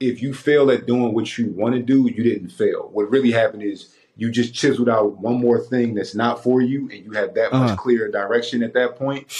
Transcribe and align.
if 0.00 0.22
you 0.22 0.34
fail 0.34 0.70
at 0.70 0.86
doing 0.86 1.14
what 1.14 1.38
you 1.38 1.50
want 1.50 1.74
to 1.74 1.82
do, 1.82 2.10
you 2.10 2.22
didn't 2.22 2.50
fail. 2.50 2.90
What 2.92 3.10
really 3.10 3.32
happened 3.32 3.62
is 3.62 3.94
you 4.16 4.30
just 4.30 4.54
chiseled 4.54 4.88
out 4.88 5.18
one 5.18 5.40
more 5.40 5.58
thing 5.60 5.94
that's 5.94 6.14
not 6.14 6.42
for 6.42 6.60
you, 6.60 6.88
and 6.90 7.04
you 7.04 7.12
have 7.12 7.34
that 7.34 7.52
uh-huh. 7.52 7.68
much 7.68 7.78
clearer 7.78 8.10
direction 8.10 8.62
at 8.62 8.74
that 8.74 8.96
point. 8.96 9.32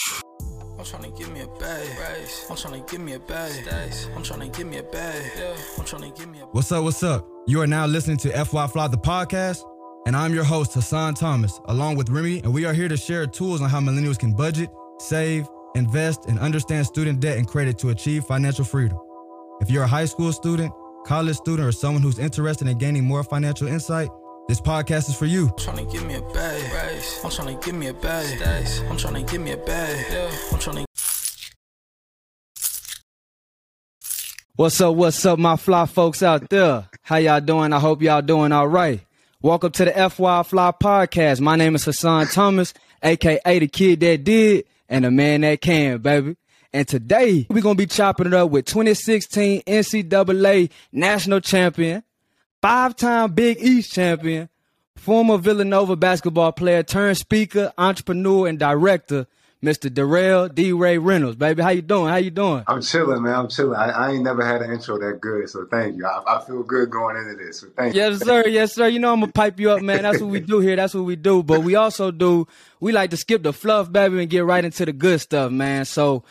I'm 0.78 0.84
trying 0.84 1.10
to 1.10 1.18
give 1.18 1.32
me 1.32 1.40
a 1.40 1.46
bag. 1.58 1.88
I'm 2.50 2.56
trying 2.56 2.82
to 2.82 2.90
give 2.90 3.00
me 3.00 3.14
a 3.14 3.18
bag. 3.18 3.66
I'm 4.14 4.22
trying 4.22 4.50
to 4.50 4.58
give 4.58 4.66
me 4.66 4.78
a 4.78 4.82
bag. 4.82 5.22
I'm 5.78 5.84
trying 5.84 6.12
to 6.12 6.18
give 6.18 6.28
me 6.28 6.40
a 6.40 6.44
What's 6.46 6.70
up? 6.70 6.84
What's 6.84 7.02
up? 7.02 7.26
You 7.46 7.60
are 7.62 7.66
now 7.66 7.86
listening 7.86 8.18
to 8.18 8.44
FY 8.44 8.66
Fly 8.66 8.88
the 8.88 8.98
podcast, 8.98 9.62
and 10.06 10.14
I'm 10.14 10.34
your 10.34 10.44
host, 10.44 10.74
Hassan 10.74 11.14
Thomas, 11.14 11.60
along 11.66 11.96
with 11.96 12.10
Remy, 12.10 12.40
and 12.40 12.52
we 12.52 12.64
are 12.64 12.72
here 12.72 12.88
to 12.88 12.96
share 12.96 13.26
tools 13.26 13.60
on 13.62 13.70
how 13.70 13.80
millennials 13.80 14.18
can 14.18 14.34
budget, 14.34 14.70
save, 14.98 15.48
invest, 15.74 16.26
and 16.26 16.38
understand 16.38 16.86
student 16.86 17.20
debt 17.20 17.38
and 17.38 17.46
credit 17.46 17.78
to 17.78 17.90
achieve 17.90 18.24
financial 18.24 18.64
freedom. 18.64 18.98
If 19.60 19.70
you're 19.70 19.84
a 19.84 19.88
high 19.88 20.04
school 20.04 20.32
student, 20.32 20.72
college 21.06 21.36
student, 21.36 21.66
or 21.66 21.72
someone 21.72 22.02
who's 22.02 22.18
interested 22.18 22.68
in 22.68 22.76
gaining 22.76 23.04
more 23.04 23.24
financial 23.24 23.66
insight, 23.66 24.10
this 24.48 24.60
podcast 24.60 25.08
is 25.08 25.16
for 25.16 25.24
you. 25.24 25.48
I'm 25.48 25.56
trying 25.56 25.86
to 25.86 25.92
give 25.92 26.06
me 26.06 26.14
a 26.14 26.20
bag. 26.20 27.00
I'm 27.24 27.30
trying 27.30 27.58
to 27.58 27.64
give 27.64 27.74
me 27.74 27.86
a 27.86 27.94
bag. 27.94 28.76
I'm 28.90 28.96
trying 28.98 29.14
to 29.14 29.32
give 29.32 29.40
me 29.40 29.52
a 29.52 29.56
bag. 29.56 30.30
I'm 30.52 30.58
trying 30.58 30.76
to. 30.76 30.86
What's 34.56 34.80
up? 34.80 34.94
What's 34.94 35.24
up, 35.24 35.38
my 35.38 35.56
fly 35.56 35.86
folks 35.86 36.22
out 36.22 36.48
there? 36.50 36.88
How 37.00 37.16
y'all 37.16 37.40
doing? 37.40 37.72
I 37.72 37.78
hope 37.78 38.02
y'all 38.02 38.22
doing 38.22 38.52
all 38.52 38.68
right. 38.68 39.00
Welcome 39.40 39.72
to 39.72 39.86
the 39.86 39.92
FY 39.92 40.42
Fly 40.42 40.72
podcast. 40.72 41.40
My 41.40 41.56
name 41.56 41.74
is 41.74 41.84
Hassan 41.84 42.26
Thomas, 42.26 42.74
aka 43.02 43.58
the 43.58 43.68
kid 43.68 44.00
that 44.00 44.22
did 44.22 44.66
and 44.88 45.06
the 45.06 45.10
man 45.10 45.40
that 45.40 45.62
can, 45.62 45.98
baby. 45.98 46.36
And 46.76 46.86
today 46.86 47.46
we're 47.48 47.62
gonna 47.62 47.74
be 47.74 47.86
chopping 47.86 48.26
it 48.26 48.34
up 48.34 48.50
with 48.50 48.66
2016 48.66 49.62
NCAA 49.62 50.70
national 50.92 51.40
champion, 51.40 52.02
five-time 52.60 53.32
Big 53.32 53.56
East 53.62 53.94
champion, 53.94 54.50
former 54.94 55.38
Villanova 55.38 55.96
basketball 55.96 56.52
player 56.52 56.82
turned 56.82 57.16
speaker, 57.16 57.72
entrepreneur, 57.78 58.46
and 58.46 58.58
director, 58.58 59.26
Mr. 59.64 59.88
Darryl 59.88 60.54
D. 60.54 60.72
Ray 60.72 60.98
Reynolds. 60.98 61.36
Baby, 61.36 61.62
how 61.62 61.70
you 61.70 61.80
doing? 61.80 62.08
How 62.10 62.16
you 62.16 62.30
doing? 62.30 62.62
I'm 62.66 62.82
chilling, 62.82 63.22
man. 63.22 63.34
I'm 63.34 63.48
chilling. 63.48 63.78
I, 63.78 63.88
I 63.88 64.10
ain't 64.10 64.22
never 64.22 64.44
had 64.44 64.60
an 64.60 64.70
intro 64.70 64.98
that 64.98 65.22
good, 65.22 65.48
so 65.48 65.66
thank 65.70 65.96
you. 65.96 66.04
I, 66.04 66.36
I 66.36 66.44
feel 66.44 66.62
good 66.62 66.90
going 66.90 67.16
into 67.16 67.42
this, 67.42 67.60
so 67.60 67.68
thank 67.74 67.94
yes, 67.94 68.04
you. 68.04 68.18
Yes, 68.18 68.22
sir. 68.26 68.48
Yes, 68.48 68.74
sir. 68.74 68.88
You 68.88 68.98
know 68.98 69.14
I'm 69.14 69.20
gonna 69.20 69.32
pipe 69.32 69.58
you 69.58 69.70
up, 69.70 69.80
man. 69.80 70.02
That's 70.02 70.20
what 70.20 70.28
we 70.28 70.40
do 70.40 70.60
here. 70.60 70.76
That's 70.76 70.92
what 70.92 71.04
we 71.04 71.16
do. 71.16 71.42
But 71.42 71.62
we 71.62 71.74
also 71.74 72.10
do. 72.10 72.46
We 72.80 72.92
like 72.92 73.08
to 73.12 73.16
skip 73.16 73.42
the 73.42 73.54
fluff, 73.54 73.90
baby, 73.90 74.20
and 74.20 74.28
get 74.28 74.44
right 74.44 74.62
into 74.62 74.84
the 74.84 74.92
good 74.92 75.22
stuff, 75.22 75.50
man. 75.50 75.86
So 75.86 76.22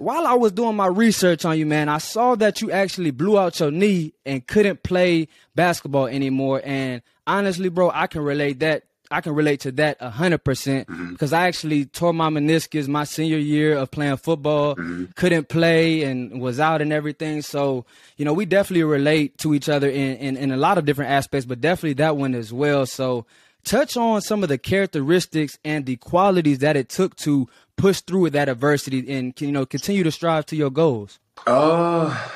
while 0.00 0.26
I 0.26 0.32
was 0.34 0.52
doing 0.52 0.76
my 0.76 0.86
research 0.86 1.44
on 1.44 1.58
you, 1.58 1.66
man, 1.66 1.88
I 1.88 1.98
saw 1.98 2.34
that 2.36 2.62
you 2.62 2.70
actually 2.70 3.10
blew 3.10 3.38
out 3.38 3.60
your 3.60 3.70
knee 3.70 4.14
and 4.24 4.46
couldn't 4.46 4.82
play 4.82 5.28
basketball 5.54 6.06
anymore. 6.06 6.62
And 6.64 7.02
honestly, 7.26 7.68
bro, 7.68 7.90
I 7.92 8.06
can 8.06 8.22
relate 8.22 8.60
that. 8.60 8.84
I 9.12 9.20
can 9.20 9.34
relate 9.34 9.60
to 9.60 9.72
that 9.72 10.00
hundred 10.00 10.44
percent 10.44 10.86
mm-hmm. 10.88 11.10
because 11.10 11.32
I 11.32 11.48
actually 11.48 11.84
tore 11.84 12.14
my 12.14 12.30
meniscus 12.30 12.86
my 12.86 13.02
senior 13.02 13.38
year 13.38 13.76
of 13.76 13.90
playing 13.90 14.18
football, 14.18 14.76
mm-hmm. 14.76 15.06
couldn't 15.16 15.48
play 15.48 16.04
and 16.04 16.40
was 16.40 16.60
out 16.60 16.80
and 16.80 16.92
everything. 16.92 17.42
So, 17.42 17.84
you 18.16 18.24
know, 18.24 18.32
we 18.32 18.46
definitely 18.46 18.84
relate 18.84 19.36
to 19.38 19.52
each 19.52 19.68
other 19.68 19.90
in, 19.90 20.16
in, 20.16 20.36
in 20.36 20.52
a 20.52 20.56
lot 20.56 20.78
of 20.78 20.84
different 20.84 21.10
aspects, 21.10 21.44
but 21.44 21.60
definitely 21.60 21.94
that 21.94 22.16
one 22.16 22.36
as 22.36 22.52
well. 22.52 22.86
So 22.86 23.26
touch 23.64 23.96
on 23.96 24.20
some 24.20 24.42
of 24.42 24.48
the 24.48 24.58
characteristics 24.58 25.58
and 25.64 25.86
the 25.86 25.96
qualities 25.96 26.58
that 26.58 26.76
it 26.76 26.88
took 26.88 27.16
to 27.16 27.48
push 27.76 28.00
through 28.00 28.20
with 28.20 28.32
that 28.34 28.48
adversity 28.48 29.10
and 29.12 29.38
you 29.40 29.52
know 29.52 29.66
continue 29.66 30.02
to 30.02 30.10
strive 30.10 30.46
to 30.46 30.56
your 30.56 30.70
goals? 30.70 31.18
Uh, 31.46 32.28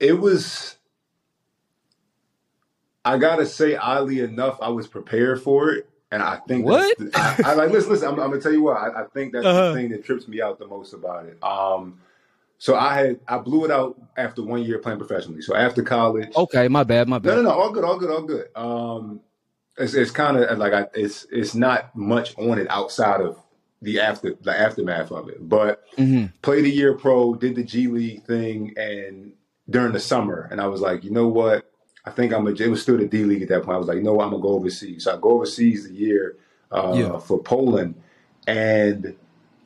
it 0.00 0.18
was. 0.18 0.76
I 3.04 3.18
gotta 3.18 3.46
say, 3.46 3.76
oddly 3.76 4.20
enough, 4.20 4.58
I 4.60 4.68
was 4.68 4.88
prepared 4.88 5.40
for 5.40 5.70
it, 5.70 5.88
and 6.10 6.22
I 6.22 6.38
think 6.48 6.64
what 6.64 6.96
I, 7.14 7.36
I, 7.44 7.54
like. 7.54 7.70
Listen, 7.70 7.90
listen. 7.90 8.08
I'm, 8.08 8.20
I'm, 8.20 8.30
gonna 8.30 8.40
tell 8.40 8.52
you 8.52 8.62
what. 8.62 8.76
I, 8.76 9.02
I 9.02 9.04
think 9.04 9.32
that's 9.32 9.46
uh-huh. 9.46 9.68
the 9.68 9.74
thing 9.74 9.90
that 9.90 10.04
trips 10.04 10.26
me 10.26 10.42
out 10.42 10.58
the 10.58 10.66
most 10.66 10.92
about 10.92 11.26
it. 11.26 11.42
Um, 11.42 12.00
so 12.58 12.74
I 12.74 12.94
had 12.94 13.20
I 13.28 13.38
blew 13.38 13.64
it 13.64 13.70
out 13.70 14.00
after 14.16 14.42
one 14.42 14.62
year 14.62 14.78
playing 14.78 14.98
professionally. 14.98 15.42
So 15.42 15.54
after 15.54 15.82
college. 15.82 16.34
Okay, 16.34 16.68
my 16.68 16.84
bad, 16.84 17.08
my 17.08 17.18
bad. 17.18 17.36
No, 17.36 17.42
no, 17.42 17.42
no, 17.42 17.50
all 17.50 17.70
good, 17.70 17.84
all 17.84 17.98
good, 17.98 18.10
all 18.10 18.22
good. 18.22 18.48
Um, 18.56 19.20
it's 19.78 19.94
it's 19.94 20.10
kind 20.10 20.36
of 20.36 20.58
like 20.58 20.72
I, 20.72 20.86
it's 20.94 21.26
it's 21.30 21.54
not 21.54 21.94
much 21.94 22.36
on 22.38 22.58
it 22.58 22.66
outside 22.70 23.20
of 23.20 23.38
the 23.82 24.00
after 24.00 24.34
the 24.40 24.58
aftermath 24.58 25.10
of 25.10 25.28
it. 25.28 25.48
But 25.48 25.84
mm-hmm. 25.96 26.26
played 26.42 26.64
a 26.64 26.70
year 26.70 26.94
pro, 26.94 27.34
did 27.34 27.56
the 27.56 27.62
G 27.62 27.88
League 27.88 28.24
thing, 28.24 28.72
and 28.76 29.32
during 29.68 29.92
the 29.92 30.00
summer, 30.00 30.48
and 30.50 30.60
I 30.60 30.66
was 30.66 30.80
like, 30.80 31.04
you 31.04 31.10
know 31.10 31.28
what? 31.28 31.70
I 32.04 32.10
think 32.10 32.32
I'm 32.32 32.46
a. 32.46 32.50
It 32.50 32.68
was 32.68 32.82
still 32.82 32.96
the 32.96 33.06
D 33.06 33.24
League 33.24 33.42
at 33.42 33.48
that 33.48 33.64
point. 33.64 33.74
I 33.74 33.78
was 33.78 33.88
like, 33.88 33.96
you 33.96 34.02
know 34.02 34.14
what? 34.14 34.24
I'm 34.24 34.30
gonna 34.30 34.42
go 34.42 34.50
overseas. 34.50 35.04
So 35.04 35.16
I 35.16 35.20
go 35.20 35.32
overseas 35.32 35.86
a 35.86 35.92
year 35.92 36.36
uh, 36.70 36.94
yeah. 36.96 37.18
for 37.18 37.42
Poland, 37.42 37.96
and 38.46 39.16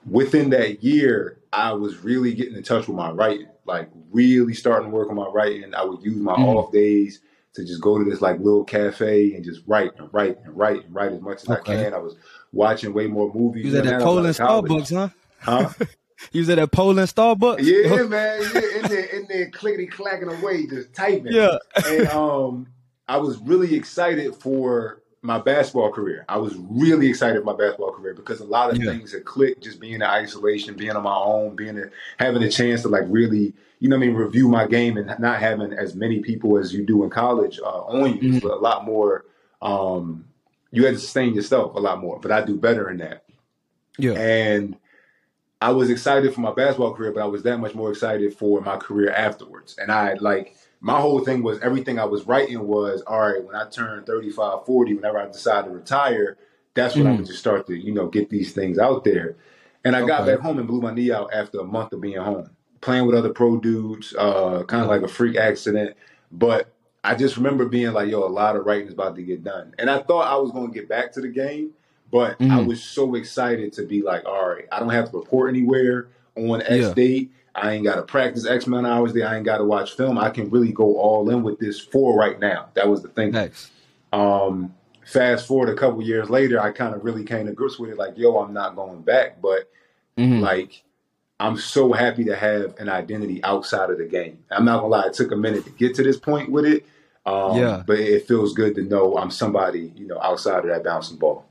within 0.09 0.51
that 0.51 0.83
year, 0.83 1.39
I 1.53 1.73
was 1.73 1.99
really 1.99 2.35
getting 2.35 2.57
in 2.57 2.63
touch 2.63 2.89
with 2.89 2.97
my 2.97 3.11
writing, 3.11 3.49
like 3.65 3.91
really 4.11 4.55
starting 4.55 4.91
to 4.91 4.95
work 4.95 5.09
on 5.09 5.17
my 5.17 5.29
writing. 5.29 5.73
I 5.75 5.85
would 5.85 6.03
use 6.03 6.17
my 6.17 6.33
mm-hmm. 6.33 6.45
off 6.45 6.73
days 6.73 7.21
to 7.55 7.65
just 7.65 7.81
go 7.81 7.99
to 7.99 8.09
this 8.09 8.21
like 8.21 8.39
little 8.39 8.65
cafe 8.65 9.35
and 9.35 9.45
just 9.45 9.63
write 9.67 9.91
and 9.99 10.09
write 10.13 10.39
and 10.45 10.57
write 10.57 10.85
and 10.85 10.95
write 10.95 11.13
as 11.13 11.21
much 11.21 11.43
as 11.43 11.51
okay. 11.51 11.81
I 11.81 11.85
can. 11.85 11.95
I 11.95 11.99
was 11.99 12.17
watching 12.53 12.93
way 12.93 13.07
more 13.07 13.33
movies. 13.33 13.67
You 13.67 13.73
was 13.73 13.81
at 13.81 13.85
that 13.87 14.01
Poland 14.01 14.35
Starbucks, 14.35 14.95
huh? 14.95 15.09
Huh? 15.41 15.85
you 16.33 16.41
was 16.41 16.51
at 16.51 16.57
that 16.57 16.71
Poland 16.71 17.09
Starbucks? 17.09 17.63
Yeah, 17.63 18.03
man. 18.09 18.43
Yeah, 18.55 18.79
in 18.79 18.89
there, 18.89 19.05
in 19.07 19.27
there, 19.29 19.51
clickety 19.51 19.87
clacking 19.87 20.31
away, 20.31 20.67
just 20.67 20.95
typing. 20.95 21.33
Yeah. 21.33 21.59
And 21.87 22.07
um, 22.09 22.69
I 23.09 23.19
was 23.19 23.39
really 23.39 23.75
excited 23.75 24.37
for 24.37 25.00
my 25.23 25.39
basketball 25.39 25.93
career. 25.93 26.25
I 26.29 26.39
was 26.39 26.57
really 26.57 27.09
excited 27.09 27.39
for 27.41 27.45
my 27.45 27.57
basketball 27.57 27.93
career 27.93 28.15
because 28.15 28.41
a 28.41 28.45
lot 28.45 28.71
of 28.71 28.79
yeah. 28.79 28.91
things 28.91 29.13
had 29.13 29.25
clicked. 29.25 29.63
Just 29.63 29.81
being 29.81 29.95
in 29.95 30.03
isolation, 30.03 30.77
being 30.77 30.93
on 30.93 31.03
my 31.03 31.15
own, 31.15 31.57
being 31.57 31.79
a, 31.79 31.91
having 32.19 32.43
a 32.43 32.51
chance 32.51 32.83
to 32.83 32.89
like 32.89 33.05
really, 33.07 33.53
you 33.81 33.89
know, 33.89 33.97
I 33.97 33.99
mean, 33.99 34.15
review 34.15 34.49
my 34.49 34.67
game 34.67 34.97
and 34.97 35.15
not 35.19 35.41
having 35.41 35.73
as 35.73 35.95
many 35.95 36.21
people 36.21 36.57
as 36.57 36.73
you 36.73 36.85
do 36.85 37.05
in 37.05 37.11
college 37.11 37.61
uh, 37.63 37.83
on 37.83 38.17
you. 38.17 38.35
Mm-hmm. 38.35 38.47
a 38.47 38.55
lot 38.55 38.85
more. 38.85 39.27
Um, 39.61 40.25
you 40.73 40.87
had 40.87 40.95
to 40.95 41.01
sustain 41.01 41.35
yourself 41.35 41.75
a 41.75 41.81
lot 41.81 42.01
more, 42.01 42.19
but 42.21 42.33
I 42.33 42.43
do 42.43 42.57
better 42.57 42.89
in 42.91 42.99
that. 42.99 43.25
Yeah. 43.99 44.13
And 44.13 44.77
I 45.61 45.73
was 45.73 45.91
excited 45.91 46.33
for 46.33 46.41
my 46.41 46.53
basketball 46.53 46.95
career, 46.95 47.13
but 47.13 47.23
I 47.23 47.27
was 47.27 47.43
that 47.43 47.59
much 47.59 47.75
more 47.75 47.91
excited 47.91 48.35
for 48.35 48.63
my 48.63 48.79
career 48.79 49.11
afterwards. 49.11 49.77
And 49.79 49.93
I 49.93 50.15
like 50.15 50.57
my 50.81 50.99
whole 51.01 51.21
thing 51.21 51.43
was 51.43 51.61
everything 51.61 51.99
I 51.99 52.05
was 52.05 52.27
writing 52.27 52.67
was 52.67 53.03
all 53.03 53.21
right, 53.21 53.45
when 53.45 53.55
I 53.55 53.69
turn 53.69 54.05
35, 54.05 54.65
40, 54.65 54.95
whenever 54.95 55.19
I 55.19 55.27
decide 55.27 55.65
to 55.67 55.71
retire, 55.71 56.39
that's 56.75 56.97
when 56.97 57.05
mm. 57.05 57.19
I'm 57.19 57.25
just 57.25 57.39
start 57.39 57.67
to, 57.67 57.75
you 57.77 57.93
know, 57.93 58.07
get 58.07 58.31
these 58.31 58.53
things 58.53 58.79
out 58.79 59.05
there. 59.05 59.37
And 59.85 59.95
I 59.95 60.01
okay. 60.01 60.09
got 60.09 60.27
back 60.27 60.41
home 60.41 60.59
and 60.59 60.67
blew 60.67 60.81
my 60.81 60.93
knee 60.93 61.13
out 61.13 61.33
after 61.33 61.61
a 61.61 61.65
month 61.65 61.93
of 61.93 62.01
being 62.01 62.19
home, 62.19 62.51
playing 62.81 63.07
with 63.07 63.17
other 63.17 63.33
pro 63.33 63.59
dudes, 63.59 64.15
uh, 64.17 64.63
kind 64.65 64.83
of 64.83 64.89
like 64.89 65.03
a 65.03 65.09
freak 65.09 65.37
accident. 65.37 65.97
But 66.33 66.73
I 67.03 67.15
just 67.15 67.37
remember 67.37 67.67
being 67.67 67.93
like, 67.93 68.11
yo, 68.11 68.25
a 68.25 68.29
lot 68.29 68.57
of 68.57 68.67
writing 68.67 68.87
is 68.87 68.93
about 68.93 69.17
to 69.17 69.23
get 69.23 69.43
done. 69.43 69.75
And 69.79 69.91
I 69.91 70.01
thought 70.01 70.31
I 70.31 70.37
was 70.37 70.53
going 70.53 70.73
to 70.73 70.75
get 70.75 70.89
back 70.89 71.13
to 71.13 71.21
the 71.21 71.29
game, 71.29 71.71
but 72.11 72.39
mm-hmm. 72.39 72.53
I 72.53 72.61
was 72.61 72.83
so 72.83 73.15
excited 73.15 73.73
to 73.75 73.87
be 73.87 74.03
like, 74.03 74.25
all 74.27 74.49
right, 74.49 74.67
I 74.71 74.81
don't 74.81 74.91
have 74.91 75.11
to 75.11 75.19
report 75.19 75.51
anywhere 75.51 76.09
on 76.37 76.63
X 76.63 76.71
yeah. 76.71 76.95
date. 76.95 77.33
I 77.61 77.73
ain't 77.73 77.85
got 77.85 77.97
to 77.97 78.03
practice 78.03 78.47
X 78.47 78.67
amount 78.67 78.87
of 78.87 78.93
hours 78.93 79.13
there. 79.13 79.29
I 79.29 79.37
ain't 79.37 79.45
got 79.45 79.59
to 79.59 79.65
watch 79.65 79.97
film. 79.97 80.19
I 80.19 80.31
can 80.31 80.51
really 80.51 80.73
go 80.73 80.97
all 80.97 81.29
in 81.31 81.43
with 81.43 81.59
this 81.59 81.79
for 81.79 82.17
right 82.17 82.39
now. 82.39 82.69
That 82.75 82.89
was 82.89 83.03
the 83.03 83.09
thing. 83.09 83.33
Nice. 83.33 83.71
Um, 84.13 84.75
fast 85.05 85.47
forward 85.47 85.69
a 85.69 85.75
couple 85.75 86.03
years 86.03 86.31
later, 86.31 86.61
I 86.61 86.71
kind 86.71 86.95
of 86.95 87.05
really 87.05 87.25
came 87.25 87.47
to 87.47 87.53
grips 87.53 87.79
with 87.79 87.91
it. 87.91 87.99
Like, 87.99 88.17
yo, 88.17 88.39
I'm 88.39 88.53
not 88.53 88.77
going 88.77 89.03
back, 89.03 89.41
but 89.43 89.71
mm-hmm. 90.17 90.41
like 90.41 90.83
I'm 91.39 91.57
so 91.57 91.93
happy 91.93 92.25
to 92.25 92.37
have 92.37 92.75
an 92.79 92.89
identity 92.89 93.43
outside 93.45 93.91
of 93.91 93.99
the 93.99 94.07
game. 94.07 94.39
I'm 94.51 94.65
not 94.65 94.81
gonna 94.81 94.89
lie, 94.89 95.07
it 95.07 95.15
took 95.15 95.33
a 95.33 95.37
minute 95.37 95.65
to 95.65 95.71
get 95.71 95.95
to 95.97 96.03
this 96.03 96.19
point 96.19 96.51
with 96.51 96.65
it. 96.65 96.87
Um, 97.27 97.59
yeah. 97.59 97.83
But 97.87 97.99
it 97.99 98.27
feels 98.27 98.55
good 98.55 98.75
to 98.77 98.83
know 98.83 99.17
I'm 99.17 99.31
somebody, 99.31 99.93
you 99.97 100.07
know, 100.07 100.21
outside 100.21 100.61
of 100.61 100.67
that 100.67 100.85
bouncing 100.85 101.19
ball. 101.19 101.47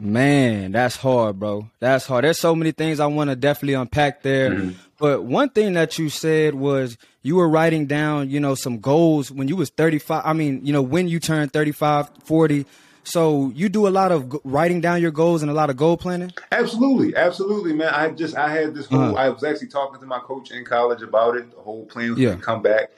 Man, 0.00 0.72
that's 0.72 0.96
hard, 0.96 1.40
bro. 1.40 1.68
That's 1.80 2.06
hard. 2.06 2.24
There's 2.24 2.38
so 2.38 2.54
many 2.54 2.70
things 2.70 3.00
I 3.00 3.06
want 3.06 3.30
to 3.30 3.36
definitely 3.36 3.74
unpack 3.74 4.22
there. 4.22 4.50
Mm-hmm. 4.50 4.78
But 4.98 5.24
one 5.24 5.50
thing 5.50 5.74
that 5.74 5.98
you 5.98 6.08
said 6.08 6.54
was 6.54 6.98
you 7.22 7.36
were 7.36 7.48
writing 7.48 7.86
down, 7.86 8.30
you 8.30 8.40
know, 8.40 8.54
some 8.54 8.78
goals 8.78 9.30
when 9.30 9.48
you 9.48 9.56
was 9.56 9.70
35. 9.70 10.22
I 10.24 10.32
mean, 10.32 10.64
you 10.64 10.72
know, 10.72 10.82
when 10.82 11.08
you 11.08 11.20
turned 11.20 11.52
35, 11.52 12.10
40, 12.24 12.66
so 13.04 13.50
you 13.54 13.68
do 13.68 13.86
a 13.86 13.90
lot 13.90 14.12
of 14.12 14.36
writing 14.44 14.82
down 14.82 15.00
your 15.00 15.10
goals 15.10 15.40
and 15.42 15.50
a 15.50 15.54
lot 15.54 15.70
of 15.70 15.76
goal 15.76 15.96
planning. 15.96 16.32
Absolutely, 16.52 17.16
absolutely, 17.16 17.72
man. 17.72 17.94
I 17.94 18.10
just 18.10 18.36
I 18.36 18.50
had 18.50 18.74
this 18.74 18.86
whole. 18.86 19.00
Uh-huh. 19.00 19.14
I 19.14 19.30
was 19.30 19.42
actually 19.44 19.68
talking 19.68 19.98
to 20.00 20.06
my 20.06 20.18
coach 20.18 20.50
in 20.50 20.64
college 20.64 21.00
about 21.00 21.36
it. 21.36 21.50
The 21.50 21.60
whole 21.60 21.86
plan 21.86 22.10
was 22.10 22.18
yeah. 22.18 22.34
to 22.34 22.36
come 22.36 22.60
back 22.60 22.90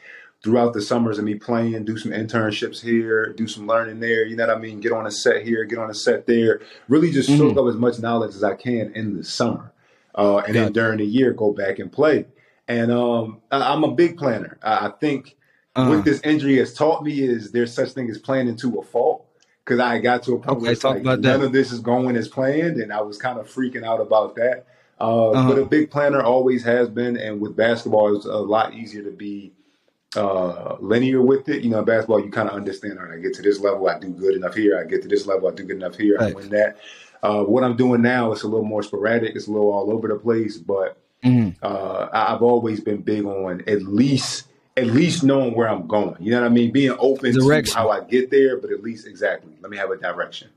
throughout 0.43 0.73
the 0.73 0.81
summers 0.81 1.19
and 1.19 1.27
me 1.27 1.35
playing, 1.35 1.85
do 1.85 1.99
some 1.99 2.13
internships 2.13 2.81
here, 2.81 3.33
do 3.35 3.47
some 3.47 3.67
learning 3.67 4.01
there. 4.01 4.25
You 4.25 4.37
know 4.37 4.47
what 4.47 4.57
I 4.57 4.59
mean? 4.59 4.81
Get 4.81 4.93
on 4.93 5.07
a 5.07 5.11
set 5.11 5.43
here, 5.43 5.65
get 5.65 5.79
on 5.79 5.91
a 5.91 5.95
set 5.95 6.27
there. 6.27 6.61
Really 6.89 7.11
just 7.11 7.29
mm-hmm. 7.29 7.39
soak 7.39 7.59
up 7.59 7.69
as 7.69 7.77
much 7.77 7.99
knowledge 7.99 8.35
as 8.35 8.43
I 8.43 8.55
can 8.55 8.93
in 8.95 9.17
the 9.17 9.25
summer, 9.25 9.73
uh, 10.15 10.39
and 10.39 10.55
then 10.55 10.73
during 10.73 10.99
the 10.99 11.05
year 11.05 11.33
go 11.33 11.53
back 11.53 11.79
and 11.79 11.91
play. 11.93 12.27
And 12.69 12.93
um, 12.93 13.41
I, 13.51 13.73
am 13.73 13.85
a 13.85 13.91
big 13.93 14.17
planner. 14.17 14.59
I, 14.63 14.87
I 14.87 14.91
think 15.01 15.37
uh-huh. 15.75 15.91
what 15.91 16.05
this 16.05 16.21
injury 16.23 16.59
has 16.59 16.73
taught 16.73 17.03
me 17.03 17.21
is 17.21 17.53
there's 17.53 17.73
such 17.73 17.91
thing 17.91 18.09
as 18.11 18.19
planning 18.19 18.57
to 18.57 18.79
a 18.79 18.83
fault. 18.83 19.27
Because 19.65 19.81
I 19.81 19.99
got 19.99 20.23
to 20.25 20.35
a 20.35 20.39
point 20.39 20.49
okay, 20.51 20.63
where 20.63 20.73
it's 20.73 20.85
like 20.85 21.03
none 21.03 21.21
that. 21.21 21.41
of 21.43 21.53
this 21.53 21.71
is 21.71 21.81
going 21.81 22.17
as 22.17 22.27
planned, 22.27 22.79
and 22.79 22.93
I 22.93 23.03
was 23.03 23.19
kind 23.19 23.39
of 23.39 23.47
freaking 23.47 23.85
out 23.85 24.01
about 24.01 24.35
that. 24.37 24.67
Uh, 25.01 25.31
uh-huh. 25.31 25.49
But 25.49 25.59
a 25.59 25.65
big 25.65 25.91
planner 25.91 26.23
always 26.23 26.65
has 26.65 26.89
been, 26.89 27.17
and 27.17 27.41
with 27.41 27.57
basketball, 27.57 28.17
it's 28.17 28.25
a 28.25 28.33
lot 28.33 28.75
easier 28.75 29.05
to 29.05 29.11
be 29.11 29.53
uh, 30.17 30.77
linear 30.81 31.23
with 31.23 31.49
it. 31.49 31.63
You 31.63 31.71
know, 31.71 31.83
basketball, 31.85 32.25
you 32.25 32.31
kind 32.31 32.49
of 32.49 32.57
understand. 32.57 32.99
All 32.99 33.05
right, 33.05 33.19
I 33.19 33.21
get 33.21 33.35
to 33.35 33.43
this 33.43 33.61
level, 33.61 33.89
I 33.89 33.99
do 33.99 34.11
good 34.11 34.35
enough 34.35 34.55
here. 34.55 34.79
I 34.79 34.85
get 34.85 35.03
to 35.03 35.09
this 35.09 35.27
level, 35.27 35.49
I 35.49 35.55
do 35.55 35.65
good 35.65 35.77
enough 35.77 35.97
here. 35.97 36.17
Right. 36.17 36.33
I 36.33 36.35
win 36.35 36.49
that. 36.51 36.79
Uh, 37.23 37.45
what 37.45 37.65
I'm 37.65 37.77
doing 37.77 38.03
now 38.03 38.33
is 38.33 38.43
a 38.43 38.49
little 38.49 38.65
more 38.65 38.83
sporadic. 38.83 39.37
It's 39.37 39.47
a 39.47 39.51
little 39.51 39.73
all 39.73 39.93
over 39.93 40.09
the 40.09 40.17
place, 40.17 40.57
but 40.57 40.99
mm-hmm. 41.25 41.51
uh, 41.63 42.09
I've 42.13 42.43
always 42.43 42.81
been 42.81 43.03
big 43.03 43.25
on 43.25 43.63
at 43.67 43.83
least 43.83 44.47
at 44.77 44.87
least 44.87 45.23
knowing 45.23 45.55
where 45.55 45.69
I'm 45.69 45.87
going. 45.87 46.17
You 46.21 46.31
know 46.31 46.41
what 46.41 46.47
I 46.47 46.51
mean? 46.51 46.73
Being 46.73 46.97
open 46.99 47.35
direction. 47.35 47.75
to 47.75 47.79
how 47.79 47.91
I 47.91 48.01
get 48.05 48.31
there, 48.31 48.57
but 48.57 48.71
at 48.71 48.83
least 48.83 49.07
exactly. 49.07 49.53
Let 49.61 49.71
me 49.71 49.77
have 49.77 49.91
a 49.91 49.97
direction. 49.97 50.49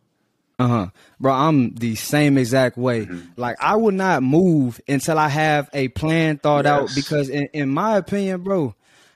Uh 0.60 0.68
huh. 0.68 0.88
Bro, 1.20 1.34
I'm 1.34 1.76
the 1.76 1.96
same 1.96 2.38
exact 2.38 2.78
way. 2.78 3.06
Mm-hmm. 3.06 3.42
Like 3.42 3.58
I 3.60 3.76
will 3.76 3.92
not 3.92 4.24
move 4.24 4.80
until 4.88 5.18
I 5.18 5.28
have 5.28 5.70
a 5.74 5.88
plan 5.90 6.38
thought 6.38 6.66
yes. 6.66 6.72
out 6.72 6.90
because 6.96 7.30
in, 7.30 7.48
in 7.54 7.70
my 7.70 7.98
opinion, 7.98 8.44
bro, 8.44 8.76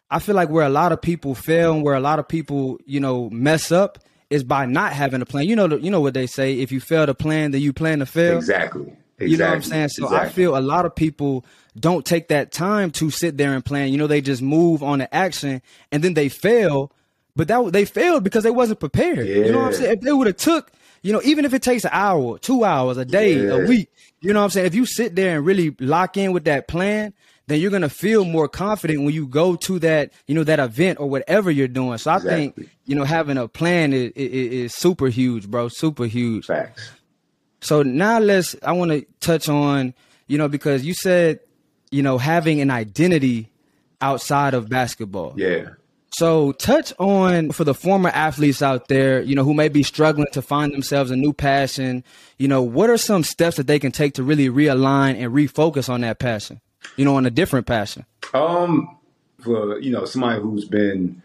I 0.09 0.19
feel 0.19 0.35
like 0.35 0.49
where 0.49 0.65
a 0.65 0.69
lot 0.69 0.91
of 0.91 1.01
people 1.01 1.35
fail 1.35 1.73
and 1.73 1.83
where 1.83 1.95
a 1.95 1.99
lot 1.99 2.19
of 2.19 2.27
people, 2.27 2.79
you 2.85 2.99
know, 2.99 3.29
mess 3.29 3.71
up 3.71 3.99
is 4.29 4.43
by 4.43 4.65
not 4.65 4.93
having 4.93 5.21
a 5.21 5.25
plan. 5.25 5.47
You 5.47 5.55
know, 5.55 5.67
you 5.77 5.91
know 5.91 6.01
what 6.01 6.13
they 6.13 6.27
say: 6.27 6.59
if 6.59 6.71
you 6.71 6.79
fail 6.79 7.05
to 7.05 7.13
plan, 7.13 7.51
then 7.51 7.61
you 7.61 7.73
plan 7.73 7.99
to 7.99 8.05
fail. 8.05 8.37
Exactly. 8.37 8.83
exactly. 8.83 9.27
You 9.27 9.37
know 9.37 9.45
what 9.45 9.55
I'm 9.55 9.63
saying? 9.63 9.89
So 9.89 10.05
exactly. 10.05 10.29
I 10.29 10.31
feel 10.31 10.57
a 10.57 10.59
lot 10.59 10.85
of 10.85 10.95
people 10.95 11.45
don't 11.79 12.05
take 12.05 12.29
that 12.29 12.51
time 12.51 12.91
to 12.91 13.09
sit 13.09 13.37
there 13.37 13.53
and 13.53 13.63
plan. 13.63 13.91
You 13.91 13.97
know, 13.97 14.07
they 14.07 14.21
just 14.21 14.41
move 14.41 14.83
on 14.83 14.99
to 14.99 15.13
action 15.13 15.61
and 15.91 16.03
then 16.03 16.13
they 16.13 16.29
fail. 16.29 16.91
But 17.35 17.47
that 17.49 17.71
they 17.71 17.85
failed 17.85 18.23
because 18.23 18.43
they 18.43 18.51
wasn't 18.51 18.79
prepared. 18.79 19.27
Yeah. 19.27 19.45
You 19.45 19.51
know 19.51 19.59
what 19.59 19.67
I'm 19.67 19.73
saying? 19.73 19.97
If 19.97 20.01
they 20.01 20.11
would 20.11 20.25
have 20.25 20.37
took, 20.37 20.71
you 21.03 21.13
know, 21.13 21.21
even 21.23 21.45
if 21.45 21.53
it 21.53 21.61
takes 21.61 21.85
an 21.85 21.91
hour, 21.93 22.39
two 22.39 22.63
hours, 22.63 22.97
a 22.97 23.05
day, 23.05 23.35
yeah. 23.35 23.51
a 23.51 23.67
week, 23.67 23.91
you 24.21 24.33
know 24.33 24.39
what 24.39 24.45
I'm 24.45 24.49
saying? 24.49 24.65
If 24.65 24.73
you 24.73 24.87
sit 24.87 25.15
there 25.15 25.37
and 25.37 25.45
really 25.45 25.75
lock 25.79 26.17
in 26.17 26.31
with 26.33 26.45
that 26.45 26.67
plan, 26.67 27.13
then 27.47 27.59
you're 27.59 27.71
gonna 27.71 27.89
feel 27.89 28.25
more 28.25 28.47
confident 28.47 29.03
when 29.03 29.13
you 29.13 29.25
go 29.27 29.55
to 29.55 29.79
that, 29.79 30.11
you 30.27 30.35
know, 30.35 30.43
that 30.43 30.59
event 30.59 30.99
or 30.99 31.09
whatever 31.09 31.49
you're 31.49 31.67
doing. 31.67 31.97
So 31.97 32.11
I 32.11 32.15
exactly. 32.17 32.49
think, 32.51 32.69
you 32.85 32.95
know, 32.95 33.03
having 33.03 33.37
a 33.37 33.47
plan 33.47 33.93
is, 33.93 34.11
is, 34.15 34.51
is 34.51 34.75
super 34.75 35.07
huge, 35.07 35.49
bro. 35.49 35.69
Super 35.69 36.05
huge. 36.05 36.45
Facts. 36.45 36.91
So 37.61 37.83
now 37.83 38.19
let's. 38.19 38.55
I 38.63 38.73
want 38.73 38.91
to 38.91 39.05
touch 39.19 39.49
on, 39.49 39.93
you 40.27 40.37
know, 40.37 40.47
because 40.47 40.85
you 40.85 40.93
said, 40.93 41.39
you 41.89 42.03
know, 42.03 42.17
having 42.17 42.61
an 42.61 42.69
identity 42.69 43.49
outside 44.01 44.53
of 44.53 44.69
basketball. 44.69 45.33
Yeah. 45.37 45.69
So 46.11 46.51
touch 46.53 46.93
on 46.99 47.51
for 47.51 47.63
the 47.63 47.73
former 47.73 48.09
athletes 48.09 48.61
out 48.61 48.87
there, 48.87 49.21
you 49.21 49.35
know, 49.35 49.43
who 49.43 49.53
may 49.53 49.69
be 49.69 49.83
struggling 49.83 50.27
to 50.33 50.41
find 50.41 50.73
themselves 50.73 51.11
a 51.11 51.15
new 51.15 51.33
passion. 51.33 52.03
You 52.37 52.47
know, 52.47 52.61
what 52.61 52.89
are 52.89 52.97
some 52.97 53.23
steps 53.23 53.57
that 53.57 53.67
they 53.67 53.79
can 53.79 53.91
take 53.91 54.15
to 54.15 54.23
really 54.23 54.49
realign 54.49 55.21
and 55.21 55.33
refocus 55.33 55.89
on 55.89 56.01
that 56.01 56.19
passion? 56.19 56.59
You 56.95 57.05
know, 57.05 57.15
on 57.15 57.25
a 57.25 57.31
different 57.31 57.67
passion? 57.67 58.05
Um, 58.33 58.97
for 59.39 59.79
you 59.79 59.91
know, 59.91 60.05
somebody 60.05 60.41
who's 60.41 60.65
been 60.65 61.21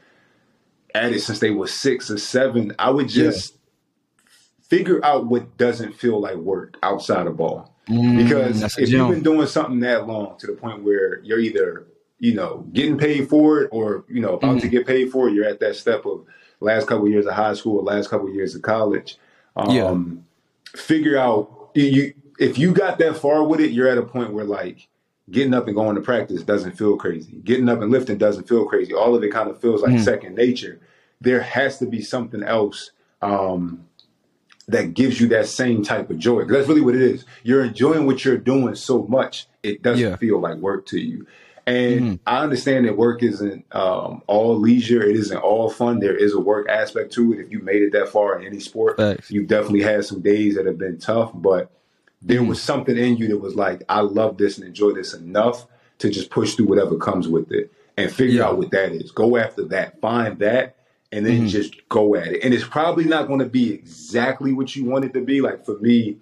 at 0.95 1.13
it 1.13 1.21
since 1.21 1.39
they 1.39 1.51
were 1.51 1.67
six 1.67 2.11
or 2.11 2.19
seven, 2.19 2.75
I 2.79 2.91
would 2.91 3.09
just 3.09 3.55
yeah. 3.55 4.31
figure 4.69 5.05
out 5.05 5.27
what 5.27 5.57
doesn't 5.57 5.95
feel 5.95 6.21
like 6.21 6.37
work 6.37 6.77
outside 6.83 7.27
of 7.27 7.37
ball. 7.37 7.75
Mm, 7.89 8.23
because 8.25 8.79
if 8.79 8.91
you've 8.91 9.09
been 9.09 9.23
doing 9.23 9.47
something 9.47 9.81
that 9.81 10.07
long 10.07 10.39
to 10.39 10.47
the 10.47 10.53
point 10.53 10.85
where 10.85 11.21
you're 11.23 11.41
either 11.41 11.87
you 12.21 12.35
know 12.35 12.65
getting 12.73 12.97
paid 12.97 13.29
for 13.29 13.63
it 13.63 13.69
or 13.73 14.05
you 14.09 14.21
know 14.21 14.35
about 14.35 14.59
mm. 14.59 14.61
to 14.61 14.69
get 14.69 14.87
paid 14.87 15.11
for 15.11 15.29
it, 15.29 15.35
you're 15.35 15.49
at 15.49 15.61
that 15.61 15.77
step 15.77 16.07
of 16.07 16.25
last 16.61 16.87
couple 16.87 17.07
of 17.07 17.11
years 17.11 17.27
of 17.27 17.35
high 17.35 17.55
school, 17.55 17.83
last 17.83 18.09
couple 18.09 18.29
of 18.29 18.35
years 18.35 18.55
of 18.55 18.63
college. 18.63 19.19
Um, 19.57 19.71
yeah. 19.75 20.79
Figure 20.81 21.19
out 21.19 21.71
you 21.75 22.15
if 22.39 22.59
you 22.59 22.73
got 22.73 22.99
that 22.99 23.17
far 23.17 23.45
with 23.45 23.61
it, 23.61 23.73
you're 23.73 23.89
at 23.89 23.99
a 23.99 24.03
point 24.03 24.33
where 24.33 24.45
like 24.45 24.89
getting 25.31 25.55
up 25.55 25.67
and 25.67 25.77
going 25.77 25.95
to 25.95 26.03
practice 26.03 26.43
doesn't 26.43 26.73
feel 26.73 26.97
crazy. 26.97 27.41
Getting 27.45 27.69
up 27.69 27.81
and 27.81 27.91
lifting 27.91 28.19
doesn't 28.19 28.49
feel 28.49 28.67
crazy. 28.67 28.93
All 28.93 29.15
of 29.15 29.23
it 29.23 29.33
kind 29.33 29.49
of 29.49 29.61
feels 29.61 29.83
like 29.83 29.93
mm. 29.93 30.05
second 30.05 30.35
nature. 30.35 30.81
There 31.21 31.41
has 31.41 31.79
to 31.79 31.87
be 31.87 32.03
something 32.03 32.43
else 32.43 32.91
um, 33.21 33.87
that 34.69 34.95
gives 34.95 35.21
you 35.21 35.29
that 35.29 35.47
same 35.47 35.85
type 35.85 36.11
of 36.11 36.19
joy. 36.19 36.45
That's 36.45 36.69
really 36.69 36.81
what 36.81 36.95
it 36.95 37.03
is. 37.03 37.25
You're 37.43 37.65
enjoying 37.65 38.07
what 38.07 38.25
you're 38.25 38.39
doing 38.39 38.75
so 38.75 39.05
much, 39.05 39.47
it 39.63 39.83
doesn't 39.83 40.05
yeah. 40.05 40.17
feel 40.17 40.41
like 40.41 40.57
work 40.57 40.87
to 40.87 40.99
you. 40.99 41.27
And 41.65 42.01
mm-hmm. 42.01 42.15
I 42.27 42.43
understand 42.43 42.87
that 42.87 42.97
work 42.97 43.23
isn't 43.23 43.65
um, 43.73 44.23
all 44.27 44.59
leisure. 44.59 45.03
It 45.03 45.15
isn't 45.15 45.39
all 45.39 45.71
fun. 45.71 46.01
There 46.01 46.17
is 46.17 46.35
a 46.35 46.41
work 46.41 46.69
aspect 46.69 47.13
to 47.13 47.33
it. 47.33 47.39
If 47.39 47.53
you 47.53 47.61
made 47.61 47.83
it 47.83 47.93
that 47.93 48.09
far 48.09 48.41
in 48.41 48.47
any 48.47 48.59
sport, 48.59 48.97
Thanks. 48.97 49.31
you've 49.31 49.47
definitely 49.47 49.83
had 49.83 50.05
some 50.05 50.21
days 50.21 50.57
that 50.57 50.67
have 50.67 50.79
been 50.79 50.99
tough. 50.99 51.31
But 51.33 51.71
there 52.23 52.41
mm-hmm. 52.41 52.49
was 52.49 52.63
something 52.63 52.97
in 52.97 53.17
you 53.17 53.29
that 53.29 53.39
was 53.39 53.55
like, 53.55 53.83
I 53.89 54.01
love 54.01 54.39
this 54.39 54.59
and 54.59 54.67
enjoy 54.67 54.93
this 54.93 55.15
enough 55.15 55.67
to 55.99 56.11
just 56.11 56.31
push 56.31 56.55
through 56.55 56.67
whatever 56.67 56.97
comes 56.97 57.29
with 57.29 57.53
it 57.53 57.73
and 57.97 58.11
figure 58.11 58.41
yeah. 58.41 58.47
out 58.47 58.59
what 58.59 58.71
that 58.71 58.93
is. 58.93 59.11
Go 59.11 59.37
after 59.37 59.65
that, 59.67 60.01
find 60.01 60.39
that, 60.39 60.77
and 61.11 61.27
then 61.27 61.41
mm-hmm. 61.41 61.47
just 61.49 61.89
go 61.89 62.15
at 62.15 62.29
it. 62.29 62.43
And 62.43 62.55
it's 62.55 62.67
probably 62.67 63.05
not 63.05 63.27
going 63.27 63.41
to 63.41 63.49
be 63.49 63.73
exactly 63.73 64.53
what 64.53 64.75
you 64.75 64.85
want 64.85 65.05
it 65.05 65.13
to 65.15 65.21
be. 65.21 65.41
Like 65.41 65.65
for 65.65 65.79
me, 65.79 66.19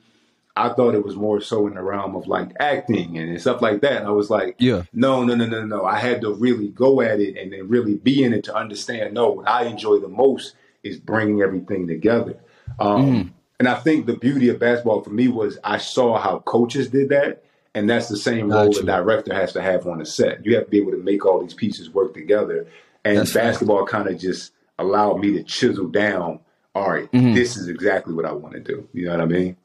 I 0.57 0.71
thought 0.71 0.95
it 0.95 1.05
was 1.05 1.17
more 1.17 1.41
so 1.41 1.67
in 1.67 1.75
the 1.75 1.83
realm 1.83 2.17
of 2.17 2.27
like 2.27 2.53
acting 2.59 3.17
and 3.17 3.41
stuff 3.41 3.63
like 3.63 3.81
that. 3.83 3.99
And 3.99 4.07
I 4.07 4.11
was 4.11 4.31
like, 4.31 4.57
yeah, 4.59 4.83
no, 4.93 5.25
no, 5.25 5.35
no, 5.35 5.47
no, 5.47 5.65
no. 5.65 5.85
I 5.85 5.99
had 5.99 6.21
to 6.23 6.35
really 6.35 6.69
go 6.69 7.01
at 7.01 7.21
it 7.21 7.37
and 7.37 7.53
then 7.53 7.69
really 7.69 7.97
be 7.97 8.25
in 8.25 8.33
it 8.33 8.45
to 8.45 8.55
understand. 8.55 9.15
No, 9.15 9.31
what 9.31 9.49
I 9.49 9.65
enjoy 9.65 9.99
the 10.01 10.09
most 10.09 10.57
is 10.83 10.99
bringing 10.99 11.41
everything 11.41 11.87
together. 11.87 12.41
Um, 12.79 13.07
mm. 13.07 13.31
And 13.61 13.69
I 13.69 13.75
think 13.75 14.07
the 14.07 14.17
beauty 14.17 14.49
of 14.49 14.59
basketball 14.59 15.03
for 15.03 15.11
me 15.11 15.29
was 15.29 15.59
I 15.63 15.77
saw 15.77 16.19
how 16.19 16.39
coaches 16.39 16.89
did 16.89 17.11
that. 17.11 17.45
And 17.75 17.89
that's 17.89 18.09
the 18.09 18.17
same 18.17 18.51
role 18.51 18.73
the 18.73 18.83
director 18.83 19.35
has 19.35 19.53
to 19.53 19.61
have 19.61 19.87
on 19.87 20.01
a 20.01 20.07
set. 20.07 20.45
You 20.45 20.57
have 20.57 20.65
to 20.65 20.71
be 20.71 20.79
able 20.79 20.93
to 20.93 20.97
make 20.97 21.27
all 21.27 21.43
these 21.43 21.53
pieces 21.53 21.91
work 21.91 22.15
together. 22.15 22.67
And 23.05 23.19
that's 23.19 23.35
basketball 23.35 23.85
kind 23.87 24.09
of 24.09 24.19
just 24.19 24.53
allowed 24.79 25.21
me 25.21 25.33
to 25.35 25.43
chisel 25.43 25.89
down, 25.89 26.41
all 26.75 26.91
right, 26.91 27.13
mm-hmm. 27.13 27.35
this 27.35 27.59
is 27.59 27.69
exactly 27.69 28.15
what 28.15 28.25
I 28.25 28.33
want 28.33 28.55
to 28.55 28.61
do. 28.61 28.89
You 28.95 29.07
know 29.07 29.13
what 29.13 29.21
I 29.21 29.27
mean? 29.27 29.57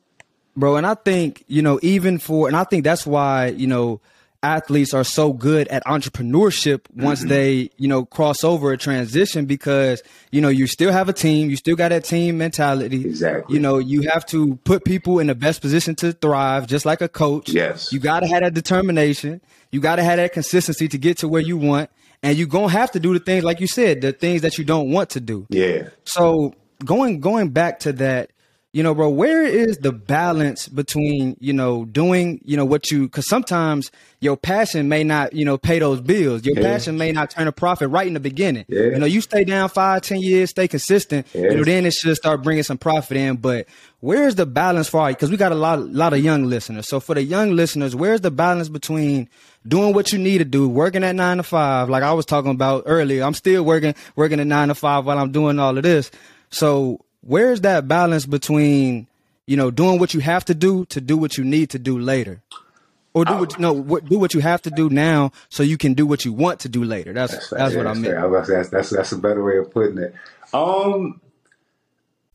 Bro, 0.57 0.75
and 0.75 0.86
I 0.86 0.95
think, 0.95 1.45
you 1.48 1.62
know, 1.62 1.80
even 1.81 2.19
for, 2.19 2.48
and 2.48 2.56
I 2.57 2.65
think 2.65 2.83
that's 2.83 3.07
why, 3.07 3.48
you 3.48 3.65
know, 3.65 4.01
athletes 4.43 4.93
are 4.93 5.03
so 5.03 5.33
good 5.33 5.67
at 5.69 5.83
entrepreneurship 5.85 6.81
once 6.93 7.19
mm-hmm. 7.19 7.29
they, 7.29 7.69
you 7.77 7.87
know, 7.87 8.05
cross 8.05 8.43
over 8.43 8.71
a 8.71 8.77
transition 8.77 9.45
because, 9.45 10.03
you 10.31 10.41
know, 10.41 10.49
you 10.49 10.67
still 10.67 10.91
have 10.91 11.09
a 11.09 11.13
team, 11.13 11.50
you 11.50 11.55
still 11.55 11.75
got 11.75 11.89
that 11.89 12.03
team 12.03 12.38
mentality. 12.38 13.05
Exactly. 13.05 13.55
You 13.55 13.60
know, 13.60 13.79
you 13.79 14.10
have 14.10 14.25
to 14.27 14.55
put 14.57 14.86
people 14.86 15.19
in 15.19 15.27
the 15.27 15.36
best 15.36 15.62
position 15.62 15.95
to 15.95 16.13
thrive, 16.13 16.67
just 16.67 16.86
like 16.86 17.01
a 17.01 17.10
coach. 17.10 17.50
Yes. 17.50 17.91
You 17.91 18.00
got 18.00 18.21
to 18.21 18.27
have 18.27 18.41
that 18.41 18.53
determination. 18.53 19.41
You 19.71 19.81
got 19.81 19.98
to 19.98 20.03
have 20.03 20.17
that 20.17 20.33
consistency 20.33 20.88
to 20.89 20.98
get 20.98 21.17
to 21.19 21.27
where 21.27 21.41
you 21.41 21.57
want. 21.57 21.89
And 22.24 22.38
you're 22.38 22.48
going 22.48 22.69
to 22.69 22.77
have 22.77 22.91
to 22.91 23.00
do 23.00 23.13
the 23.13 23.19
things, 23.19 23.43
like 23.43 23.60
you 23.60 23.67
said, 23.67 24.01
the 24.01 24.12
things 24.12 24.41
that 24.41 24.57
you 24.57 24.63
don't 24.63 24.89
want 24.89 25.12
to 25.12 25.19
do. 25.19 25.45
Yeah. 25.50 25.89
So 26.05 26.55
going, 26.83 27.19
going 27.19 27.50
back 27.50 27.79
to 27.79 27.93
that, 27.93 28.31
you 28.75 28.84
know, 28.84 28.94
bro, 28.94 29.08
where 29.08 29.41
is 29.41 29.77
the 29.77 29.94
balance 29.94 30.67
between, 30.67 31.38
you 31.39 31.53
know, 31.53 31.86
doing, 31.86 32.41
you 32.44 32.58
know, 32.58 32.65
what 32.65 32.91
you, 32.91 33.08
cause 33.08 33.25
sometimes 33.25 33.89
your 34.20 34.36
passion 34.36 34.89
may 34.89 35.01
not, 35.01 35.32
you 35.32 35.46
know, 35.46 35.58
pay 35.58 35.79
those 35.79 36.01
bills. 36.01 36.44
Your 36.44 36.58
yeah. 36.58 36.74
passion 36.74 36.98
may 36.98 37.13
not 37.13 37.29
turn 37.29 37.48
a 37.48 37.53
profit 37.53 37.89
right 37.89 38.05
in 38.05 38.13
the 38.13 38.20
beginning. 38.20 38.65
Yeah. 38.67 38.82
You 38.82 39.00
know, 39.00 39.05
you 39.05 39.22
stay 39.22 39.46
down 39.46 39.70
five, 39.70 40.01
ten 40.01 40.20
years, 40.20 40.50
stay 40.50 40.67
consistent, 40.67 41.25
yeah. 41.34 41.51
you 41.51 41.55
know, 41.55 41.63
then 41.63 41.86
it 41.86 41.94
should 41.94 42.17
start 42.17 42.44
bringing 42.44 42.63
some 42.63 42.77
profit 42.77 43.15
in. 43.15 43.38
But 43.38 43.67
where's 44.01 44.36
the 44.36 44.46
balance 44.46 44.89
for? 44.89 45.13
Cause 45.13 45.32
we 45.32 45.38
got 45.38 45.53
a 45.53 45.55
lot, 45.55 45.79
lot 45.79 46.12
of 46.12 46.20
young 46.20 46.44
listeners. 46.44 46.89
So 46.89 47.00
for 47.00 47.15
the 47.15 47.24
young 47.24 47.51
listeners, 47.51 47.96
where's 47.96 48.20
the 48.20 48.32
balance 48.32 48.67
between 48.67 49.29
doing 49.65 49.94
what 49.94 50.12
you 50.12 50.20
need 50.20 50.39
to 50.39 50.46
do, 50.46 50.67
working 50.67 51.05
at 51.05 51.15
nine 51.15 51.38
to 51.38 51.44
five, 51.44 51.88
like 51.88 52.03
I 52.03 52.12
was 52.12 52.25
talking 52.25 52.51
about 52.51 52.84
earlier. 52.88 53.24
I'm 53.24 53.36
still 53.36 53.63
working, 53.63 53.96
working 54.17 54.41
at 54.41 54.48
nine 54.48 54.67
to 54.67 54.75
five 54.75 55.05
while 55.05 55.17
I'm 55.17 55.32
doing 55.32 55.60
all 55.60 55.77
of 55.77 55.84
this. 55.84 56.12
So 56.50 57.05
where's 57.25 57.62
that 57.62 57.88
balance 57.88 58.25
between 58.25 59.08
you 59.46 59.58
know 59.58 59.72
doing 59.72 60.00
what 60.00 60.13
you 60.13 60.22
have 60.22 60.46
to 60.46 60.55
do 60.55 60.86
to 60.86 61.01
do 61.01 61.17
what 61.17 61.38
you 61.38 61.44
need 61.44 61.70
to 61.72 61.79
do 61.79 62.00
later? 62.00 62.41
Or 63.13 63.24
do 63.24 63.34
what 63.38 63.58
no 63.60 63.72
what, 63.72 64.05
do 64.05 64.20
what 64.20 64.34
you 64.34 64.41
have 64.41 64.62
to 64.63 64.70
do 64.70 64.89
now 64.89 65.32
so 65.48 65.63
you 65.63 65.77
can 65.77 65.94
do 65.94 66.05
what 66.05 66.25
you 66.25 66.34
want 66.34 66.60
to 66.62 66.70
do 66.70 66.84
later. 66.84 67.13
That's 67.13 67.32
that's, 67.32 67.50
that's 67.50 67.74
yeah, 67.74 67.77
what 67.77 67.88
i 67.88 67.94
mean. 67.94 68.13
I 68.13 68.27
that's, 68.27 68.70
that's 68.70 68.89
that's 68.89 69.12
a 69.13 69.17
better 69.17 69.41
way 69.41 69.58
of 69.58 69.72
putting 69.72 69.98
it. 69.98 70.13
Um 70.53 71.22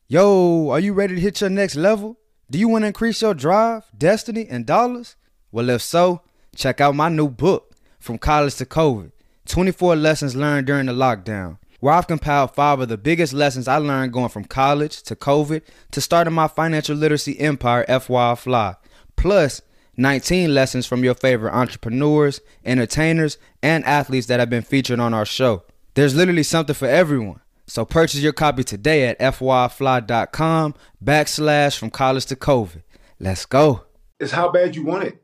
yo 0.07 0.69
are 0.69 0.79
you 0.79 0.93
ready 0.93 1.15
to 1.15 1.21
hit 1.21 1.39
your 1.39 1.51
next 1.51 1.75
level? 1.75 2.17
Do 2.49 2.57
you 2.57 2.67
want 2.67 2.81
to 2.81 2.87
increase 2.87 3.21
your 3.21 3.35
drive 3.35 3.83
destiny 3.95 4.47
and 4.49 4.65
dollars? 4.65 5.15
Well 5.51 5.69
if 5.69 5.83
so 5.83 6.21
check 6.55 6.81
out 6.81 6.95
my 6.95 7.09
new 7.09 7.29
book 7.29 7.75
from 7.99 8.17
college 8.17 8.55
to 8.55 8.65
covid 8.65 9.11
24 9.45 9.95
lessons 9.95 10.35
learned 10.35 10.67
during 10.67 10.87
the 10.87 10.91
lockdown 10.91 11.57
where 11.81 11.93
I've 11.93 12.07
compiled 12.07 12.55
five 12.55 12.79
of 12.79 12.87
the 12.87 12.97
biggest 12.97 13.33
lessons 13.33 13.67
I 13.67 13.77
learned 13.77 14.13
going 14.13 14.29
from 14.29 14.45
college 14.45 15.01
to 15.03 15.15
COVID 15.15 15.63
to 15.91 15.99
starting 15.99 16.33
my 16.33 16.47
financial 16.47 16.95
literacy 16.95 17.37
empire, 17.39 17.83
FY 17.87 18.35
Fly, 18.35 18.75
plus 19.17 19.61
19 19.97 20.53
lessons 20.53 20.85
from 20.85 21.03
your 21.03 21.15
favorite 21.15 21.53
entrepreneurs, 21.53 22.39
entertainers, 22.63 23.37
and 23.61 23.83
athletes 23.83 24.27
that 24.27 24.39
have 24.39 24.49
been 24.49 24.61
featured 24.61 24.99
on 24.99 25.13
our 25.13 25.25
show. 25.25 25.63
There's 25.95 26.15
literally 26.15 26.43
something 26.43 26.75
for 26.75 26.87
everyone. 26.87 27.41
So 27.67 27.83
purchase 27.83 28.21
your 28.21 28.33
copy 28.33 28.63
today 28.63 29.07
at 29.07 29.19
fyfly.com 29.19 30.75
backslash 31.03 31.77
from 31.77 31.89
college 31.89 32.25
to 32.27 32.35
COVID. 32.35 32.83
Let's 33.19 33.45
go. 33.45 33.83
It's 34.19 34.31
how 34.31 34.51
bad 34.51 34.75
you 34.75 34.83
want 34.83 35.05
it. 35.05 35.20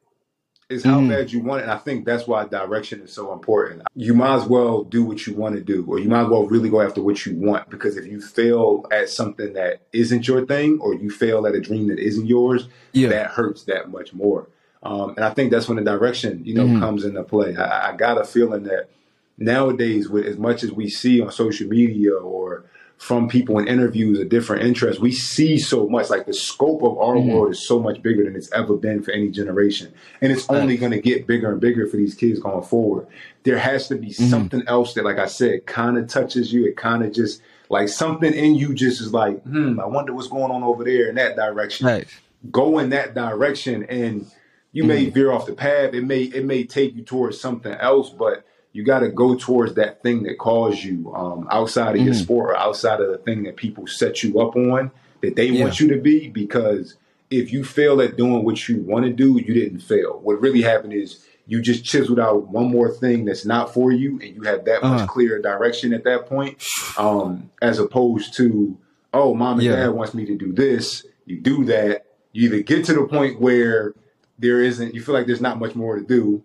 It's 0.70 0.84
how 0.84 1.00
mm. 1.00 1.08
bad 1.08 1.32
you 1.32 1.40
want 1.40 1.62
it. 1.62 1.64
And 1.64 1.72
I 1.72 1.78
think 1.78 2.06
that's 2.06 2.28
why 2.28 2.46
direction 2.46 3.02
is 3.02 3.14
so 3.14 3.32
important. 3.32 3.84
You 3.96 4.14
might 4.14 4.36
as 4.36 4.46
well 4.46 4.84
do 4.84 5.06
what 5.06 5.26
you 5.26 5.34
want 5.34 5.56
to 5.56 5.62
do, 5.62 5.86
or 5.88 5.98
you 5.98 6.10
might 6.10 6.24
as 6.24 6.28
well 6.28 6.46
really 6.46 6.70
go 6.70 6.82
after 6.82 7.02
what 7.02 7.26
you 7.26 7.38
want. 7.38 7.70
Because 7.70 7.96
if 7.96 8.06
you 8.06 8.20
fail 8.20 8.86
at 8.92 9.08
something 9.08 9.54
that 9.54 9.84
isn't 9.94 10.28
your 10.28 10.46
thing, 10.46 10.80
or 10.82 10.94
you 10.94 11.10
fail 11.10 11.48
at 11.48 11.56
a 11.56 11.62
dream 11.62 11.88
that 11.88 12.00
isn't 12.00 12.28
yours, 12.28 12.68
yeah. 12.92 13.08
that 13.08 13.28
hurts 13.28 13.64
that 13.64 13.90
much 13.90 14.14
more. 14.14 14.50
Um, 14.84 15.12
and 15.12 15.24
I 15.24 15.34
think 15.34 15.52
that's 15.52 15.70
when 15.70 15.78
the 15.78 15.90
direction, 15.90 16.44
you 16.44 16.54
know, 16.54 16.66
mm. 16.66 16.80
comes 16.80 17.06
into 17.06 17.24
play. 17.24 17.56
I, 17.56 17.94
I 17.94 17.96
got 17.96 18.20
a 18.20 18.26
feeling 18.26 18.64
that 18.64 18.90
nowadays, 19.38 20.10
with 20.10 20.26
as 20.26 20.38
much 20.38 20.64
as 20.64 20.74
we 20.74 20.90
see 20.90 21.22
on 21.22 21.32
social 21.32 21.70
media 21.70 22.14
or 22.14 22.66
from 22.98 23.30
people 23.30 23.60
in 23.60 23.68
interviews 23.68 24.20
of 24.20 24.28
different 24.28 24.64
interests, 24.64 25.00
we 25.00 25.12
see 25.12 25.58
so 25.58 25.88
much. 25.88 26.10
Like 26.10 26.26
the 26.26 26.34
scope 26.34 26.82
of 26.82 26.98
our 26.98 27.16
mm-hmm. 27.16 27.32
world 27.32 27.52
is 27.52 27.66
so 27.66 27.80
much 27.80 28.02
bigger 28.02 28.24
than 28.24 28.36
it's 28.36 28.52
ever 28.52 28.76
been 28.76 29.04
for 29.04 29.12
any 29.12 29.30
generation, 29.30 29.94
and 30.20 30.32
it's 30.32 30.50
only 30.50 30.78
going 30.78 30.92
to 30.92 31.00
get 31.00 31.28
bigger 31.28 31.52
and 31.52 31.62
bigger 31.62 31.88
for 31.88 31.98
these 31.98 32.16
kids 32.16 32.40
going 32.40 32.64
forward. 32.64 33.08
There 33.44 33.60
has 33.60 33.88
to 33.90 33.96
be 33.96 34.08
mm-hmm. 34.08 34.30
something 34.30 34.64
else 34.68 34.96
that, 34.96 35.06
like 35.06 35.20
I 35.20 35.28
said, 35.28 35.66
kind 35.68 35.98
of 35.98 36.08
touches 36.08 36.52
you. 36.52 36.66
It 36.66 36.76
kind 36.76 37.04
of 37.04 37.14
just 37.14 37.42
like 37.70 37.90
something 37.90 38.34
in 38.34 38.56
you 38.56 38.74
just 38.74 39.00
is 39.00 39.14
like, 39.14 39.44
hmm, 39.44 39.80
I 39.80 39.86
wonder 39.86 40.14
what's 40.14 40.28
going 40.28 40.52
on 40.52 40.64
over 40.64 40.84
there 40.84 41.10
in 41.10 41.16
that 41.16 41.36
direction. 41.36 41.86
Right. 41.86 42.08
Go 42.52 42.80
in 42.80 42.90
that 42.90 43.14
direction, 43.14 43.84
and 43.84 44.30
you 44.72 44.84
mm-hmm. 44.84 44.90
may 44.90 45.10
veer 45.10 45.32
off 45.32 45.46
the 45.46 45.54
path. 45.54 45.94
It 45.94 46.04
may 46.04 46.24
it 46.24 46.46
may 46.46 46.64
take 46.64 46.96
you 46.96 47.04
towards 47.04 47.40
something 47.40 47.74
else, 47.74 48.10
but 48.10 48.44
you 48.78 48.84
got 48.84 49.00
to 49.00 49.10
go 49.10 49.34
towards 49.34 49.74
that 49.74 50.04
thing 50.04 50.22
that 50.22 50.38
calls 50.38 50.84
you 50.84 51.12
um, 51.16 51.48
outside 51.50 51.90
of 51.90 51.96
mm-hmm. 51.96 52.06
your 52.06 52.14
sport 52.14 52.52
or 52.52 52.58
outside 52.58 53.02
of 53.02 53.10
the 53.10 53.18
thing 53.18 53.42
that 53.42 53.56
people 53.56 53.88
set 53.88 54.22
you 54.22 54.40
up 54.40 54.56
on 54.56 54.92
that 55.22 55.36
they 55.36 55.48
yeah. 55.48 55.64
want 55.64 55.80
you 55.80 55.88
to 55.88 56.00
be. 56.00 56.30
Because 56.30 56.96
if 57.32 57.52
you 57.52 57.64
fail 57.64 58.00
at 58.02 58.18
doing 58.18 58.46
what 58.46 58.70
you 58.70 58.80
want 58.84 59.06
to 59.06 59.12
do, 59.12 59.42
you 59.42 59.56
didn't 59.56 59.80
fail. 59.80 60.20
What 60.22 60.40
really 60.40 60.62
happened 60.62 60.94
is 60.94 61.26
you 61.48 61.60
just 61.60 61.86
chiseled 61.86 62.20
out 62.20 62.50
one 62.50 62.70
more 62.70 62.92
thing 62.92 63.26
that's 63.26 63.48
not 63.48 63.74
for 63.74 63.92
you, 63.92 64.20
and 64.22 64.36
you 64.36 64.44
have 64.44 64.66
that 64.66 64.84
uh-huh. 64.84 65.00
much 65.00 65.10
clearer 65.10 65.42
direction 65.42 65.92
at 65.92 66.04
that 66.04 66.28
point, 66.28 66.64
um, 67.00 67.50
as 67.64 67.80
opposed 67.80 68.36
to 68.36 68.78
oh, 69.12 69.34
mom 69.34 69.58
and 69.58 69.64
yeah. 69.64 69.78
dad 69.78 69.90
wants 69.90 70.14
me 70.14 70.24
to 70.28 70.38
do 70.38 70.54
this. 70.54 71.04
You 71.26 71.40
do 71.42 71.66
that. 71.66 72.06
You 72.32 72.50
either 72.50 72.62
get 72.62 72.86
to 72.86 72.94
the 72.94 73.08
point 73.08 73.42
where 73.42 73.96
there 74.38 74.62
isn't, 74.62 74.94
you 74.94 75.02
feel 75.02 75.16
like 75.16 75.26
there's 75.26 75.42
not 75.42 75.58
much 75.58 75.74
more 75.74 75.98
to 75.98 76.06
do, 76.06 76.44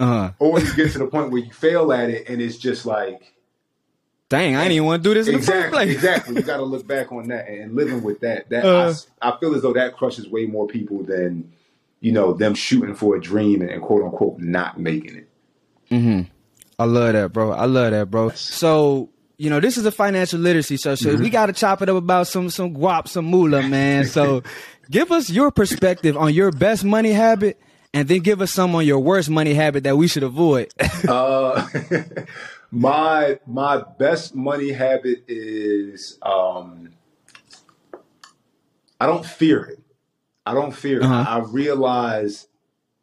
uh-huh. 0.00 0.32
Or 0.38 0.58
you 0.58 0.74
get 0.74 0.92
to 0.92 0.98
the 0.98 1.06
point 1.06 1.30
where 1.30 1.42
you 1.42 1.52
fail 1.52 1.92
at 1.92 2.08
it 2.08 2.28
and 2.28 2.40
it's 2.40 2.56
just 2.56 2.86
like, 2.86 3.34
dang, 4.30 4.56
I 4.56 4.62
didn't 4.62 4.72
even 4.72 4.86
want 4.86 5.02
to 5.04 5.08
do 5.10 5.14
this 5.14 5.28
exactly, 5.28 5.90
Exactly. 5.90 6.36
You 6.36 6.42
got 6.42 6.56
to 6.56 6.62
look 6.62 6.86
back 6.86 7.12
on 7.12 7.28
that 7.28 7.46
and 7.48 7.76
living 7.76 8.02
with 8.02 8.20
that. 8.20 8.48
That 8.48 8.64
uh, 8.64 8.94
I, 9.20 9.30
I, 9.30 9.38
feel 9.38 9.54
as 9.54 9.60
though 9.60 9.74
that 9.74 9.96
crushes 9.96 10.26
way 10.26 10.46
more 10.46 10.66
people 10.66 11.02
than 11.02 11.52
you 12.00 12.12
know 12.12 12.32
them 12.32 12.54
shooting 12.54 12.94
for 12.94 13.14
a 13.14 13.20
dream 13.20 13.60
and, 13.60 13.70
and 13.70 13.82
quote 13.82 14.02
unquote 14.02 14.38
not 14.38 14.80
making 14.80 15.16
it. 15.16 15.28
Mm-hmm. 15.90 16.22
I 16.78 16.84
love 16.84 17.12
that, 17.12 17.32
bro. 17.34 17.52
I 17.52 17.66
love 17.66 17.90
that, 17.90 18.10
bro. 18.10 18.30
So 18.30 19.10
you 19.36 19.50
know, 19.50 19.60
this 19.60 19.76
is 19.76 19.84
a 19.84 19.92
financial 19.92 20.40
literacy 20.40 20.78
show, 20.78 20.94
so 20.94 21.10
mm-hmm. 21.10 21.22
we 21.22 21.28
got 21.28 21.46
to 21.46 21.52
chop 21.52 21.82
it 21.82 21.90
up 21.90 21.96
about 21.96 22.26
some 22.26 22.48
some 22.48 22.74
guap, 22.74 23.06
some 23.06 23.26
moolah, 23.26 23.62
man. 23.68 24.06
So, 24.06 24.42
give 24.90 25.12
us 25.12 25.28
your 25.28 25.50
perspective 25.50 26.16
on 26.16 26.32
your 26.32 26.50
best 26.52 26.84
money 26.84 27.12
habit 27.12 27.58
and 27.92 28.08
then 28.08 28.20
give 28.20 28.40
us 28.40 28.52
some 28.52 28.74
on 28.74 28.86
your 28.86 29.00
worst 29.00 29.30
money 29.30 29.54
habit 29.54 29.84
that 29.84 29.96
we 29.96 30.06
should 30.06 30.22
avoid. 30.22 30.72
uh, 31.08 31.66
my 32.70 33.38
my 33.46 33.82
best 33.98 34.34
money 34.34 34.72
habit 34.72 35.24
is 35.28 36.18
um, 36.22 36.90
I 39.00 39.06
don't 39.06 39.24
fear 39.24 39.64
it. 39.64 39.80
I 40.46 40.54
don't 40.54 40.72
fear 40.72 41.02
uh-huh. 41.02 41.20
it. 41.20 41.26
I, 41.28 41.38
realize 41.50 42.48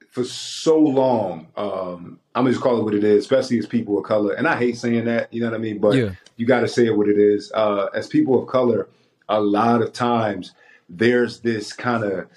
for 0.10 0.24
so 0.24 0.80
long, 0.80 1.48
um, 1.56 2.20
I'm 2.34 2.44
gonna 2.44 2.52
just 2.52 2.62
call 2.62 2.80
it 2.80 2.84
what 2.84 2.94
it 2.94 3.04
is, 3.04 3.24
especially 3.24 3.60
as 3.60 3.66
people 3.66 3.98
of 3.98 4.04
color. 4.04 4.34
And 4.34 4.48
I 4.48 4.58
hate 4.58 4.78
saying 4.78 5.06
that, 5.06 5.32
you 5.34 5.42
know 5.42 5.50
what 5.50 5.56
I 5.56 5.60
mean? 5.60 5.80
But 5.80 5.96
yeah. 5.96 6.12
you 6.36 6.46
got 6.46 6.62
to 6.62 6.68
say 6.68 6.88
it 6.88 6.98
what 6.98 7.08
it 7.08 7.18
is. 7.18 7.52
Uh, 7.54 7.88
as 7.94 8.08
people 8.08 8.42
of 8.42 8.48
color, 8.48 8.90
a 9.30 9.40
lot 9.40 9.82
of 9.82 9.94
times 9.94 10.54
there's 10.90 11.42
this 11.42 11.74
kind 11.74 12.04
of 12.04 12.28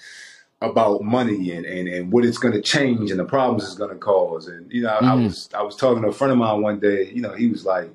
about 0.62 1.02
money 1.02 1.52
and, 1.52 1.64
and, 1.64 1.88
and 1.88 2.12
what 2.12 2.24
it's 2.24 2.38
going 2.38 2.52
to 2.52 2.60
change 2.60 3.10
and 3.10 3.18
the 3.18 3.24
problems 3.24 3.64
it's 3.64 3.74
going 3.74 3.90
to 3.90 3.96
cause. 3.96 4.46
And 4.46 4.70
you 4.70 4.82
know, 4.82 4.90
mm-hmm. 4.90 5.04
I 5.06 5.14
was 5.14 5.48
I 5.54 5.62
was 5.62 5.76
talking 5.76 6.02
to 6.02 6.08
a 6.08 6.12
friend 6.12 6.32
of 6.32 6.38
mine 6.38 6.60
one 6.60 6.80
day. 6.80 7.10
You 7.10 7.22
know, 7.22 7.34
he 7.34 7.46
was 7.46 7.64
like, 7.64 7.90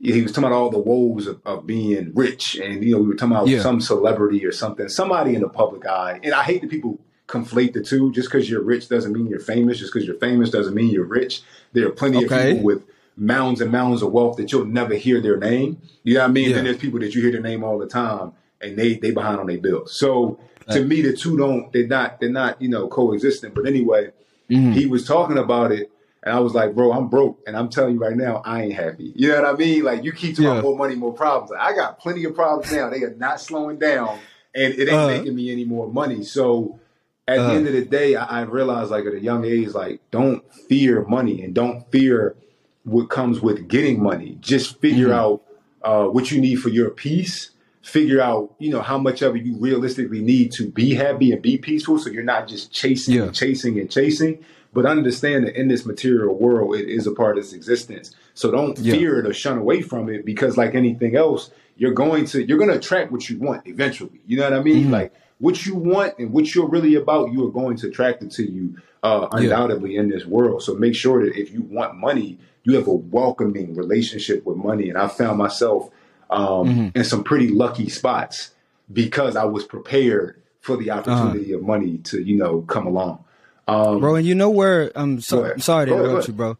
he 0.00 0.22
was 0.22 0.32
talking 0.32 0.44
about 0.44 0.56
all 0.56 0.70
the 0.70 0.78
woes 0.78 1.26
of, 1.26 1.40
of 1.44 1.66
being 1.66 2.12
rich, 2.14 2.56
and 2.56 2.84
you 2.84 2.92
know, 2.92 2.98
we 3.00 3.08
were 3.08 3.14
talking 3.14 3.34
about 3.34 3.48
yeah. 3.48 3.60
some 3.60 3.80
celebrity 3.80 4.44
or 4.46 4.52
something, 4.52 4.88
somebody 4.88 5.34
in 5.34 5.40
the 5.40 5.48
public 5.48 5.86
eye. 5.86 6.20
And 6.22 6.32
I 6.32 6.42
hate 6.42 6.60
that 6.60 6.70
people 6.70 6.98
conflate 7.26 7.72
the 7.72 7.82
two. 7.82 8.12
Just 8.12 8.30
because 8.30 8.48
you're 8.48 8.62
rich 8.62 8.88
doesn't 8.88 9.12
mean 9.12 9.26
you're 9.26 9.40
famous. 9.40 9.78
Just 9.78 9.92
because 9.92 10.06
you're 10.06 10.18
famous 10.18 10.50
doesn't 10.50 10.74
mean 10.74 10.90
you're 10.90 11.04
rich. 11.04 11.42
There 11.72 11.88
are 11.88 11.92
plenty 11.92 12.24
okay. 12.24 12.50
of 12.50 12.56
people 12.56 12.64
with 12.64 12.84
mounds 13.16 13.60
and 13.60 13.72
mounds 13.72 14.02
of 14.02 14.12
wealth 14.12 14.36
that 14.36 14.52
you'll 14.52 14.66
never 14.66 14.94
hear 14.94 15.20
their 15.20 15.38
name. 15.38 15.80
You 16.04 16.14
know 16.14 16.20
what 16.20 16.30
I 16.30 16.32
mean? 16.32 16.50
Yeah. 16.50 16.58
And 16.58 16.66
there's 16.66 16.76
people 16.76 17.00
that 17.00 17.14
you 17.14 17.22
hear 17.22 17.32
their 17.32 17.40
name 17.40 17.64
all 17.64 17.78
the 17.78 17.88
time, 17.88 18.32
and 18.60 18.78
they 18.78 18.94
they 18.94 19.10
behind 19.10 19.40
on 19.40 19.46
their 19.46 19.58
bills. 19.58 19.98
So 19.98 20.38
to 20.70 20.84
me, 20.84 21.02
the 21.02 21.16
two 21.16 21.36
don't 21.36 21.72
they're 21.72 21.86
not 21.86 22.20
they're 22.20 22.30
not 22.30 22.60
you 22.60 22.68
know 22.68 22.88
coexistent. 22.88 23.54
But 23.54 23.66
anyway, 23.66 24.10
mm-hmm. 24.50 24.72
he 24.72 24.86
was 24.86 25.06
talking 25.06 25.38
about 25.38 25.72
it, 25.72 25.90
and 26.22 26.34
I 26.34 26.40
was 26.40 26.54
like, 26.54 26.74
bro, 26.74 26.92
I'm 26.92 27.08
broke, 27.08 27.40
and 27.46 27.56
I'm 27.56 27.68
telling 27.68 27.94
you 27.94 28.00
right 28.00 28.16
now, 28.16 28.42
I 28.44 28.64
ain't 28.64 28.74
happy. 28.74 29.12
You 29.14 29.28
know 29.28 29.42
what 29.42 29.54
I 29.54 29.56
mean? 29.56 29.84
Like 29.84 30.04
you 30.04 30.12
keep 30.12 30.32
talking 30.32 30.44
yeah. 30.44 30.52
about 30.52 30.64
more 30.64 30.76
money, 30.76 30.94
more 30.96 31.12
problems. 31.12 31.50
Like, 31.50 31.60
I 31.60 31.74
got 31.76 31.98
plenty 31.98 32.24
of 32.24 32.34
problems 32.34 32.72
now. 32.72 32.90
They 32.90 33.02
are 33.02 33.14
not 33.14 33.40
slowing 33.40 33.78
down, 33.78 34.18
and 34.54 34.74
it 34.74 34.88
ain't 34.88 34.92
uh, 34.92 35.08
making 35.08 35.34
me 35.34 35.52
any 35.52 35.64
more 35.64 35.88
money. 35.88 36.24
So 36.24 36.80
at 37.28 37.38
uh, 37.38 37.48
the 37.48 37.54
end 37.54 37.66
of 37.66 37.72
the 37.72 37.84
day, 37.84 38.16
I, 38.16 38.40
I 38.40 38.42
realized 38.42 38.90
like 38.90 39.04
at 39.06 39.14
a 39.14 39.20
young 39.20 39.44
age, 39.44 39.68
like 39.68 40.00
don't 40.10 40.42
fear 40.52 41.04
money 41.04 41.42
and 41.42 41.54
don't 41.54 41.90
fear 41.90 42.36
what 42.84 43.08
comes 43.08 43.40
with 43.40 43.68
getting 43.68 44.02
money. 44.02 44.38
Just 44.40 44.80
figure 44.80 45.08
mm-hmm. 45.08 45.18
out 45.18 45.42
uh, 45.82 46.06
what 46.06 46.30
you 46.30 46.40
need 46.40 46.56
for 46.56 46.68
your 46.68 46.90
peace 46.90 47.50
figure 47.86 48.20
out, 48.20 48.52
you 48.58 48.68
know, 48.68 48.82
how 48.82 48.98
much 48.98 49.22
of 49.22 49.36
it 49.36 49.44
you 49.44 49.56
realistically 49.58 50.20
need 50.20 50.50
to 50.50 50.68
be 50.68 50.92
happy 50.92 51.30
and 51.30 51.40
be 51.40 51.56
peaceful. 51.56 52.00
So 52.00 52.10
you're 52.10 52.24
not 52.24 52.48
just 52.48 52.72
chasing 52.72 53.14
yeah. 53.14 53.22
and 53.22 53.34
chasing 53.34 53.78
and 53.78 53.88
chasing, 53.88 54.44
but 54.72 54.86
understand 54.86 55.46
that 55.46 55.54
in 55.54 55.68
this 55.68 55.86
material 55.86 56.34
world, 56.34 56.74
it 56.74 56.88
is 56.88 57.06
a 57.06 57.12
part 57.12 57.38
of 57.38 57.44
its 57.44 57.52
existence. 57.52 58.12
So 58.34 58.50
don't 58.50 58.76
yeah. 58.80 58.94
fear 58.94 59.20
it 59.20 59.26
or 59.26 59.32
shun 59.32 59.56
away 59.56 59.82
from 59.82 60.08
it 60.08 60.24
because 60.24 60.56
like 60.56 60.74
anything 60.74 61.14
else, 61.14 61.52
you're 61.76 61.94
going 61.94 62.24
to, 62.26 62.44
you're 62.44 62.58
going 62.58 62.70
to 62.70 62.76
attract 62.76 63.12
what 63.12 63.30
you 63.30 63.38
want 63.38 63.68
eventually. 63.68 64.20
You 64.26 64.38
know 64.38 64.50
what 64.50 64.58
I 64.58 64.62
mean? 64.64 64.84
Mm-hmm. 64.84 64.92
Like 64.92 65.14
what 65.38 65.64
you 65.64 65.76
want 65.76 66.18
and 66.18 66.32
what 66.32 66.52
you're 66.56 66.68
really 66.68 66.96
about, 66.96 67.30
you 67.30 67.46
are 67.46 67.52
going 67.52 67.76
to 67.76 67.86
attract 67.86 68.20
it 68.24 68.32
to 68.32 68.50
you 68.50 68.78
uh, 69.04 69.28
undoubtedly 69.30 69.94
yeah. 69.94 70.00
in 70.00 70.08
this 70.08 70.26
world. 70.26 70.60
So 70.60 70.74
make 70.74 70.96
sure 70.96 71.24
that 71.24 71.36
if 71.38 71.52
you 71.52 71.62
want 71.62 71.94
money, 71.94 72.40
you 72.64 72.74
have 72.74 72.88
a 72.88 72.92
welcoming 72.92 73.76
relationship 73.76 74.44
with 74.44 74.56
money. 74.56 74.88
And 74.88 74.98
I 74.98 75.06
found 75.06 75.38
myself 75.38 75.88
um, 76.30 76.40
mm-hmm. 76.40 76.98
in 76.98 77.04
some 77.04 77.24
pretty 77.24 77.48
lucky 77.48 77.88
spots 77.88 78.50
because 78.92 79.36
I 79.36 79.44
was 79.44 79.64
prepared 79.64 80.42
for 80.60 80.76
the 80.76 80.90
opportunity 80.90 81.52
uh-huh. 81.52 81.58
of 81.58 81.66
money 81.66 81.98
to, 81.98 82.22
you 82.22 82.36
know, 82.36 82.62
come 82.62 82.86
along. 82.86 83.24
Um, 83.68 84.00
bro, 84.00 84.14
and 84.14 84.26
you 84.26 84.34
know 84.34 84.50
where 84.50 84.92
I'm, 84.94 85.20
so, 85.20 85.44
I'm 85.44 85.60
sorry 85.60 85.86
to 85.86 85.94
interrupt 85.94 86.28
you, 86.28 86.34
bro, 86.34 86.56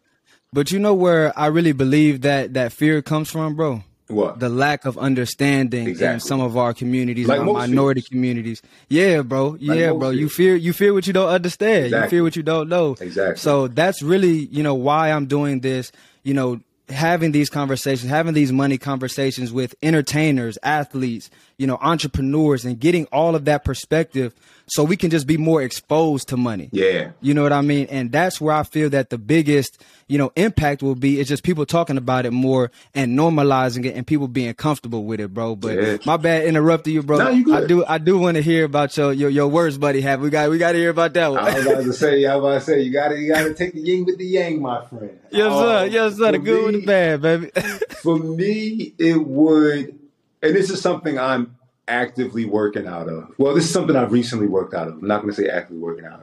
but 0.51 0.71
you 0.71 0.79
know 0.79 0.93
where 0.93 1.37
I 1.39 1.47
really 1.47 1.71
believe 1.71 2.21
that 2.21 2.53
that 2.53 2.73
fear 2.73 3.01
comes 3.01 3.31
from, 3.31 3.55
bro. 3.55 3.83
What? 4.07 4.39
The 4.39 4.47
lack 4.47 4.85
of 4.85 4.97
understanding 4.97 5.87
exactly. 5.87 6.13
in 6.13 6.19
some 6.21 6.39
of 6.39 6.55
our 6.55 6.73
communities, 6.73 7.27
like 7.27 7.41
our 7.41 7.45
minority 7.45 8.01
communities. 8.01 8.61
Yeah, 8.87 9.21
bro. 9.21 9.57
Yeah, 9.59 9.91
like 9.91 9.99
bro. 9.99 10.09
You 10.11 10.29
fear 10.29 10.55
you 10.55 10.71
fear 10.71 10.93
what 10.93 11.07
you 11.07 11.13
don't 11.13 11.27
understand. 11.27 11.87
Exactly. 11.87 12.05
You 12.05 12.09
fear 12.09 12.23
what 12.23 12.35
you 12.37 12.43
don't 12.43 12.69
know. 12.69 12.95
Exactly. 13.01 13.35
So 13.37 13.67
that's 13.67 14.01
really, 14.01 14.45
you 14.45 14.63
know, 14.63 14.75
why 14.75 15.11
I'm 15.11 15.25
doing 15.25 15.59
this, 15.59 15.91
you 16.23 16.33
know, 16.33 16.61
having 16.89 17.31
these 17.31 17.49
conversations, 17.49 18.09
having 18.09 18.33
these 18.33 18.51
money 18.51 18.77
conversations 18.77 19.51
with 19.51 19.75
entertainers, 19.81 20.57
athletes, 20.63 21.29
you 21.57 21.67
know, 21.67 21.77
entrepreneurs 21.81 22.65
and 22.65 22.79
getting 22.79 23.05
all 23.07 23.35
of 23.35 23.45
that 23.45 23.65
perspective 23.65 24.33
so 24.67 24.83
we 24.83 24.97
can 24.97 25.09
just 25.09 25.25
be 25.25 25.37
more 25.37 25.61
exposed 25.61 26.27
to 26.29 26.37
money. 26.37 26.69
Yeah. 26.71 27.11
You 27.21 27.33
know 27.33 27.43
what 27.43 27.53
I 27.53 27.61
mean? 27.61 27.87
And 27.89 28.11
that's 28.11 28.39
where 28.39 28.53
I 28.53 28.63
feel 28.63 28.89
that 28.89 29.09
the 29.09 29.17
biggest, 29.17 29.83
you 30.07 30.17
know, 30.17 30.31
impact 30.35 30.83
will 30.83 30.95
be 30.95 31.19
is 31.19 31.27
just 31.27 31.43
people 31.43 31.65
talking 31.65 31.97
about 31.97 32.25
it 32.25 32.31
more 32.31 32.69
and 32.93 33.17
normalizing 33.17 33.85
it 33.85 33.95
and 33.95 34.05
people 34.05 34.27
being 34.27 34.53
comfortable 34.53 35.05
with 35.05 35.19
it, 35.19 35.33
bro. 35.33 35.55
But 35.55 35.81
yeah. 35.81 35.97
my 36.05 36.17
bad 36.17 36.45
interrupting 36.45 36.93
you, 36.93 37.01
bro. 37.01 37.17
No, 37.17 37.29
you 37.29 37.45
good. 37.45 37.63
I 37.63 37.67
do 37.67 37.85
I 37.85 37.97
do 37.97 38.17
want 38.17 38.35
to 38.35 38.43
hear 38.43 38.65
about 38.65 38.95
your 38.97 39.13
your, 39.13 39.29
your 39.29 39.47
worst 39.47 39.79
buddy 39.79 40.01
have. 40.01 40.21
We 40.21 40.29
got 40.29 40.49
we 40.49 40.57
got 40.57 40.73
to 40.73 40.77
hear 40.77 40.89
about 40.89 41.13
that 41.13 41.31
one. 41.31 41.39
I 41.39 41.53
was 41.55 41.65
about 41.65 41.83
to 41.83 41.93
say, 41.93 42.25
I 42.25 42.35
was 42.35 42.43
about 42.43 42.59
to 42.59 42.65
say 42.65 42.81
you 42.81 42.91
got 42.91 43.09
to 43.09 43.17
you 43.17 43.33
got 43.33 43.43
to 43.43 43.53
take 43.53 43.73
the 43.73 43.81
yin 43.81 44.05
with 44.05 44.17
the 44.17 44.25
yang, 44.25 44.61
my 44.61 44.85
friend. 44.85 45.17
Yes, 45.31 45.53
sir. 45.53 45.85
Um, 45.85 45.91
yes, 45.91 46.17
sir. 46.17 46.31
The 46.33 46.39
good 46.39 46.76
the 46.81 46.85
bad, 46.85 47.21
baby. 47.21 47.51
for 48.01 48.17
me, 48.17 48.93
it 48.97 49.25
would 49.25 49.97
and 50.41 50.55
this 50.55 50.69
is 50.69 50.81
something 50.81 51.17
I'm 51.17 51.55
actively 51.87 52.45
working 52.45 52.87
out 52.87 53.09
of. 53.09 53.33
Well, 53.37 53.53
this 53.53 53.65
is 53.65 53.71
something 53.73 53.95
I've 53.95 54.11
recently 54.11 54.47
worked 54.47 54.73
out 54.73 54.87
of. 54.87 54.95
I'm 54.95 55.07
not 55.07 55.21
going 55.21 55.33
to 55.33 55.41
say 55.41 55.49
actively 55.49 55.81
working 55.81 56.05
out 56.05 56.21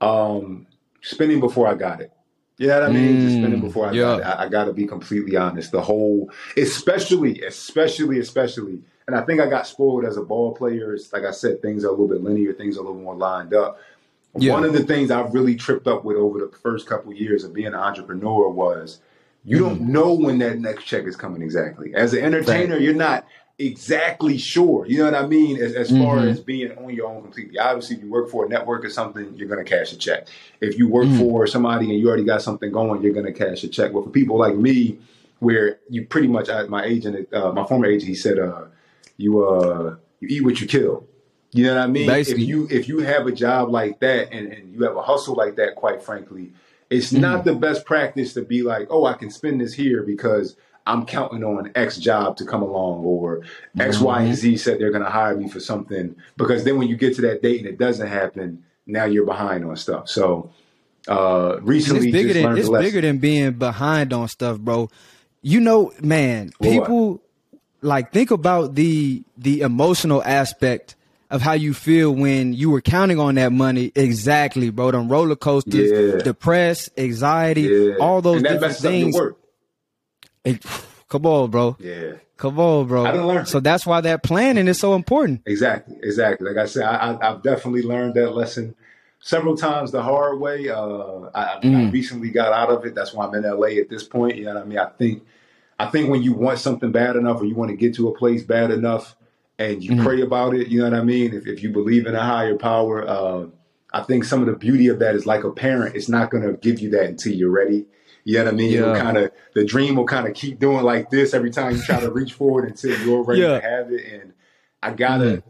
of. 0.00 0.36
Um, 0.40 0.66
spending 1.02 1.40
before 1.40 1.66
I 1.66 1.74
got 1.74 2.00
it. 2.00 2.12
You 2.56 2.68
know 2.68 2.80
what 2.80 2.90
I 2.90 2.92
mean? 2.92 3.20
Just 3.20 3.36
spending 3.36 3.60
Mm, 3.60 3.64
before 3.64 3.86
I 3.88 3.92
yeah. 3.92 4.02
got 4.02 4.20
it. 4.20 4.22
I, 4.24 4.44
I 4.44 4.48
got 4.48 4.64
to 4.66 4.72
be 4.72 4.86
completely 4.86 5.36
honest. 5.36 5.72
The 5.72 5.80
whole, 5.82 6.30
especially, 6.56 7.42
especially, 7.42 8.20
especially, 8.20 8.80
and 9.06 9.16
I 9.16 9.22
think 9.22 9.40
I 9.40 9.48
got 9.48 9.66
spoiled 9.66 10.04
as 10.04 10.16
a 10.16 10.22
ball 10.22 10.54
player. 10.54 10.94
It's 10.94 11.12
like 11.12 11.24
I 11.24 11.32
said, 11.32 11.60
things 11.62 11.84
are 11.84 11.88
a 11.88 11.90
little 11.90 12.08
bit 12.08 12.22
linear, 12.22 12.52
things 12.52 12.76
are 12.76 12.80
a 12.80 12.84
little 12.84 13.00
more 13.00 13.16
lined 13.16 13.54
up. 13.54 13.80
Yeah. 14.36 14.52
One 14.52 14.64
of 14.64 14.72
the 14.72 14.84
things 14.84 15.10
I 15.10 15.22
really 15.22 15.54
tripped 15.56 15.86
up 15.86 16.04
with 16.04 16.16
over 16.16 16.38
the 16.38 16.56
first 16.58 16.88
couple 16.88 17.12
of 17.12 17.18
years 17.18 17.44
of 17.44 17.52
being 17.52 17.68
an 17.68 17.74
entrepreneur 17.74 18.48
was 18.48 19.00
you 19.44 19.58
don't 19.58 19.80
Mm-hmm. 19.80 19.92
know 19.92 20.14
when 20.14 20.38
that 20.38 20.58
next 20.58 20.84
check 20.84 21.04
is 21.04 21.16
coming 21.16 21.42
exactly. 21.42 21.94
As 21.94 22.14
an 22.14 22.24
entertainer, 22.24 22.78
you're 22.78 22.94
not 22.94 23.26
exactly 23.58 24.36
sure. 24.38 24.86
You 24.86 24.98
know 24.98 25.04
what 25.04 25.14
I 25.14 25.26
mean? 25.26 25.62
As, 25.62 25.74
as 25.74 25.90
far 25.90 26.16
Mhm. 26.16 26.30
as 26.30 26.40
being 26.40 26.76
on 26.78 26.92
your 26.94 27.06
own 27.08 27.22
completely. 27.22 27.58
Obviously, 27.58 27.96
if 27.96 28.02
you 28.02 28.10
work 28.10 28.30
for 28.30 28.46
a 28.46 28.48
network 28.48 28.84
or 28.84 28.90
something, 28.90 29.32
you're 29.36 29.48
going 29.48 29.64
to 29.64 29.68
cash 29.70 29.92
a 29.92 29.96
check. 29.96 30.28
If 30.60 30.78
you 30.78 30.88
work 30.88 31.06
Mhm. 31.06 31.18
for 31.18 31.46
somebody 31.46 31.90
and 31.90 31.98
you 31.98 32.08
already 32.08 32.24
got 32.24 32.42
something 32.42 32.72
going, 32.72 33.02
you're 33.02 33.12
going 33.12 33.26
to 33.26 33.32
cash 33.32 33.62
a 33.64 33.68
check. 33.68 33.92
But 33.92 34.04
for 34.04 34.10
people 34.10 34.38
like 34.38 34.56
me, 34.56 34.98
where 35.40 35.78
you 35.90 36.04
pretty 36.06 36.28
much, 36.28 36.48
I, 36.48 36.64
my 36.64 36.84
agent, 36.84 37.32
uh, 37.32 37.52
my 37.52 37.64
former 37.66 37.86
agent, 37.86 38.08
he 38.08 38.14
said, 38.14 38.38
uh, 38.38 38.62
you 39.18 39.44
uh, 39.44 39.96
you 40.20 40.28
eat 40.28 40.44
what 40.44 40.60
you 40.60 40.66
kill. 40.66 41.06
You 41.52 41.64
know 41.64 41.74
what 41.76 41.82
I 41.84 41.86
mean? 41.86 42.06
Basically. 42.08 42.42
If 42.42 42.48
you 42.48 42.68
if 42.70 42.88
you 42.88 42.98
have 43.00 43.26
a 43.28 43.32
job 43.32 43.68
like 43.70 44.00
that 44.00 44.32
and, 44.32 44.52
and 44.52 44.74
you 44.74 44.82
have 44.84 44.96
a 44.96 45.02
hustle 45.02 45.34
like 45.36 45.54
that, 45.56 45.76
quite 45.76 46.02
frankly, 46.02 46.52
it's 46.90 47.12
Mm-hmm. 47.12 47.20
not 47.22 47.44
the 47.44 47.54
best 47.54 47.84
practice 47.84 48.34
to 48.34 48.42
be 48.42 48.62
like, 48.62 48.86
oh, 48.90 49.04
I 49.06 49.14
can 49.14 49.30
spend 49.30 49.60
this 49.60 49.72
here 49.72 50.02
because 50.02 50.56
I'm 50.86 51.06
counting 51.06 51.42
on 51.44 51.70
X 51.74 51.96
job 51.96 52.36
to 52.36 52.44
come 52.44 52.62
along 52.62 53.04
or 53.04 53.40
X, 53.78 54.00
Y, 54.00 54.18
Mm-hmm. 54.18 54.26
and 54.28 54.36
Z 54.36 54.56
said 54.58 54.78
they're 54.78 54.92
gonna 54.92 55.10
hire 55.10 55.36
me 55.36 55.48
for 55.48 55.60
something. 55.60 56.14
Because 56.36 56.64
then 56.64 56.78
when 56.78 56.88
you 56.88 56.96
get 56.96 57.14
to 57.16 57.22
that 57.22 57.42
date 57.42 57.60
and 57.60 57.68
it 57.68 57.78
doesn't 57.78 58.06
happen, 58.08 58.64
now 58.86 59.04
you're 59.06 59.24
behind 59.26 59.64
on 59.64 59.76
stuff. 59.76 60.08
So 60.08 60.50
uh 61.08 61.58
recently 61.62 62.08
it's 62.08 62.12
bigger 62.12 62.32
than 62.34 62.56
it's 62.56 62.68
bigger 62.68 63.00
than 63.00 63.18
being 63.18 63.52
behind 63.52 64.12
on 64.12 64.28
stuff, 64.28 64.58
bro. 64.58 64.90
You 65.42 65.60
know, 65.60 65.92
man, 66.02 66.50
What? 66.58 66.70
people 66.70 67.20
like 67.82 68.12
think 68.12 68.30
about 68.30 68.74
the 68.74 69.22
the 69.36 69.60
emotional 69.60 70.22
aspect 70.22 70.96
of 71.34 71.42
how 71.42 71.52
you 71.52 71.74
feel 71.74 72.12
when 72.14 72.52
you 72.54 72.70
were 72.70 72.80
counting 72.80 73.18
on 73.18 73.34
that 73.34 73.50
money. 73.52 73.90
Exactly, 73.96 74.70
bro. 74.70 74.92
Them 74.92 75.08
roller 75.08 75.34
coasters, 75.34 75.90
Yeah. 75.90 76.22
depressed, 76.22 76.90
anxiety, 76.96 77.62
yeah. 77.62 77.94
all 78.00 78.22
those 78.22 78.36
and 78.36 78.46
that 78.46 78.52
different 78.52 78.76
things. 78.76 79.16
It- 80.44 80.64
come 81.08 81.26
on, 81.26 81.50
bro. 81.50 81.76
Yeah. 81.80 82.12
Come 82.36 82.58
on, 82.60 82.86
bro. 82.86 83.04
I 83.04 83.12
done 83.12 83.26
learned 83.26 83.48
So 83.48 83.58
that's 83.60 83.84
why 83.86 84.00
that 84.02 84.22
planning 84.22 84.68
is 84.68 84.78
so 84.78 84.94
important. 84.94 85.42
Exactly, 85.46 85.96
exactly. 86.02 86.48
Like 86.48 86.56
I 86.62 86.66
said, 86.66 86.84
I, 86.84 87.12
I, 87.12 87.30
I've 87.32 87.42
definitely 87.42 87.82
learned 87.82 88.14
that 88.14 88.30
lesson 88.34 88.74
several 89.20 89.56
times 89.56 89.90
the 89.92 90.02
hard 90.02 90.38
way. 90.40 90.68
Uh, 90.68 91.30
I, 91.34 91.56
I 91.56 91.60
Mm. 91.62 91.92
recently 91.92 92.30
got 92.30 92.52
out 92.52 92.70
of 92.70 92.84
it. 92.84 92.94
That's 92.94 93.12
why 93.12 93.26
I'm 93.26 93.34
in 93.34 93.42
LA 93.44 93.80
at 93.80 93.88
this 93.88 94.04
point. 94.04 94.36
You 94.36 94.44
know 94.44 94.54
what 94.54 94.62
I 94.62 94.66
mean? 94.66 94.78
I 94.78 94.86
think, 94.86 95.22
I 95.78 95.86
think 95.86 96.10
when 96.10 96.22
you 96.22 96.32
want 96.32 96.58
something 96.60 96.92
bad 96.92 97.16
enough, 97.16 97.40
or 97.40 97.44
you 97.46 97.54
want 97.56 97.70
to 97.70 97.76
get 97.76 97.94
to 97.96 98.08
a 98.08 98.16
place 98.16 98.42
bad 98.44 98.70
enough, 98.70 99.16
and 99.58 99.82
you 99.82 99.92
Mhm. 99.92 100.04
pray 100.04 100.20
about 100.20 100.54
it, 100.54 100.68
you 100.68 100.78
know 100.80 100.90
what 100.90 100.98
I 100.98 101.04
mean? 101.04 101.32
If, 101.34 101.46
if 101.46 101.62
you 101.62 101.70
believe 101.70 102.06
in 102.06 102.14
a 102.14 102.22
higher 102.22 102.56
power, 102.56 103.06
uh, 103.08 103.46
I 103.92 104.02
think 104.02 104.24
some 104.24 104.40
of 104.40 104.46
the 104.46 104.54
beauty 104.54 104.88
of 104.88 104.98
that 104.98 105.14
is 105.14 105.26
like 105.26 105.44
a 105.44 105.50
parent. 105.52 105.94
It's 105.94 106.08
not 106.08 106.30
going 106.30 106.42
to 106.44 106.54
give 106.54 106.80
you 106.80 106.90
that 106.90 107.04
until 107.04 107.32
you're 107.32 107.50
ready. 107.50 107.86
You 108.24 108.38
know 108.38 108.44
what 108.46 108.54
I 108.54 108.56
mean? 108.56 108.72
Yeah. 108.72 108.98
kind 109.00 109.16
of 109.18 109.30
the 109.54 109.64
dream 109.64 109.96
will 109.96 110.06
kind 110.06 110.26
of 110.26 110.34
keep 110.34 110.58
doing 110.58 110.82
like 110.82 111.10
this 111.10 111.34
every 111.34 111.50
time 111.50 111.76
you 111.76 111.82
try 111.82 112.00
to 112.00 112.10
reach 112.10 112.32
forward 112.32 112.64
until 112.68 112.98
you're 113.06 113.22
ready 113.22 113.42
Yeah. 113.42 113.60
to 113.60 113.66
have 113.68 113.92
it. 113.92 114.04
And 114.12 114.32
I 114.82 114.92
gotta, 114.92 115.42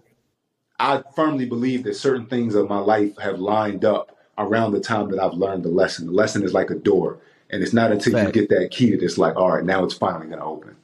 I 0.78 1.02
firmly 1.14 1.46
believe 1.46 1.84
that 1.84 1.94
certain 1.96 2.26
things 2.26 2.54
of 2.54 2.68
my 2.68 2.80
life 2.80 3.16
have 3.18 3.38
lined 3.38 3.84
up 3.84 4.16
around 4.37 4.73
the 4.73 4.80
time 4.80 5.08
that 5.12 5.20
I've 5.20 5.34
learned 5.34 5.64
the 5.64 5.68
lesson. 5.70 6.06
The 6.06 6.12
lesson 6.12 6.42
is 6.42 6.52
like 6.52 6.68
a 6.70 6.75
door, 6.75 7.18
and 7.49 7.62
it's 7.62 7.73
not 7.73 7.92
until 7.92 8.12
Fact. 8.12 8.34
you 8.34 8.42
get 8.42 8.50
that 8.50 8.70
key 8.73 8.90
that 8.90 9.02
it's 9.02 9.16
like, 9.16 9.37
all 9.37 9.52
right, 9.52 9.64
now 9.64 9.84
it's 9.84 9.94
finally 9.94 10.26
gonna 10.26 10.44
open. 10.44 10.75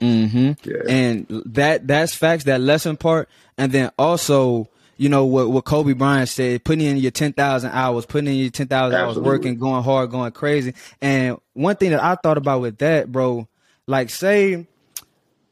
Hmm 0.00 0.52
Yeah. 0.62 0.74
And 0.88 1.26
that 1.46 1.86
that's 1.86 2.14
facts, 2.14 2.44
that 2.44 2.60
lesson 2.60 2.96
part, 2.96 3.28
and 3.58 3.72
then 3.72 3.90
also, 3.98 4.68
you 4.96 5.08
know 5.08 5.24
what 5.24 5.50
what 5.50 5.64
Kobe 5.64 5.92
Bryant 5.92 6.28
said, 6.28 6.64
putting 6.64 6.86
in 6.86 6.96
your 6.98 7.10
ten 7.10 7.32
thousand 7.32 7.70
hours, 7.72 8.06
putting 8.06 8.28
in 8.28 8.36
your 8.36 8.50
ten 8.50 8.66
thousand 8.66 8.98
hours, 8.98 9.16
working, 9.18 9.58
going 9.58 9.82
hard, 9.82 10.10
going 10.10 10.32
crazy. 10.32 10.74
And 11.00 11.38
one 11.54 11.76
thing 11.76 11.90
that 11.90 12.02
I 12.02 12.14
thought 12.16 12.38
about 12.38 12.60
with 12.60 12.78
that, 12.78 13.10
bro, 13.10 13.48
like 13.86 14.10
say, 14.10 14.66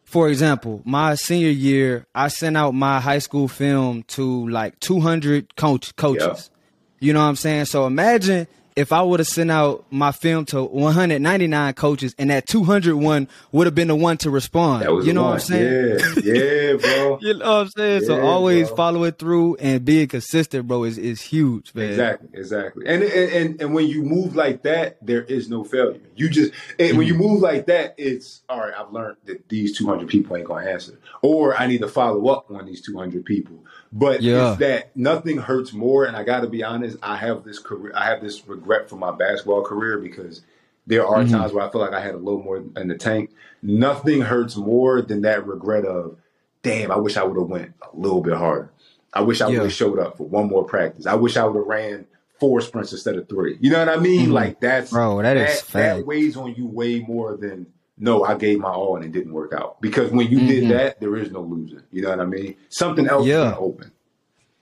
for 0.04 0.28
example, 0.28 0.80
my 0.84 1.14
senior 1.14 1.48
year, 1.50 2.06
I 2.14 2.28
sent 2.28 2.56
out 2.56 2.72
my 2.72 3.00
high 3.00 3.18
school 3.18 3.48
film 3.48 4.02
to 4.08 4.48
like 4.48 4.78
two 4.80 5.00
hundred 5.00 5.56
coach 5.56 5.94
coaches. 5.96 6.50
You 7.00 7.12
know 7.12 7.20
what 7.20 7.26
I'm 7.26 7.36
saying? 7.36 7.66
So 7.66 7.86
imagine 7.86 8.46
if 8.76 8.92
I 8.92 9.02
would 9.02 9.20
have 9.20 9.28
sent 9.28 9.52
out 9.52 9.84
my 9.90 10.10
film 10.10 10.46
to 10.46 10.64
199 10.64 11.74
coaches 11.74 12.14
and 12.18 12.30
that 12.30 12.48
201 12.48 13.28
would 13.52 13.66
have 13.66 13.74
been 13.74 13.86
the 13.86 13.94
one 13.94 14.16
to 14.18 14.30
respond. 14.30 14.82
That 14.82 14.92
was 14.92 15.06
you 15.06 15.12
know 15.12 15.22
one. 15.22 15.30
what 15.32 15.34
I'm 15.34 15.40
saying? 15.40 16.00
Yeah, 16.24 16.34
yeah, 16.34 16.72
bro. 16.74 17.18
You 17.24 17.34
know 17.34 17.38
what 17.38 17.60
I'm 17.60 17.68
saying? 17.68 18.02
Yeah, 18.02 18.06
so 18.06 18.20
always 18.22 18.68
bro. 18.68 18.76
follow 18.76 19.04
it 19.04 19.18
through 19.18 19.56
and 19.56 19.84
being 19.84 20.08
consistent, 20.08 20.66
bro, 20.66 20.84
is, 20.84 20.98
is 20.98 21.22
huge, 21.22 21.72
man. 21.74 21.90
Exactly, 21.90 22.28
exactly. 22.32 22.86
And, 22.86 23.02
and 23.02 23.32
and 23.32 23.60
and 23.60 23.74
when 23.74 23.86
you 23.86 24.02
move 24.02 24.34
like 24.34 24.62
that, 24.62 24.98
there 25.00 25.22
is 25.22 25.48
no 25.48 25.62
failure. 25.62 26.00
You 26.16 26.28
just 26.28 26.52
and 26.78 26.98
when 26.98 27.06
you 27.06 27.14
mm-hmm. 27.14 27.22
move 27.22 27.40
like 27.40 27.66
that, 27.66 27.94
it's 27.96 28.42
all 28.48 28.60
right. 28.60 28.74
I've 28.76 28.92
learned 28.92 29.18
that 29.26 29.48
these 29.48 29.76
two 29.78 29.86
hundred 29.86 30.08
people 30.08 30.36
ain't 30.36 30.46
gonna 30.46 30.68
answer, 30.68 30.98
or 31.22 31.56
I 31.56 31.68
need 31.68 31.80
to 31.82 31.88
follow 31.88 32.26
up 32.28 32.50
on 32.50 32.66
these 32.66 32.82
two 32.82 32.98
hundred 32.98 33.24
people. 33.24 33.64
But 33.96 34.22
Yeah. 34.22 34.50
it's 34.50 34.58
that 34.58 34.96
nothing 34.96 35.38
hurts 35.38 35.72
more. 35.72 36.04
And 36.04 36.16
I 36.16 36.24
got 36.24 36.40
to 36.40 36.48
be 36.48 36.64
honest, 36.64 36.96
I 37.02 37.14
have 37.16 37.44
this 37.44 37.60
career. 37.60 37.92
I 37.94 38.06
have 38.06 38.20
this 38.20 38.46
regret 38.48 38.90
for 38.90 38.96
my 38.96 39.12
basketball 39.12 39.62
career 39.62 39.98
because 39.98 40.42
there 40.86 41.06
are 41.06 41.22
Mhm. 41.22 41.30
times 41.30 41.52
where 41.52 41.64
I 41.64 41.70
feel 41.70 41.80
like 41.80 41.92
I 41.94 42.00
had 42.00 42.14
a 42.14 42.18
little 42.18 42.42
more 42.42 42.60
in 42.76 42.88
the 42.88 42.96
tank. 42.96 43.30
Nothing 43.62 44.20
hurts 44.22 44.56
more 44.56 45.00
than 45.00 45.22
that 45.22 45.46
regret 45.46 45.84
of, 45.84 46.16
damn, 46.62 46.90
I 46.90 46.96
wish 46.96 47.16
I 47.16 47.22
would 47.22 47.38
have 47.38 47.48
went 47.48 47.72
a 47.82 47.96
little 47.96 48.20
bit 48.20 48.34
harder. 48.34 48.70
I 49.12 49.22
wish 49.22 49.40
I 49.40 49.46
would 49.46 49.58
have 49.60 49.72
showed 49.72 50.00
up 50.00 50.16
for 50.16 50.24
one 50.26 50.48
more 50.48 50.64
practice. 50.64 51.06
I 51.06 51.14
wish 51.14 51.36
I 51.36 51.44
would 51.44 51.56
have 51.56 51.66
ran 51.66 52.06
four 52.40 52.60
sprints 52.60 52.90
instead 52.92 53.14
of 53.14 53.28
three. 53.28 53.56
You 53.60 53.70
know 53.70 53.78
what 53.78 53.88
I 53.88 53.96
mean? 53.96 54.30
Mhm. 54.30 54.32
Like 54.32 54.60
that's 54.60 54.90
Bro, 54.90 55.22
that 55.22 55.36
is 55.36 55.62
that, 55.68 55.96
that 55.98 56.06
weighs 56.06 56.36
on 56.36 56.52
you 56.56 56.66
way 56.66 56.98
more 56.98 57.36
than 57.36 57.66
no, 57.98 58.24
I 58.24 58.34
gave 58.36 58.58
my 58.58 58.70
all 58.70 58.96
and 58.96 59.04
it 59.04 59.12
didn't 59.12 59.32
work 59.32 59.52
out. 59.52 59.80
Because 59.80 60.10
when 60.10 60.28
you 60.28 60.38
Mhm. 60.40 60.46
did 60.48 60.68
that, 60.70 61.00
there 61.00 61.16
is 61.16 61.30
no 61.30 61.42
losing. 61.42 61.82
You 61.92 62.02
know 62.02 62.10
what 62.10 62.20
I 62.20 62.24
mean? 62.26 62.56
Something 62.68 63.06
else 63.06 63.26
Yeah. 63.26 63.54
open. 63.58 63.90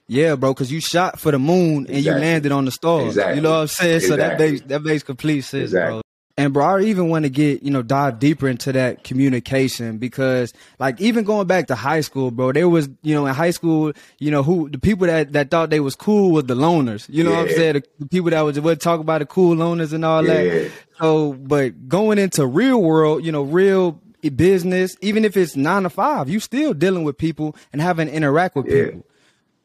Yeah, 0.09 0.35
bro, 0.37 0.53
because 0.53 0.71
you 0.71 0.81
shot 0.81 1.19
for 1.19 1.31
the 1.31 1.39
moon 1.39 1.87
and 1.89 2.05
you 2.05 2.11
landed 2.13 2.53
on 2.53 2.67
the 2.67 2.71
stars. 2.71 3.09
Exactly. 3.09 3.37
You 3.37 3.41
know 3.41 3.53
what 3.53 3.61
I'm 3.61 3.67
saying? 3.69 4.01
So 4.01 4.17
that 4.17 4.33
Exactly. 4.33 4.51
makes 4.53 4.67
that 4.67 4.83
makes 4.83 5.03
complete 5.03 5.41
sense, 5.43 5.63
Exactly. 5.65 5.93
bro. 5.93 6.03
And 6.39 6.55
bro, 6.55 6.65
I 6.65 6.81
even 6.85 7.11
want 7.11 7.25
to 7.25 7.29
get, 7.29 7.63
you 7.63 7.71
know, 7.71 7.83
dive 7.83 8.19
deeper 8.19 8.49
into 8.49 8.73
that 8.73 9.05
communication 9.05 9.99
because 9.99 10.55
like 10.79 10.99
even 10.99 11.25
going 11.25 11.47
back 11.47 11.67
to 11.67 11.75
high 11.75 12.01
school, 12.01 12.31
bro, 12.31 12.53
there 12.53 12.71
was, 12.71 12.89
you 13.03 13.15
know, 13.15 13.27
in 13.27 13.35
high 13.35 13.51
school, 13.51 13.93
you 14.19 14.31
know, 14.31 14.43
who 14.43 14.71
the 14.71 14.79
people 14.79 15.07
that, 15.07 15.33
that 15.35 15.51
thought 15.51 15.69
they 15.69 15.81
was 15.81 15.95
cool 15.95 16.31
was 16.33 16.45
the 16.45 16.55
loners. 16.55 17.07
You 17.11 17.23
know 17.23 17.33
what 17.33 17.41
I'm 17.41 17.49
saying? 17.51 17.75
The, 17.75 17.83
the 17.99 18.07
people 18.07 18.31
that 18.31 18.41
was 18.41 18.59
would 18.59 18.81
talk 18.81 19.01
about 19.01 19.19
the 19.19 19.27
cool 19.27 19.55
loners 19.55 19.93
and 19.93 20.07
all 20.07 20.23
that. 20.23 20.47
Yeah. 20.47 20.69
So, 20.99 21.35
but 21.35 21.87
going 21.89 22.19
into 22.19 22.47
real 22.47 22.81
world, 22.83 23.25
you 23.25 23.31
know, 23.31 23.43
real 23.43 24.01
business, 24.35 24.97
even 25.03 25.27
if 25.27 25.37
it's 25.37 25.55
nine 25.55 25.83
to 25.83 25.91
five, 25.91 26.31
you 26.31 26.41
still 26.41 26.73
dealing 26.73 27.05
with 27.05 27.19
people 27.19 27.57
and 27.75 27.83
having 27.83 28.09
to 28.09 28.15
interact 28.15 28.57
with 28.57 28.67
Yeah. 28.69 28.87
people. 28.87 29.05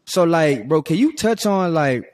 So, 0.06 0.26
like, 0.26 0.68
bro, 0.68 0.82
can 0.82 0.98
you 0.98 1.16
touch 1.16 1.46
on 1.46 1.74
like, 1.74 2.14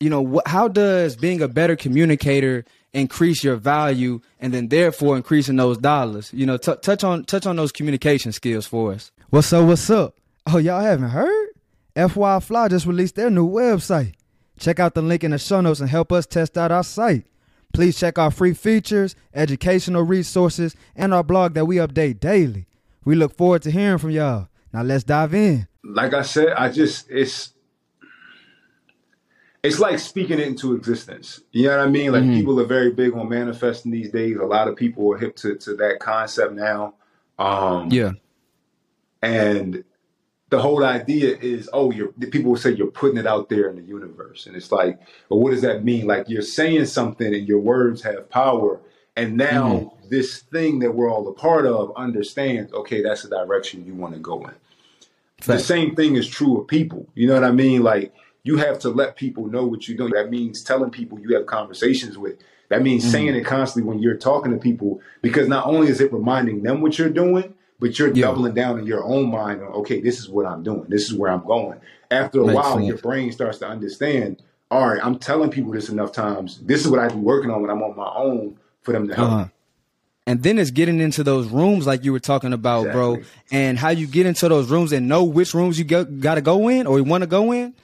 you 0.00 0.10
know, 0.10 0.24
wh- 0.36 0.48
how 0.48 0.68
does 0.68 1.16
being 1.16 1.40
a 1.42 1.48
better 1.48 1.76
communicator 1.76 2.64
increase 2.98 3.42
your 3.42 3.56
value, 3.56 4.20
and 4.40 4.52
then 4.52 4.68
therefore 4.68 5.16
increasing 5.16 5.56
those 5.56 5.78
dollars? 5.78 6.32
You 6.32 6.46
know, 6.46 6.56
t- 6.56 6.74
touch 6.82 7.04
on 7.04 7.24
touch 7.24 7.46
on 7.46 7.56
those 7.56 7.72
communication 7.72 8.32
skills 8.32 8.66
for 8.66 8.92
us. 8.92 9.10
What's 9.30 9.52
up? 9.52 9.66
What's 9.66 9.88
up? 9.90 10.14
Oh, 10.46 10.58
y'all 10.58 10.80
haven't 10.80 11.10
heard? 11.10 11.48
FY 11.94 12.40
Fly 12.40 12.68
just 12.68 12.86
released 12.86 13.16
their 13.16 13.30
new 13.30 13.48
website. 13.48 14.14
Check 14.58 14.80
out 14.80 14.94
the 14.94 15.02
link 15.02 15.24
in 15.24 15.30
the 15.32 15.38
show 15.38 15.60
notes 15.60 15.80
and 15.80 15.88
help 15.88 16.12
us 16.12 16.26
test 16.26 16.56
out 16.58 16.72
our 16.72 16.84
site. 16.84 17.26
Please 17.72 17.98
check 17.98 18.18
our 18.18 18.30
free 18.30 18.54
features, 18.54 19.14
educational 19.34 20.02
resources, 20.02 20.74
and 20.96 21.12
our 21.12 21.22
blog 21.22 21.54
that 21.54 21.66
we 21.66 21.76
update 21.76 22.18
daily. 22.20 22.66
We 23.04 23.14
look 23.14 23.36
forward 23.36 23.62
to 23.62 23.70
hearing 23.70 23.98
from 23.98 24.10
y'all. 24.10 24.48
Now 24.72 24.82
let's 24.82 25.04
dive 25.04 25.34
in. 25.34 25.68
Like 25.84 26.14
I 26.14 26.22
said, 26.22 26.48
I 26.56 26.70
just 26.70 27.10
it's 27.10 27.52
it's 29.62 29.78
like 29.80 29.98
speaking 29.98 30.38
it 30.38 30.46
into 30.46 30.74
existence. 30.74 31.40
You 31.52 31.64
know 31.68 31.78
what 31.78 31.86
I 31.88 31.90
mean? 31.90 32.12
Like 32.12 32.22
Mhm. 32.22 32.34
people 32.34 32.60
are 32.60 32.64
very 32.66 32.92
big 32.92 33.14
on 33.14 33.28
manifesting 33.28 33.90
these 33.90 34.10
days. 34.10 34.36
A 34.36 34.44
lot 34.44 34.68
of 34.68 34.76
people 34.76 35.12
are 35.12 35.18
hip 35.18 35.36
to, 35.36 35.56
to 35.56 35.74
that 35.76 35.98
concept 36.00 36.54
now. 36.54 36.94
Um 37.38 37.88
Yeah. 37.90 38.12
And 39.22 39.84
the 40.50 40.60
whole 40.60 40.84
idea 40.84 41.36
is, 41.36 41.68
oh, 41.72 41.90
you're 41.92 42.12
people 42.30 42.52
will 42.52 42.58
say 42.58 42.70
you're 42.72 42.86
putting 42.90 43.18
it 43.18 43.26
out 43.26 43.48
there 43.48 43.68
in 43.68 43.76
the 43.76 43.82
universe. 43.82 44.46
And 44.46 44.56
it's 44.56 44.72
like, 44.72 44.98
well, 45.28 45.40
what 45.40 45.50
does 45.50 45.62
that 45.62 45.84
mean? 45.84 46.06
Like 46.06 46.28
you're 46.28 46.42
saying 46.42 46.86
something 46.86 47.34
and 47.34 47.46
your 47.46 47.58
words 47.58 48.02
have 48.02 48.30
power. 48.30 48.80
And 49.16 49.36
now 49.36 49.94
this 50.08 50.38
thing 50.42 50.78
that 50.78 50.94
we're 50.94 51.10
all 51.10 51.26
a 51.28 51.32
part 51.32 51.66
of 51.66 51.92
understands, 51.96 52.72
okay, 52.72 53.02
that's 53.02 53.24
the 53.24 53.28
direction 53.30 53.84
you 53.84 53.94
want 53.94 54.14
to 54.14 54.20
go 54.20 54.40
in. 54.44 54.54
The 55.44 55.58
same 55.58 55.94
thing 55.94 56.16
is 56.16 56.26
true 56.28 56.60
of 56.60 56.66
people. 56.68 57.06
You 57.14 57.26
know 57.28 57.34
what 57.34 57.44
I 57.44 57.50
mean? 57.50 57.82
Like 57.82 58.12
you 58.42 58.56
have 58.58 58.78
to 58.80 58.88
let 58.90 59.16
people 59.16 59.46
know 59.46 59.66
what 59.66 59.88
you're 59.88 59.96
doing. 59.96 60.12
That 60.12 60.30
means 60.30 60.62
telling 60.62 60.90
people 60.90 61.18
you 61.20 61.34
have 61.36 61.46
conversations 61.46 62.16
with. 62.16 62.38
That 62.68 62.82
means 62.82 63.02
mm-hmm. 63.02 63.12
saying 63.12 63.34
it 63.34 63.44
constantly 63.44 63.88
when 63.88 63.98
you're 64.02 64.16
talking 64.16 64.52
to 64.52 64.58
people, 64.58 65.00
because 65.22 65.48
not 65.48 65.66
only 65.66 65.88
is 65.88 66.00
it 66.00 66.12
reminding 66.12 66.62
them 66.62 66.80
what 66.80 66.98
you're 66.98 67.08
doing, 67.08 67.54
but 67.80 67.98
you're 67.98 68.12
yeah. 68.12 68.26
doubling 68.26 68.54
down 68.54 68.78
in 68.78 68.86
your 68.86 69.04
own 69.04 69.30
mind 69.30 69.62
on, 69.62 69.68
okay, 69.68 70.00
this 70.00 70.18
is 70.18 70.28
what 70.28 70.46
I'm 70.46 70.62
doing. 70.62 70.86
This 70.88 71.04
is 71.04 71.14
where 71.14 71.30
I'm 71.30 71.44
going. 71.44 71.80
After 72.10 72.40
a 72.40 72.46
Makes 72.46 72.56
while, 72.56 72.74
sense. 72.74 72.86
your 72.86 72.98
brain 72.98 73.32
starts 73.32 73.58
to 73.58 73.68
understand, 73.68 74.42
all 74.70 74.88
right, 74.88 75.00
I'm 75.02 75.18
telling 75.18 75.50
people 75.50 75.72
this 75.72 75.88
enough 75.88 76.12
times. 76.12 76.58
This 76.60 76.84
is 76.84 76.90
what 76.90 77.00
I've 77.00 77.10
been 77.10 77.22
working 77.22 77.50
on 77.50 77.62
when 77.62 77.70
I'm 77.70 77.82
on 77.82 77.96
my 77.96 78.10
own 78.14 78.58
for 78.82 78.92
them 78.92 79.08
to 79.08 79.14
help 79.14 79.30
uh-huh. 79.30 79.48
And 80.26 80.42
then 80.42 80.58
it's 80.58 80.70
getting 80.70 81.00
into 81.00 81.24
those 81.24 81.48
rooms 81.48 81.86
like 81.86 82.04
you 82.04 82.12
were 82.12 82.20
talking 82.20 82.52
about, 82.52 82.80
exactly. 82.80 83.00
bro, 83.00 83.22
and 83.50 83.78
how 83.78 83.88
you 83.88 84.06
get 84.06 84.26
into 84.26 84.46
those 84.46 84.68
rooms 84.68 84.92
and 84.92 85.08
know 85.08 85.24
which 85.24 85.54
rooms 85.54 85.78
you 85.78 85.86
got 85.86 86.34
to 86.34 86.42
go 86.42 86.68
in 86.68 86.86
or 86.86 86.98
you 86.98 87.04
want 87.04 87.22
to 87.22 87.26
go 87.26 87.50
in 87.52 87.74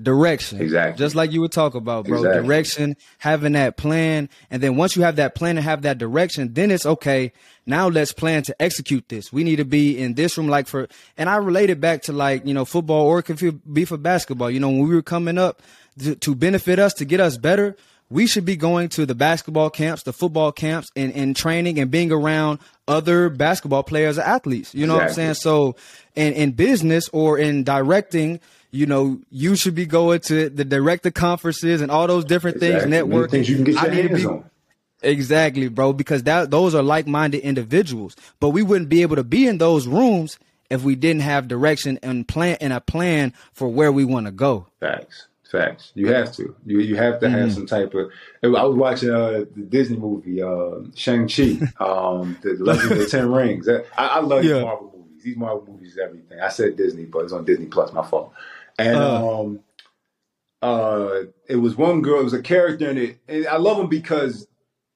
direction. 0.00 0.60
Exactly. 0.60 0.98
Just 0.98 1.14
like 1.14 1.32
you 1.32 1.40
would 1.40 1.52
talk 1.52 1.74
about, 1.74 2.06
bro. 2.06 2.18
Exactly. 2.18 2.42
Direction, 2.42 2.96
having 3.18 3.52
that 3.52 3.76
plan. 3.76 4.28
And 4.50 4.62
then 4.62 4.76
once 4.76 4.96
you 4.96 5.02
have 5.02 5.16
that 5.16 5.34
plan 5.34 5.56
and 5.56 5.64
have 5.64 5.82
that 5.82 5.98
direction, 5.98 6.52
then 6.54 6.70
it's 6.70 6.86
okay. 6.86 7.32
Now 7.66 7.88
let's 7.88 8.12
plan 8.12 8.42
to 8.44 8.62
execute 8.62 9.08
this. 9.08 9.32
We 9.32 9.44
need 9.44 9.56
to 9.56 9.64
be 9.64 9.98
in 9.98 10.14
this 10.14 10.36
room, 10.38 10.48
like 10.48 10.66
for, 10.66 10.88
and 11.16 11.28
I 11.28 11.36
relate 11.36 11.70
it 11.70 11.80
back 11.80 12.02
to 12.02 12.12
like, 12.12 12.46
you 12.46 12.54
know, 12.54 12.64
football 12.64 13.06
or 13.06 13.18
it 13.20 13.24
could 13.24 13.72
be 13.72 13.84
for 13.84 13.96
basketball. 13.96 14.50
You 14.50 14.60
know, 14.60 14.68
when 14.68 14.88
we 14.88 14.94
were 14.94 15.02
coming 15.02 15.38
up 15.38 15.62
to, 16.00 16.14
to 16.14 16.34
benefit 16.34 16.78
us, 16.78 16.92
to 16.94 17.04
get 17.04 17.20
us 17.20 17.36
better, 17.36 17.76
we 18.08 18.26
should 18.26 18.44
be 18.44 18.56
going 18.56 18.88
to 18.90 19.04
the 19.04 19.16
basketball 19.16 19.70
camps, 19.70 20.04
the 20.04 20.12
football 20.12 20.52
camps, 20.52 20.90
and, 20.94 21.12
and 21.14 21.34
training 21.34 21.80
and 21.80 21.90
being 21.90 22.12
around 22.12 22.60
other 22.86 23.28
basketball 23.28 23.82
players 23.82 24.16
or 24.16 24.22
athletes. 24.22 24.74
You 24.74 24.86
know 24.86 24.94
exactly. 24.96 25.24
what 25.24 25.28
I'm 25.28 25.34
saying? 25.34 25.42
So 25.42 25.76
in, 26.14 26.32
in 26.34 26.52
business 26.52 27.08
or 27.08 27.36
in 27.38 27.64
directing, 27.64 28.38
you 28.76 28.86
know, 28.86 29.18
you 29.30 29.56
should 29.56 29.74
be 29.74 29.86
going 29.86 30.20
to 30.20 30.48
the 30.48 30.64
director 30.64 31.10
conferences 31.10 31.80
and 31.80 31.90
all 31.90 32.06
those 32.06 32.24
different 32.24 32.56
exactly. 32.56 32.90
things, 32.90 33.04
networking. 33.04 33.30
Things 33.30 33.48
you 33.48 33.56
can 33.56 33.64
get 33.64 33.82
your 33.82 33.92
hands 33.92 34.20
be, 34.20 34.26
on. 34.26 34.50
Exactly, 35.02 35.68
bro, 35.68 35.92
because 35.92 36.22
that 36.24 36.50
those 36.50 36.74
are 36.74 36.82
like-minded 36.82 37.40
individuals. 37.40 38.16
But 38.40 38.50
we 38.50 38.62
wouldn't 38.62 38.88
be 38.88 39.02
able 39.02 39.16
to 39.16 39.24
be 39.24 39.46
in 39.46 39.58
those 39.58 39.86
rooms 39.86 40.38
if 40.70 40.82
we 40.82 40.94
didn't 40.94 41.22
have 41.22 41.48
direction 41.48 41.98
and 42.02 42.26
plan 42.26 42.56
and 42.60 42.72
a 42.72 42.80
plan 42.80 43.32
for 43.52 43.68
where 43.68 43.92
we 43.92 44.04
want 44.04 44.26
to 44.26 44.32
go. 44.32 44.66
Facts. 44.80 45.28
Facts. 45.50 45.92
You 45.94 46.12
have 46.12 46.32
to. 46.32 46.56
You 46.64 46.80
you 46.80 46.96
have 46.96 47.20
to 47.20 47.30
have 47.30 47.50
mm-hmm. 47.50 47.54
some 47.54 47.66
type 47.66 47.94
of. 47.94 48.10
I 48.42 48.64
was 48.64 48.76
watching 48.76 49.10
uh, 49.10 49.44
the 49.54 49.62
Disney 49.68 49.96
movie 49.96 50.42
uh, 50.42 50.90
Shang 50.96 51.28
Chi, 51.28 51.60
um, 51.84 52.36
the 52.42 52.56
Legend 52.58 52.92
of 52.92 52.98
the 52.98 53.06
Ten 53.06 53.30
Rings. 53.30 53.68
I, 53.68 53.84
I 53.96 54.20
love 54.20 54.42
yeah. 54.44 54.54
these 54.54 54.62
Marvel 54.62 54.92
movies. 54.96 55.22
These 55.22 55.36
Marvel 55.36 55.66
movies, 55.68 55.92
is 55.92 55.98
everything. 55.98 56.40
I 56.40 56.48
said 56.48 56.76
Disney, 56.76 57.04
but 57.04 57.20
it's 57.20 57.32
on 57.32 57.44
Disney 57.44 57.66
Plus. 57.66 57.92
My 57.92 58.04
fault. 58.04 58.32
And 58.78 58.96
uh. 58.96 59.40
um, 59.40 59.60
uh, 60.62 61.20
it 61.48 61.56
was 61.56 61.76
one 61.76 62.02
girl. 62.02 62.20
It 62.20 62.24
was 62.24 62.32
a 62.32 62.42
character 62.42 62.90
in 62.90 62.98
it, 62.98 63.18
and 63.28 63.46
I 63.46 63.56
love 63.56 63.76
them 63.78 63.88
because 63.88 64.46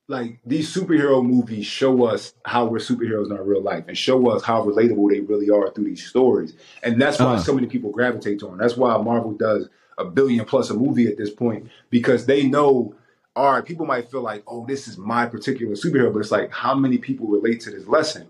like 0.08 0.40
these 0.44 0.74
superhero 0.74 1.24
movies 1.24 1.66
show 1.66 2.04
us 2.04 2.34
how 2.44 2.66
we're 2.66 2.78
superheroes 2.78 3.26
in 3.26 3.32
our 3.32 3.44
real 3.44 3.62
life 3.62 3.84
and 3.86 3.96
show 3.96 4.28
us 4.30 4.42
how 4.42 4.64
relatable 4.64 5.08
they 5.08 5.20
really 5.20 5.50
are 5.50 5.70
through 5.70 5.84
these 5.84 6.04
stories. 6.04 6.52
And 6.82 7.00
that's 7.00 7.20
why 7.20 7.34
uh. 7.34 7.38
so 7.38 7.54
many 7.54 7.68
people 7.68 7.92
gravitate 7.92 8.40
to 8.40 8.46
them. 8.46 8.58
That's 8.58 8.76
why 8.76 8.96
Marvel 8.98 9.32
does 9.32 9.68
a 9.98 10.04
billion 10.04 10.44
plus 10.44 10.70
a 10.70 10.74
movie 10.74 11.06
at 11.06 11.16
this 11.16 11.30
point 11.30 11.70
because 11.90 12.26
they 12.26 12.44
know 12.44 12.94
all 13.36 13.52
right, 13.52 13.64
people 13.64 13.86
might 13.86 14.10
feel 14.10 14.22
like, 14.22 14.42
oh, 14.48 14.66
this 14.66 14.88
is 14.88 14.98
my 14.98 15.24
particular 15.24 15.74
superhero, 15.74 16.12
but 16.12 16.18
it's 16.18 16.32
like 16.32 16.50
how 16.50 16.74
many 16.74 16.98
people 16.98 17.28
relate 17.28 17.60
to 17.60 17.70
this 17.70 17.86
lesson? 17.86 18.26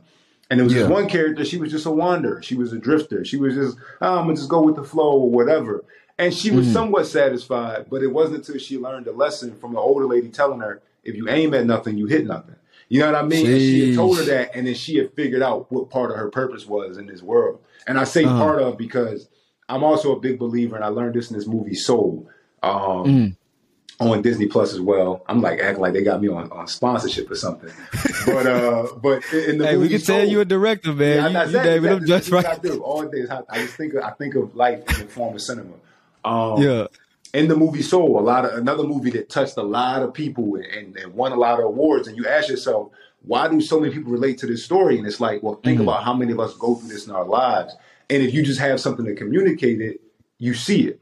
And 0.50 0.58
there 0.58 0.64
was 0.64 0.74
yeah. 0.74 0.82
this 0.82 0.90
one 0.90 1.08
character, 1.08 1.44
she 1.44 1.58
was 1.58 1.70
just 1.70 1.86
a 1.86 1.90
wanderer. 1.90 2.42
She 2.42 2.56
was 2.56 2.72
a 2.72 2.78
drifter. 2.78 3.24
She 3.24 3.36
was 3.36 3.54
just, 3.54 3.78
oh, 4.00 4.18
I'm 4.18 4.24
gonna 4.24 4.34
just 4.34 4.48
go 4.48 4.60
with 4.62 4.74
the 4.74 4.84
flow 4.84 5.12
or 5.12 5.30
whatever. 5.30 5.84
And 6.18 6.34
she 6.34 6.50
was 6.50 6.66
mm. 6.66 6.72
somewhat 6.72 7.06
satisfied, 7.06 7.86
but 7.88 8.02
it 8.02 8.08
wasn't 8.08 8.38
until 8.38 8.58
she 8.58 8.76
learned 8.76 9.06
a 9.06 9.12
lesson 9.12 9.56
from 9.56 9.72
the 9.72 9.78
older 9.78 10.06
lady 10.06 10.28
telling 10.28 10.60
her, 10.60 10.82
if 11.04 11.14
you 11.14 11.30
aim 11.30 11.54
at 11.54 11.64
nothing, 11.64 11.96
you 11.96 12.06
hit 12.06 12.26
nothing. 12.26 12.56
You 12.88 13.00
know 13.00 13.12
what 13.12 13.14
I 13.14 13.22
mean? 13.22 13.46
And 13.46 13.58
she 13.58 13.88
had 13.88 13.96
told 13.96 14.18
her 14.18 14.24
that, 14.24 14.50
and 14.54 14.66
then 14.66 14.74
she 14.74 14.96
had 14.96 15.14
figured 15.14 15.40
out 15.40 15.70
what 15.70 15.88
part 15.88 16.10
of 16.10 16.16
her 16.16 16.28
purpose 16.28 16.66
was 16.66 16.98
in 16.98 17.06
this 17.06 17.22
world. 17.22 17.60
And 17.86 17.98
I 17.98 18.04
say 18.04 18.24
uh-huh. 18.24 18.38
part 18.38 18.60
of 18.60 18.76
because 18.76 19.28
I'm 19.68 19.84
also 19.84 20.14
a 20.14 20.20
big 20.20 20.38
believer, 20.38 20.74
and 20.74 20.84
I 20.84 20.88
learned 20.88 21.14
this 21.14 21.30
in 21.30 21.38
this 21.38 21.46
movie 21.46 21.74
Soul. 21.74 22.28
Um, 22.62 23.04
mm 23.04 23.36
on 24.00 24.22
Disney 24.22 24.46
Plus 24.46 24.72
as 24.72 24.80
well. 24.80 25.22
I'm 25.28 25.42
like 25.42 25.60
acting 25.60 25.82
like 25.82 25.92
they 25.92 26.02
got 26.02 26.20
me 26.22 26.28
on, 26.28 26.50
on 26.50 26.66
sponsorship 26.66 27.30
or 27.30 27.34
something. 27.34 27.70
But 28.26 28.46
uh, 28.46 28.86
but 29.02 29.22
in 29.32 29.58
the 29.58 29.66
hey, 29.66 29.76
we 29.76 29.88
can 29.88 30.00
tell 30.00 30.26
you 30.26 30.40
a 30.40 30.44
director, 30.44 30.94
man. 30.94 31.16
Yeah, 31.16 31.28
you, 31.28 31.34
you 31.34 31.42
exactly, 31.42 31.70
David, 31.70 31.92
I'm 31.92 32.06
just 32.06 32.30
right. 32.30 32.46
I 32.46 32.56
do 32.56 32.82
all 32.82 33.06
day. 33.06 33.26
I 33.48 33.58
just 33.58 33.74
think 33.74 33.94
of, 33.94 34.02
I 34.02 34.10
think 34.12 34.34
of 34.34 34.56
life 34.56 34.80
in 34.80 35.06
the 35.06 35.12
form 35.12 35.34
of 35.34 35.42
cinema. 35.42 35.74
Um, 36.24 36.62
yeah. 36.62 36.86
In 37.32 37.46
the 37.46 37.56
movie 37.56 37.82
Soul, 37.82 38.18
a 38.18 38.22
lot 38.22 38.44
of 38.44 38.54
another 38.54 38.82
movie 38.82 39.10
that 39.10 39.28
touched 39.28 39.56
a 39.56 39.62
lot 39.62 40.02
of 40.02 40.12
people 40.12 40.56
and, 40.56 40.96
and 40.96 41.14
won 41.14 41.32
a 41.32 41.36
lot 41.36 41.60
of 41.60 41.66
awards, 41.66 42.08
and 42.08 42.16
you 42.16 42.26
ask 42.26 42.48
yourself, 42.48 42.90
why 43.22 43.46
do 43.48 43.60
so 43.60 43.78
many 43.78 43.92
people 43.92 44.10
relate 44.10 44.38
to 44.38 44.46
this 44.46 44.64
story? 44.64 44.98
And 44.98 45.06
it's 45.06 45.20
like, 45.20 45.42
well, 45.42 45.56
think 45.56 45.78
mm-hmm. 45.78 45.88
about 45.88 46.04
how 46.04 46.14
many 46.14 46.32
of 46.32 46.40
us 46.40 46.54
go 46.54 46.74
through 46.74 46.88
this 46.88 47.06
in 47.06 47.12
our 47.12 47.24
lives, 47.24 47.74
and 48.08 48.22
if 48.22 48.34
you 48.34 48.42
just 48.42 48.58
have 48.58 48.80
something 48.80 49.04
to 49.04 49.14
communicate 49.14 49.80
it, 49.80 50.00
you 50.38 50.54
see 50.54 50.88
it. 50.88 51.00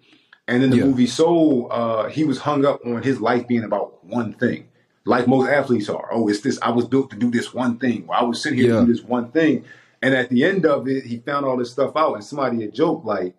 And 0.48 0.62
in 0.64 0.70
the 0.70 0.78
yeah. 0.78 0.84
movie 0.84 1.06
Soul, 1.06 1.68
uh, 1.70 2.08
he 2.08 2.24
was 2.24 2.38
hung 2.38 2.64
up 2.64 2.80
on 2.84 3.02
his 3.02 3.20
life 3.20 3.46
being 3.46 3.64
about 3.64 4.02
one 4.02 4.32
thing, 4.32 4.66
like 5.04 5.28
most 5.28 5.50
athletes 5.50 5.90
are. 5.90 6.08
Oh, 6.11 6.26
it's 6.26 6.40
this. 6.40 6.58
I 6.62 6.70
was 6.70 6.87
built 6.87 7.11
to 7.11 7.16
do 7.16 7.30
this 7.30 7.52
one 7.52 7.78
thing. 7.78 8.06
Well, 8.06 8.18
I 8.18 8.24
was 8.24 8.42
sitting 8.42 8.58
here 8.58 8.72
yeah. 8.72 8.80
to 8.80 8.87
do 8.87 8.92
this 8.94 9.04
one 9.04 9.30
thing. 9.30 9.66
And 10.00 10.14
at 10.14 10.30
the 10.30 10.44
end 10.44 10.64
of 10.64 10.88
it, 10.88 11.04
he 11.04 11.18
found 11.18 11.44
all 11.44 11.58
this 11.58 11.70
stuff 11.70 11.94
out. 11.96 12.14
And 12.14 12.24
somebody 12.24 12.62
had 12.62 12.72
joked 12.72 13.04
like, 13.04 13.34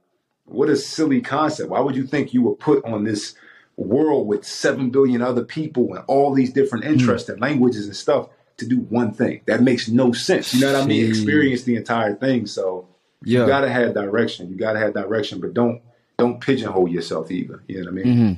"What 0.46 0.70
a 0.70 0.76
silly 0.76 1.20
concept! 1.20 1.72
Why 1.72 1.80
would 1.80 1.96
you 1.96 2.06
think 2.06 2.32
you 2.32 2.44
were 2.44 2.56
put 2.56 2.86
on 2.86 3.06
this 3.06 3.34
world 3.76 4.28
with 4.28 4.46
seven 4.46 4.92
billion 4.92 5.24
other 5.24 5.44
people 5.44 5.96
and 5.96 6.06
all 6.08 6.32
these 6.34 6.54
different 6.54 6.86
hmm. 6.86 6.92
interests 6.92 7.28
mm. 7.28 7.34
and 7.34 7.42
languages 7.42 7.88
and 7.88 7.96
stuff 7.96 8.30
to 8.58 8.68
do 8.68 8.82
one 8.82 9.14
thing? 9.14 9.42
That 9.48 9.64
makes 9.64 9.88
no 9.88 10.12
sense. 10.12 10.54
You 10.54 10.62
know 10.62 10.74
what 10.74 10.84
I 10.84 10.86
mean? 10.86 11.10
Experience 11.10 11.64
the 11.64 11.76
entire 11.76 12.14
thing. 12.14 12.46
So 12.46 12.88
yeah. 13.24 13.40
you 13.40 13.48
gotta 13.48 13.70
have 13.70 13.96
direction. 13.96 14.52
You 14.52 14.58
gotta 14.58 14.78
have 14.78 14.94
direction, 14.94 15.42
but 15.42 15.56
don't 15.56 15.82
don't 16.20 16.40
pigeonhole 16.40 16.88
yourself 16.88 17.32
either. 17.32 17.64
You 17.68 17.84
know 17.84 17.92
what 17.92 18.02
I 18.02 18.04
mean? 18.04 18.06
Mm-hmm. 18.06 18.34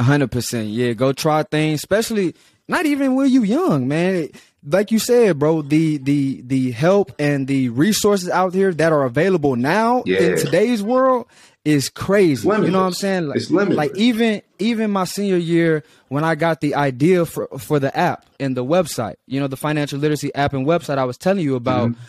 A 0.00 0.02
hundred 0.02 0.30
percent. 0.30 0.68
Yeah, 0.68 0.92
go 0.92 1.12
try 1.12 1.42
things, 1.42 1.80
especially 1.80 2.34
not 2.68 2.86
even 2.86 3.14
when 3.14 3.30
you 3.30 3.42
young, 3.42 3.88
man. 3.88 4.28
Like 4.64 4.90
you 4.90 4.98
said, 4.98 5.38
bro, 5.38 5.62
the 5.62 5.98
the 5.98 6.42
the 6.42 6.70
help 6.72 7.12
and 7.18 7.46
the 7.46 7.68
resources 7.70 8.28
out 8.28 8.54
here 8.54 8.72
that 8.74 8.92
are 8.92 9.04
available 9.04 9.56
now 9.56 10.02
yeah. 10.06 10.20
in 10.20 10.38
today's 10.38 10.82
world 10.82 11.26
is 11.64 11.88
crazy. 11.88 12.46
You 12.46 12.70
know 12.70 12.80
what 12.80 12.86
I'm 12.86 12.92
saying? 12.92 13.26
Like, 13.28 13.36
it's 13.36 13.50
limited. 13.50 13.76
Like 13.76 13.96
even 13.96 14.42
even 14.58 14.90
my 14.90 15.04
senior 15.04 15.36
year 15.36 15.84
when 16.08 16.24
I 16.24 16.34
got 16.34 16.60
the 16.60 16.74
idea 16.74 17.24
for 17.26 17.48
for 17.58 17.78
the 17.78 17.96
app 17.96 18.26
and 18.40 18.56
the 18.56 18.64
website, 18.64 19.16
you 19.26 19.40
know, 19.40 19.48
the 19.48 19.56
financial 19.56 19.98
literacy 19.98 20.34
app 20.34 20.52
and 20.52 20.66
website 20.66 20.98
I 20.98 21.04
was 21.04 21.18
telling 21.18 21.44
you 21.44 21.56
about, 21.56 21.90
mm-hmm. 21.90 22.02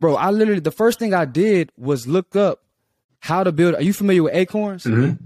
bro. 0.00 0.16
I 0.16 0.30
literally 0.30 0.60
the 0.60 0.70
first 0.70 0.98
thing 0.98 1.14
I 1.14 1.24
did 1.24 1.70
was 1.76 2.06
look 2.06 2.36
up 2.36 2.62
how 3.20 3.44
to 3.44 3.52
build. 3.52 3.74
Are 3.74 3.82
you 3.82 3.92
familiar 3.92 4.24
with 4.24 4.34
Acorns? 4.34 4.84
Mm-hmm. 4.84 5.24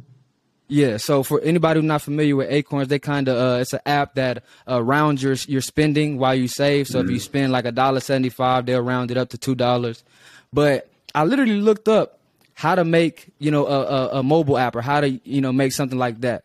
Yeah. 0.68 0.96
So 0.96 1.22
for 1.22 1.40
anybody 1.40 1.80
who's 1.80 1.86
not 1.86 2.02
familiar 2.02 2.36
with 2.36 2.50
Acorns, 2.50 2.88
they 2.88 2.98
kind 2.98 3.28
of 3.28 3.36
uh, 3.36 3.60
it's 3.60 3.72
an 3.72 3.80
app 3.86 4.14
that 4.14 4.44
uh, 4.68 4.82
rounds 4.82 5.22
your 5.22 5.34
your 5.46 5.60
spending 5.60 6.18
while 6.18 6.34
you 6.34 6.48
save. 6.48 6.88
So 6.88 6.98
mm-hmm. 6.98 7.06
if 7.06 7.10
you 7.10 7.16
mm-hmm. 7.18 7.24
spend 7.24 7.52
like 7.52 7.64
a 7.64 7.72
dollar 7.72 8.00
seventy 8.00 8.30
five, 8.30 8.66
they'll 8.66 8.80
round 8.80 9.10
it 9.10 9.16
up 9.16 9.30
to 9.30 9.38
two 9.38 9.54
dollars. 9.54 10.04
But 10.52 10.90
I 11.14 11.24
literally 11.24 11.60
looked 11.60 11.88
up 11.88 12.18
how 12.54 12.74
to 12.74 12.84
make 12.84 13.30
you 13.38 13.50
know 13.50 13.66
a, 13.66 13.82
a, 13.82 14.08
a 14.18 14.22
mobile 14.22 14.58
app 14.58 14.74
or 14.74 14.82
how 14.82 15.00
to 15.00 15.10
you 15.10 15.40
know 15.40 15.52
make 15.52 15.72
something 15.72 15.98
like 15.98 16.20
that. 16.22 16.44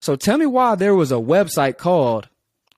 So 0.00 0.16
tell 0.16 0.38
me 0.38 0.46
why 0.46 0.74
there 0.74 0.94
was 0.94 1.10
a 1.10 1.16
website 1.16 1.78
called 1.78 2.28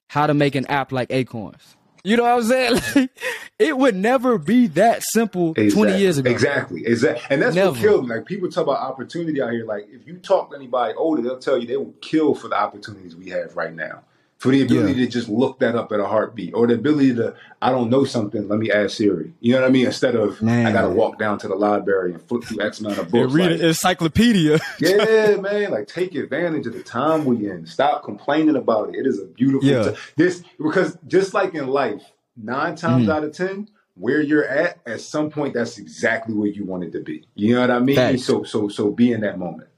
How 0.07 0.27
to 0.27 0.35
Make 0.35 0.55
an 0.55 0.67
App 0.67 0.93
Like 0.93 1.11
Acorns. 1.11 1.77
You 2.05 2.17
know 2.17 2.23
what 2.25 2.33
I'm 2.33 2.43
saying? 2.43 2.81
Like, 2.95 3.11
it 3.59 3.77
would 3.77 3.97
never 3.97 4.39
be 4.39 4.69
that 4.69 5.03
simple 5.03 5.51
exactly. 5.51 5.71
20 5.71 5.99
years 5.99 6.19
ago. 6.19 6.31
Exactly. 6.31 6.87
Exactly. 6.87 7.27
And 7.29 7.43
that's 7.43 7.57
never. 7.57 7.73
what 7.73 7.81
killed 7.81 8.09
me. 8.09 8.15
Like 8.15 8.25
people 8.25 8.49
talk 8.49 8.63
about 8.65 8.79
opportunity 8.79 9.43
out 9.43 9.51
here. 9.51 9.65
Like 9.65 9.89
if 9.91 10.07
you 10.07 10.17
talk 10.19 10.51
to 10.51 10.57
anybody 10.57 10.95
older, 10.95 11.23
they'll 11.23 11.41
tell 11.41 11.59
you 11.59 11.67
they 11.67 11.77
will 11.77 11.95
kill 12.01 12.35
for 12.35 12.47
the 12.47 12.57
opportunities 12.57 13.17
we 13.17 13.31
have 13.31 13.57
right 13.57 13.75
now 13.75 14.05
for 14.39 14.53
the 14.53 14.63
ability 14.63 15.01
yeah. 15.01 15.05
to 15.05 15.11
just 15.11 15.29
look 15.29 15.59
that 15.59 15.75
up 15.75 15.91
at 15.91 15.99
a 15.99 16.07
heartbeat 16.07 16.55
or 16.55 16.67
the 16.67 16.75
ability 16.75 17.15
to 17.15 17.35
i 17.61 17.71
don't 17.71 17.91
know 17.91 18.05
something 18.05 18.49
let 18.49 18.59
me 18.59 18.71
ask 18.71 18.97
siri 18.97 19.33
you 19.41 19.53
know 19.53 19.61
what 19.61 19.69
i 19.69 19.71
mean 19.71 19.85
instead 19.85 20.15
of 20.15 20.41
man. 20.41 20.65
i 20.65 20.73
gotta 20.73 20.89
walk 20.89 21.19
down 21.19 21.39
to 21.39 21.49
the 21.49 21.55
library 21.55 22.13
and 22.13 22.23
flip 22.23 22.45
through 22.45 22.65
x 22.65 22.81
amount 22.81 22.97
of 22.99 23.11
books 23.11 23.33
read 23.33 23.51
like, 23.51 23.61
an 23.61 23.67
encyclopedia 23.67 24.59
yeah 24.79 25.37
man 25.37 25.71
like 25.71 25.87
take 25.87 26.15
advantage 26.15 26.67
of 26.67 26.73
the 26.73 26.83
time 26.83 27.25
we 27.25 27.51
in 27.51 27.67
stop 27.67 28.03
complaining 28.05 28.57
about 28.57 28.89
it 28.89 28.95
it 28.95 29.07
is 29.07 29.21
a 29.21 29.27
beautiful 29.27 29.69
yeah. 29.69 29.93
this 30.17 30.43
because 30.59 30.97
just 31.07 31.35
like 31.35 31.55
in 31.55 31.67
life 31.67 32.13
nine 32.37 32.77
times 32.77 33.09
mm. 33.09 33.13
out 33.13 33.25
of 33.25 33.33
ten 33.33 33.69
where 33.95 34.23
you're 34.23 34.47
at 34.47 34.79
at 34.87 35.01
some 35.01 35.29
point 35.29 35.53
that's 35.53 35.79
exactly 35.79 36.33
where 36.33 36.49
you 36.49 36.65
wanted 36.65 36.93
to 36.93 37.01
be 37.01 37.27
you 37.35 37.55
know 37.55 37.61
what 37.61 37.71
i 37.73 37.81
mean 37.81 37.97
Thanks. 37.97 38.25
so 38.25 38.45
so 38.45 38.69
so 38.69 38.93
be 38.93 39.11
in 39.11 39.23
that 39.23 39.37
moment 39.37 39.69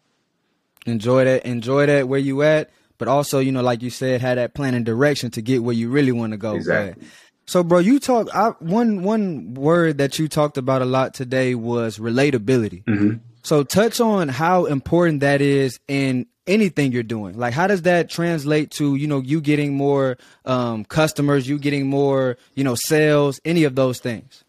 enjoy 0.84 1.24
that 1.24 1.46
enjoy 1.46 1.86
that 1.86 2.06
where 2.06 2.20
you 2.20 2.42
at 2.42 2.70
but 3.00 3.08
also, 3.08 3.38
you 3.40 3.50
know, 3.50 3.62
like 3.62 3.80
you 3.82 3.88
said, 3.88 4.20
had 4.20 4.38
that 4.38 4.54
plan 4.54 4.74
and 4.74 4.84
direction 4.84 5.30
to 5.32 5.42
get 5.42 5.64
where 5.64 5.74
you 5.74 5.88
really 5.88 6.12
want 6.12 6.32
to 6.32 6.36
go. 6.36 6.54
Exactly. 6.54 7.02
But, 7.02 7.08
so, 7.46 7.64
bro, 7.64 7.78
you 7.78 7.98
talk. 7.98 8.28
I, 8.32 8.50
one 8.60 9.02
one 9.02 9.54
word 9.54 9.98
that 9.98 10.18
you 10.18 10.28
talked 10.28 10.58
about 10.58 10.82
a 10.82 10.84
lot 10.84 11.14
today 11.14 11.56
was 11.56 11.98
relatability. 11.98 12.84
Mm-hmm. 12.84 13.16
So 13.42 13.64
touch 13.64 14.00
on 14.00 14.28
how 14.28 14.66
important 14.66 15.20
that 15.20 15.40
is 15.40 15.80
in 15.88 16.26
anything 16.46 16.92
you're 16.92 17.02
doing. 17.02 17.38
Like 17.38 17.54
how 17.54 17.66
does 17.66 17.82
that 17.82 18.10
translate 18.10 18.70
to, 18.72 18.96
you 18.96 19.06
know, 19.06 19.20
you 19.20 19.40
getting 19.40 19.74
more 19.74 20.18
um, 20.44 20.84
customers, 20.84 21.48
you 21.48 21.58
getting 21.58 21.86
more, 21.86 22.36
you 22.54 22.64
know, 22.64 22.74
sales, 22.74 23.40
any 23.46 23.64
of 23.64 23.74
those 23.76 23.98
things? 23.98 24.44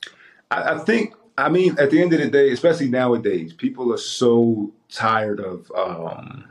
I, 0.51 0.73
I 0.73 0.77
think 0.79 1.13
I 1.37 1.47
mean, 1.47 1.79
at 1.79 1.89
the 1.89 2.01
end 2.01 2.11
of 2.11 2.19
the 2.19 2.29
day, 2.29 2.51
especially 2.51 2.89
nowadays, 2.89 3.53
people 3.53 3.93
are 3.93 3.97
so 3.97 4.73
tired 4.89 5.39
of 5.39 5.71
um, 5.73 6.50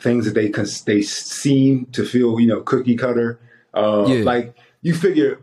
things 0.00 0.24
that 0.24 0.34
they 0.34 0.48
they 0.86 1.02
seem 1.02 1.86
to 1.86 2.04
feel, 2.04 2.40
you 2.40 2.46
know, 2.46 2.60
cookie 2.62 2.96
cutter. 2.96 3.40
Uh, 3.74 4.06
yeah. 4.08 4.24
Like 4.24 4.56
you 4.82 4.94
figure, 4.94 5.40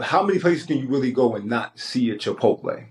how 0.00 0.22
many 0.22 0.38
places 0.38 0.66
can 0.66 0.78
you 0.78 0.88
really 0.88 1.12
go 1.12 1.34
and 1.34 1.46
not 1.46 1.78
see 1.78 2.10
a 2.10 2.16
Chipotle? 2.16 2.86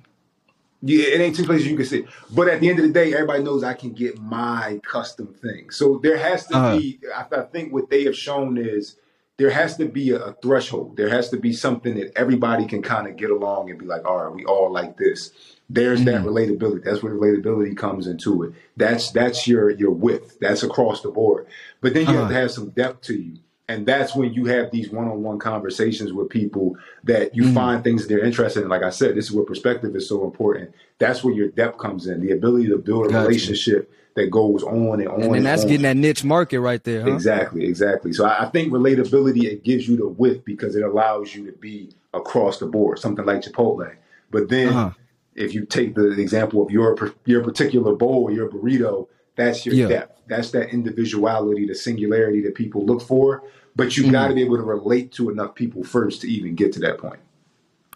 Yeah, 0.82 1.06
it 1.08 1.20
ain't 1.20 1.36
two 1.36 1.44
places 1.44 1.68
you 1.68 1.76
can 1.76 1.86
see. 1.86 2.06
But 2.32 2.48
at 2.48 2.62
the 2.62 2.70
end 2.70 2.80
of 2.80 2.86
the 2.86 2.94
day, 2.94 3.14
everybody 3.14 3.44
knows 3.44 3.64
I 3.64 3.74
can 3.74 3.92
get 3.92 4.18
my 4.18 4.80
custom 4.84 5.34
thing. 5.34 5.72
So 5.72 6.00
there 6.02 6.18
has 6.18 6.46
to 6.48 6.56
uh-huh. 6.56 6.78
be. 6.78 7.00
I, 7.14 7.26
I 7.32 7.42
think 7.42 7.74
what 7.74 7.90
they 7.90 8.06
have 8.06 8.16
shown 8.16 8.58
is 8.58 8.96
there 9.38 9.50
has 9.50 9.76
to 9.78 9.86
be 9.86 10.12
a, 10.12 10.20
a, 10.20 10.34
threshold. 10.34 10.96
There 10.96 11.10
has 11.10 11.30
to 11.30 11.38
be 11.38 11.52
something 11.52 11.96
that 11.96 12.12
everybody 12.16 12.66
can 12.66 12.82
kind 12.82 13.08
of 13.08 13.18
get 13.18 13.30
along 13.30 13.70
and 13.70 13.80
be 13.80 13.86
like, 13.86 14.06
all 14.06 14.24
right, 14.24 14.34
we 14.34 14.46
all 14.46 14.72
like 14.72 14.98
this. 14.98 15.32
There's 15.70 16.04
that 16.06 16.24
relatability. 16.24 16.84
That's 16.84 17.04
where 17.04 17.14
relatability 17.14 17.78
comes 17.78 18.08
into 18.08 18.44
it. 18.44 18.54
That's 18.76 19.12
that's 19.12 19.48
your 19.48 19.70
your 19.70 19.92
width. 19.92 20.40
That's 20.40 20.64
across 20.64 21.02
the 21.02 21.10
board. 21.10 21.48
But 21.82 21.94
then 21.94 22.08
you 22.08 22.10
uh-huh. 22.10 22.22
have 22.22 22.30
to 22.30 22.34
uh-huh. 22.34 22.42
have 22.42 22.52
some 22.52 22.70
depth 22.70 23.02
to 23.04 23.14
you. 23.16 23.38
And 23.68 23.86
that's 23.86 24.16
when 24.16 24.34
you 24.34 24.46
have 24.46 24.72
these 24.72 24.90
one-on-one 24.90 25.38
conversations 25.38 26.12
with 26.12 26.30
people 26.30 26.76
that 27.04 27.36
you 27.36 27.44
mm. 27.44 27.54
find 27.54 27.84
things 27.84 28.02
that 28.02 28.08
they're 28.08 28.26
interested 28.26 28.64
in. 28.64 28.70
Like 28.70 28.82
I 28.82 28.90
said, 28.90 29.16
this 29.16 29.26
is 29.26 29.32
where 29.32 29.46
perspective 29.46 29.96
is 29.96 30.10
so 30.10 30.24
important. 30.24 30.74
That's 30.98 31.24
where 31.24 31.36
your 31.36 31.50
depth 31.50 31.78
comes 31.78 32.08
in, 32.08 32.20
the 32.20 32.32
ability 32.32 32.70
to 32.70 32.80
build 32.80 33.06
a 33.06 33.10
gotcha. 33.10 33.28
relationship 33.28 33.94
that 34.16 34.32
goes 34.32 34.64
on 34.64 35.02
and 35.02 35.08
on. 35.08 35.22
And, 35.22 35.36
and 35.36 35.46
that's 35.46 35.62
on. 35.62 35.68
getting 35.68 35.84
that 35.84 35.98
niche 35.98 36.24
market 36.24 36.62
right 36.62 36.84
there. 36.84 37.04
Huh? 37.04 37.14
Exactly, 37.14 37.66
exactly. 37.66 38.12
So 38.12 38.26
I, 38.26 38.46
I, 38.46 38.50
think 38.50 38.74
relatability 38.74 39.44
it 39.44 39.64
gives 39.64 39.88
you 39.88 39.98
the 39.98 40.08
width 40.08 40.46
because 40.46 40.76
it 40.76 40.84
allows 40.84 41.36
you 41.36 41.46
to 41.46 41.52
be 41.52 41.92
across 42.12 42.58
the 42.58 42.66
board, 42.66 42.98
something 42.98 43.24
like 43.24 43.42
Chipotle. 43.42 43.96
But 44.32 44.50
then 44.50 44.70
uh-huh. 44.70 44.92
If 45.40 45.54
you 45.54 45.66
take 45.66 45.96
the 45.96 46.12
example 46.20 46.62
of 46.62 46.70
your 46.70 47.14
your 47.26 47.44
particular 47.44 47.96
bowl, 47.96 48.30
your 48.32 48.50
burrito, 48.50 49.08
that's 49.36 49.66
your 49.66 49.76
yeah. 49.76 49.88
depth. 49.88 50.22
That's 50.28 50.52
that 50.52 50.70
individuality, 50.70 51.66
the 51.66 51.74
singularity 51.74 52.42
that 52.42 52.56
people 52.56 52.86
look 52.86 53.02
for. 53.02 53.44
But 53.76 53.96
you 53.96 54.04
mm-hmm. 54.04 54.12
got 54.12 54.28
to 54.28 54.34
be 54.36 54.44
able 54.44 54.58
to 54.58 54.64
relate 54.64 55.14
to 55.14 55.30
enough 55.30 55.56
people 55.56 55.84
first 55.84 56.22
to 56.22 56.28
even 56.30 56.56
get 56.56 56.74
to 56.74 56.80
that 56.82 56.98
point. 56.98 57.22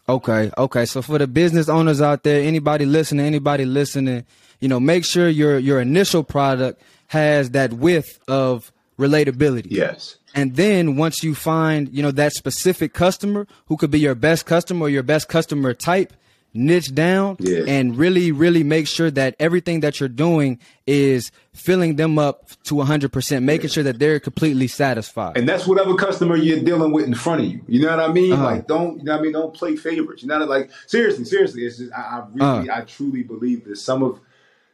Okay, 0.07 0.51
okay. 0.57 0.85
So 0.85 1.01
for 1.01 1.17
the 1.17 1.27
business 1.27 1.69
owners 1.69 2.01
out 2.01 2.23
there, 2.23 2.41
anybody 2.41 2.85
listening, 2.85 3.25
anybody 3.25 3.65
listening, 3.65 4.25
you 4.59 4.69
know, 4.69 4.79
make 4.79 5.05
sure 5.05 5.27
your 5.27 5.59
your 5.59 5.81
initial 5.81 6.23
product 6.23 6.81
has 7.07 7.51
that 7.51 7.73
width 7.73 8.19
of 8.27 8.71
relatability. 8.97 9.67
Yes. 9.69 10.17
And 10.35 10.55
then 10.55 10.95
once 10.95 11.23
you 11.23 11.35
find, 11.35 11.89
you 11.89 12.01
know, 12.01 12.11
that 12.11 12.33
specific 12.33 12.93
customer 12.93 13.47
who 13.67 13.77
could 13.77 13.91
be 13.91 13.99
your 13.99 14.15
best 14.15 14.45
customer 14.45 14.85
or 14.85 14.89
your 14.89 15.03
best 15.03 15.27
customer 15.27 15.73
type, 15.73 16.13
niche 16.53 16.93
down 16.93 17.37
yeah. 17.39 17.63
and 17.67 17.97
really, 17.97 18.31
really 18.31 18.63
make 18.63 18.87
sure 18.87 19.09
that 19.11 19.35
everything 19.39 19.79
that 19.79 19.99
you're 19.99 20.09
doing 20.09 20.59
is 20.85 21.31
filling 21.53 21.95
them 21.95 22.19
up 22.19 22.49
to 22.63 22.75
100%, 22.75 23.43
making 23.43 23.69
sure 23.69 23.83
that 23.83 23.99
they're 23.99 24.19
completely 24.19 24.67
satisfied. 24.67 25.37
And 25.37 25.47
that's 25.47 25.65
whatever 25.67 25.95
customer 25.95 26.35
you're 26.35 26.63
dealing 26.63 26.91
with 26.91 27.05
in 27.05 27.15
front 27.15 27.41
of 27.41 27.47
you. 27.47 27.61
You 27.67 27.81
know 27.81 27.95
what 27.95 28.09
I 28.09 28.11
mean? 28.11 28.33
Uh-huh. 28.33 28.43
Like, 28.43 28.67
don't, 28.67 28.99
you 28.99 29.03
know 29.03 29.13
what 29.13 29.19
I 29.19 29.23
mean? 29.23 29.33
Don't 29.33 29.53
play 29.53 29.75
favorites. 29.75 30.21
You 30.21 30.29
know, 30.29 30.39
like, 30.39 30.71
seriously, 30.87 31.25
seriously, 31.25 31.65
it's 31.65 31.77
just, 31.77 31.93
I, 31.93 32.01
I 32.01 32.23
really, 32.33 32.69
uh-huh. 32.69 32.81
I 32.81 32.85
truly 32.85 33.23
believe 33.23 33.65
that 33.65 33.77
some 33.77 34.03
of, 34.03 34.19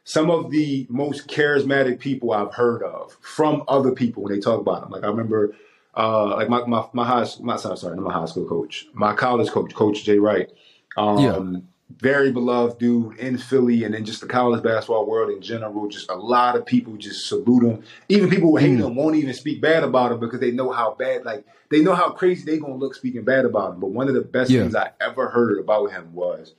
some 0.04 0.32
of 0.32 0.50
the 0.50 0.88
most 0.90 1.28
charismatic 1.28 2.00
people 2.00 2.32
I've 2.32 2.54
heard 2.54 2.82
of 2.82 3.16
from 3.22 3.64
other 3.68 3.92
people 3.92 4.24
when 4.24 4.34
they 4.34 4.40
talk 4.40 4.60
about 4.60 4.82
them. 4.82 4.92
Like, 4.92 5.04
I 5.04 5.08
remember, 5.08 5.56
uh, 5.96 6.36
like 6.36 6.50
my, 6.50 6.66
my, 6.66 6.86
my 6.94 7.06
high, 7.06 7.26
my, 7.42 7.58
sorry, 7.58 7.96
not 7.96 8.00
my 8.00 8.14
high 8.14 8.26
school 8.26 8.46
coach, 8.46 8.88
my 8.94 9.14
college 9.14 9.50
coach, 9.50 9.74
Coach 9.74 10.04
Jay 10.04 10.18
Wright. 10.18 10.50
Um, 11.00 11.20
yeah. 11.20 11.60
Very 11.98 12.32
beloved 12.32 12.78
dude 12.80 13.18
in 13.18 13.38
Philly 13.38 13.84
and 13.84 13.94
in 13.94 14.06
just 14.06 14.22
the 14.22 14.28
college 14.28 14.64
basketball 14.64 15.06
world 15.06 15.32
in 15.32 15.42
general. 15.42 15.88
Just 15.90 16.10
a 16.10 16.16
lot 16.16 16.56
of 16.56 16.66
people 16.66 16.96
just 16.96 17.28
salute 17.28 17.64
him. 17.64 17.84
Even 18.08 18.30
people 18.30 18.52
who 18.52 18.58
hate 18.58 18.78
mm. 18.78 18.86
him 18.86 18.96
won't 18.96 19.16
even 19.16 19.34
speak 19.34 19.60
bad 19.60 19.84
about 19.84 20.12
him 20.12 20.20
because 20.20 20.40
they 20.40 20.52
know 20.52 20.72
how 20.72 20.94
bad, 20.94 21.26
like 21.26 21.46
they 21.72 21.82
know 21.82 21.96
how 21.96 22.12
crazy 22.12 22.46
they're 22.46 22.60
gonna 22.60 22.76
look 22.76 22.96
speaking 22.96 23.26
bad 23.26 23.44
about 23.44 23.74
him. 23.74 23.80
But 23.82 23.88
one 23.88 24.08
of 24.08 24.14
the 24.14 24.22
best 24.22 24.50
yeah. 24.50 24.62
things 24.62 24.76
I 24.76 24.92
ever 25.02 25.30
heard 25.30 25.60
about 25.60 25.92
him 25.92 26.14
was 26.14 26.54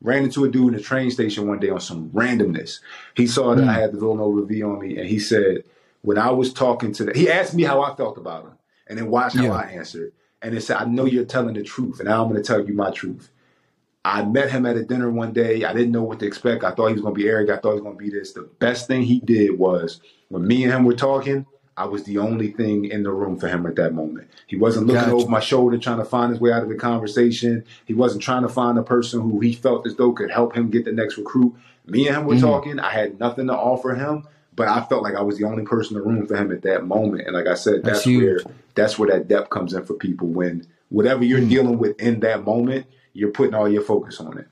ran 0.00 0.24
into 0.24 0.44
a 0.44 0.48
dude 0.48 0.68
in 0.68 0.76
the 0.76 0.82
train 0.82 1.10
station 1.10 1.48
one 1.48 1.58
day 1.58 1.70
on 1.70 1.80
some 1.80 2.08
randomness. 2.10 2.80
He 3.14 3.26
saw 3.26 3.54
that 3.54 3.64
mm. 3.64 3.68
I 3.68 3.80
had 3.80 3.92
the 3.92 3.98
Villanova 3.98 4.46
V 4.46 4.62
on 4.62 4.80
me, 4.80 4.96
and 4.96 5.08
he 5.08 5.18
said, 5.18 5.64
when 6.02 6.18
I 6.18 6.30
was 6.30 6.52
talking 6.52 6.92
to 6.92 7.04
the, 7.04 7.12
he 7.14 7.28
asked 7.30 7.52
me 7.52 7.64
how 7.64 7.82
I 7.82 7.94
felt 7.96 8.16
about 8.16 8.44
him, 8.44 8.52
and 8.86 8.96
then 8.96 9.10
watch 9.10 9.34
how 9.34 9.42
yeah. 9.42 9.52
I 9.52 9.62
answered. 9.64 10.12
And 10.40 10.54
he 10.54 10.60
said, 10.60 10.76
I 10.76 10.84
know 10.84 11.04
you're 11.04 11.24
telling 11.24 11.54
the 11.54 11.64
truth, 11.64 11.98
and 12.00 12.08
I'm 12.08 12.28
going 12.28 12.40
to 12.40 12.46
tell 12.46 12.64
you 12.64 12.72
my 12.72 12.90
truth. 12.90 13.30
I 14.08 14.24
met 14.24 14.50
him 14.50 14.64
at 14.64 14.76
a 14.76 14.82
dinner 14.82 15.10
one 15.10 15.34
day. 15.34 15.64
I 15.64 15.74
didn't 15.74 15.92
know 15.92 16.02
what 16.02 16.18
to 16.20 16.26
expect. 16.26 16.64
I 16.64 16.70
thought 16.70 16.86
he 16.86 16.94
was 16.94 17.02
going 17.02 17.14
to 17.14 17.20
be 17.20 17.28
Eric. 17.28 17.50
I 17.50 17.58
thought 17.58 17.72
he 17.72 17.80
was 17.80 17.82
going 17.82 17.98
to 17.98 18.02
be 18.04 18.08
this. 18.08 18.32
The 18.32 18.48
best 18.58 18.86
thing 18.86 19.02
he 19.02 19.20
did 19.20 19.58
was 19.58 20.00
when 20.28 20.46
me 20.46 20.64
and 20.64 20.72
him 20.72 20.84
were 20.86 20.94
talking, 20.94 21.44
I 21.76 21.84
was 21.84 22.04
the 22.04 22.16
only 22.16 22.50
thing 22.52 22.86
in 22.86 23.02
the 23.02 23.12
room 23.12 23.38
for 23.38 23.48
him 23.48 23.66
at 23.66 23.76
that 23.76 23.92
moment. 23.92 24.30
He 24.46 24.56
wasn't 24.56 24.86
looking 24.86 25.02
gotcha. 25.02 25.14
over 25.14 25.30
my 25.30 25.40
shoulder 25.40 25.76
trying 25.76 25.98
to 25.98 26.06
find 26.06 26.32
his 26.32 26.40
way 26.40 26.50
out 26.50 26.62
of 26.62 26.70
the 26.70 26.74
conversation. 26.74 27.64
He 27.84 27.92
wasn't 27.92 28.22
trying 28.22 28.42
to 28.42 28.48
find 28.48 28.78
a 28.78 28.82
person 28.82 29.20
who 29.20 29.40
he 29.40 29.52
felt 29.52 29.86
as 29.86 29.94
though 29.96 30.12
could 30.12 30.30
help 30.30 30.56
him 30.56 30.70
get 30.70 30.86
the 30.86 30.92
next 30.92 31.18
recruit. 31.18 31.54
Me 31.84 32.08
and 32.08 32.16
him 32.16 32.24
were 32.24 32.34
mm-hmm. 32.34 32.46
talking. 32.46 32.80
I 32.80 32.90
had 32.90 33.20
nothing 33.20 33.48
to 33.48 33.54
offer 33.54 33.94
him, 33.94 34.26
but 34.56 34.68
I 34.68 34.84
felt 34.84 35.02
like 35.02 35.16
I 35.16 35.22
was 35.22 35.36
the 35.36 35.44
only 35.44 35.64
person 35.64 35.98
in 35.98 36.02
the 36.02 36.08
room 36.08 36.26
for 36.26 36.34
him 36.34 36.50
at 36.50 36.62
that 36.62 36.86
moment. 36.86 37.26
And 37.26 37.36
like 37.36 37.46
I 37.46 37.54
said, 37.54 37.84
that's, 37.84 38.04
that's 38.04 38.06
where 38.06 38.40
that's 38.74 38.98
where 38.98 39.10
that 39.10 39.28
depth 39.28 39.50
comes 39.50 39.74
in 39.74 39.84
for 39.84 39.94
people 39.94 40.28
when 40.28 40.66
whatever 40.88 41.24
you're 41.24 41.40
mm-hmm. 41.40 41.50
dealing 41.50 41.78
with 41.78 42.00
in 42.00 42.20
that 42.20 42.46
moment– 42.46 42.86
you're 43.18 43.32
putting 43.32 43.54
all 43.54 43.68
your 43.68 43.82
focus 43.82 44.20
on 44.20 44.38
it. 44.38 44.46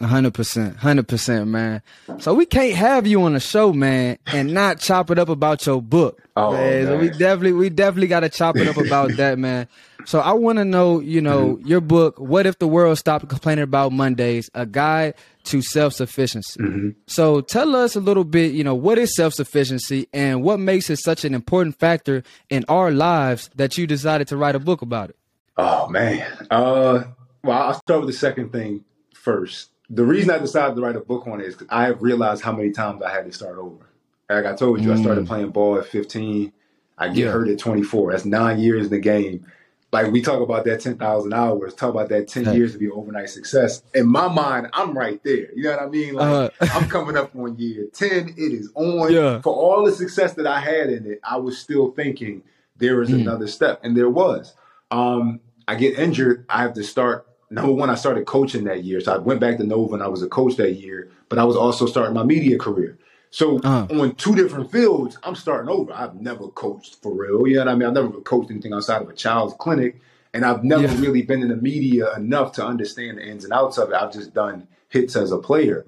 hundred 0.00 0.32
percent, 0.32 0.76
hundred 0.76 1.06
percent, 1.06 1.48
man. 1.48 1.82
So 2.18 2.32
we 2.32 2.46
can't 2.46 2.74
have 2.74 3.06
you 3.06 3.22
on 3.22 3.34
the 3.34 3.40
show, 3.40 3.74
man, 3.74 4.18
and 4.26 4.54
not 4.54 4.80
chop 4.80 5.10
it 5.10 5.18
up 5.18 5.28
about 5.28 5.66
your 5.66 5.82
book. 5.82 6.22
Oh, 6.34 6.52
man. 6.52 6.86
So 6.86 6.98
we 6.98 7.10
definitely, 7.10 7.52
we 7.52 7.68
definitely 7.68 8.06
got 8.06 8.20
to 8.20 8.30
chop 8.30 8.56
it 8.56 8.66
up 8.68 8.78
about 8.78 9.16
that, 9.16 9.38
man. 9.46 9.68
So 10.06 10.20
I 10.20 10.32
want 10.32 10.56
to 10.56 10.64
know, 10.64 11.00
you 11.00 11.20
know, 11.20 11.56
mm-hmm. 11.56 11.66
your 11.66 11.82
book. 11.82 12.18
What 12.18 12.46
if 12.46 12.58
the 12.58 12.66
world 12.66 12.96
stopped 12.96 13.28
complaining 13.28 13.64
about 13.64 13.92
Mondays? 13.92 14.48
A 14.54 14.64
guide 14.64 15.14
to 15.44 15.60
self 15.60 15.92
sufficiency. 15.92 16.58
Mm-hmm. 16.60 16.88
So 17.06 17.42
tell 17.42 17.76
us 17.76 17.94
a 17.94 18.00
little 18.00 18.24
bit, 18.24 18.52
you 18.52 18.64
know, 18.64 18.74
what 18.74 18.96
is 18.96 19.14
self 19.14 19.34
sufficiency 19.34 20.08
and 20.14 20.42
what 20.42 20.58
makes 20.58 20.88
it 20.88 21.00
such 21.00 21.26
an 21.26 21.34
important 21.34 21.78
factor 21.78 22.22
in 22.48 22.64
our 22.68 22.90
lives 22.92 23.50
that 23.56 23.76
you 23.76 23.86
decided 23.86 24.28
to 24.28 24.38
write 24.38 24.54
a 24.54 24.58
book 24.58 24.80
about 24.80 25.10
it. 25.10 25.16
Oh 25.58 25.88
man, 25.88 26.24
uh, 26.52 27.02
well, 27.42 27.62
I'll 27.62 27.74
start 27.74 28.00
with 28.00 28.10
the 28.10 28.16
second 28.16 28.52
thing 28.52 28.84
first. 29.14 29.70
The 29.90 30.04
reason 30.04 30.30
I 30.30 30.38
decided 30.38 30.76
to 30.76 30.82
write 30.82 30.96
a 30.96 31.00
book 31.00 31.26
on 31.26 31.40
it 31.40 31.46
is 31.46 31.54
because 31.54 31.68
I 31.70 31.84
have 31.84 32.02
realized 32.02 32.42
how 32.42 32.52
many 32.52 32.70
times 32.70 33.02
I 33.02 33.10
had 33.10 33.24
to 33.24 33.32
start 33.32 33.58
over. 33.58 33.88
Like 34.28 34.44
I 34.44 34.54
told 34.54 34.82
you, 34.82 34.90
mm. 34.90 34.98
I 34.98 35.00
started 35.00 35.24
mm. 35.24 35.28
playing 35.28 35.50
ball 35.50 35.78
at 35.78 35.86
15. 35.86 36.52
I 36.98 37.08
get 37.08 37.16
yeah. 37.16 37.30
hurt 37.30 37.48
at 37.48 37.58
24. 37.58 38.12
That's 38.12 38.24
nine 38.24 38.58
years 38.58 38.86
in 38.86 38.90
the 38.90 38.98
game. 38.98 39.46
Like 39.90 40.12
we 40.12 40.20
talk 40.20 40.42
about 40.42 40.66
that 40.66 40.80
10,000 40.80 41.32
hours, 41.32 41.72
talk 41.72 41.90
about 41.90 42.10
that 42.10 42.28
10 42.28 42.54
years 42.54 42.72
to 42.72 42.78
be 42.78 42.90
overnight 42.90 43.30
success. 43.30 43.82
In 43.94 44.06
my 44.06 44.28
mind, 44.28 44.68
I'm 44.74 44.96
right 44.96 45.22
there. 45.24 45.50
You 45.54 45.62
know 45.62 45.70
what 45.70 45.82
I 45.82 45.86
mean? 45.86 46.14
Like 46.14 46.52
uh, 46.60 46.66
I'm 46.72 46.88
coming 46.90 47.16
up 47.16 47.34
on 47.34 47.56
year 47.56 47.86
10. 47.94 48.34
It 48.36 48.52
is 48.52 48.70
on. 48.74 49.10
Yeah. 49.10 49.40
For 49.40 49.54
all 49.54 49.86
the 49.86 49.92
success 49.92 50.34
that 50.34 50.46
I 50.46 50.60
had 50.60 50.90
in 50.90 51.06
it, 51.06 51.20
I 51.24 51.38
was 51.38 51.56
still 51.56 51.92
thinking 51.92 52.42
there 52.76 53.00
is 53.00 53.08
mm. 53.08 53.22
another 53.22 53.46
step. 53.46 53.80
And 53.82 53.96
there 53.96 54.10
was. 54.10 54.54
Um, 54.90 55.40
I 55.66 55.74
get 55.74 55.98
injured. 55.98 56.44
I 56.50 56.62
have 56.62 56.74
to 56.74 56.82
start 56.82 57.26
number 57.50 57.72
one, 57.72 57.90
I 57.90 57.94
started 57.94 58.26
coaching 58.26 58.64
that 58.64 58.84
year. 58.84 59.00
So 59.00 59.14
I 59.14 59.18
went 59.18 59.40
back 59.40 59.58
to 59.58 59.64
Nova 59.64 59.94
and 59.94 60.02
I 60.02 60.08
was 60.08 60.22
a 60.22 60.28
coach 60.28 60.56
that 60.56 60.72
year, 60.72 61.10
but 61.28 61.38
I 61.38 61.44
was 61.44 61.56
also 61.56 61.86
starting 61.86 62.14
my 62.14 62.24
media 62.24 62.58
career. 62.58 62.98
So 63.30 63.58
uh-huh. 63.58 64.00
on 64.00 64.14
two 64.14 64.34
different 64.34 64.72
fields, 64.72 65.18
I'm 65.22 65.34
starting 65.34 65.68
over. 65.68 65.92
I've 65.92 66.14
never 66.14 66.48
coached 66.48 66.96
for 67.02 67.12
real. 67.12 67.46
You 67.46 67.56
know 67.56 67.66
what 67.66 67.68
I 67.68 67.74
mean? 67.74 67.88
I've 67.88 67.94
never 67.94 68.20
coached 68.20 68.50
anything 68.50 68.72
outside 68.72 69.02
of 69.02 69.08
a 69.08 69.14
child's 69.14 69.54
clinic. 69.58 70.00
And 70.34 70.44
I've 70.44 70.62
never 70.62 70.82
yeah. 70.82 71.00
really 71.00 71.22
been 71.22 71.42
in 71.42 71.48
the 71.48 71.56
media 71.56 72.14
enough 72.14 72.52
to 72.52 72.64
understand 72.64 73.18
the 73.18 73.26
ins 73.26 73.44
and 73.44 73.52
outs 73.52 73.78
of 73.78 73.90
it. 73.90 73.94
I've 73.94 74.12
just 74.12 74.34
done 74.34 74.68
hits 74.88 75.16
as 75.16 75.32
a 75.32 75.38
player. 75.38 75.86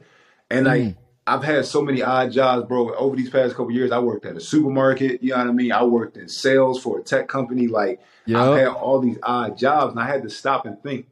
And 0.51 0.67
mm. 0.67 0.87
like 0.87 0.97
I've 1.27 1.45
had 1.45 1.65
so 1.67 1.83
many 1.83 2.03
odd 2.03 2.33
jobs, 2.33 2.67
bro. 2.67 2.95
Over 2.95 3.17
these 3.17 3.31
past 3.31 3.55
couple 3.55 3.71
years, 3.71 3.93
I 3.93 3.99
worked 3.99 4.27
at 4.27 4.37
a 4.37 4.41
supermarket. 4.41 5.23
You 5.23 5.31
know 5.31 5.39
what 5.39 5.47
I 5.47 5.53
mean? 5.53 5.73
I 5.73 5.85
worked 5.85 6.17
in 6.17 6.29
sales 6.29 6.83
for 6.83 6.99
a 6.99 7.03
tech 7.03 7.29
company. 7.29 7.69
Like 7.69 8.01
yep. 8.27 8.41
I've 8.41 8.59
had 8.59 8.69
all 8.69 9.01
these 9.01 9.19
odd 9.23 9.57
jobs, 9.57 9.93
and 9.93 10.01
I 10.01 10.07
had 10.07 10.23
to 10.23 10.31
stop 10.31 10.67
and 10.67 10.83
think 10.83 11.07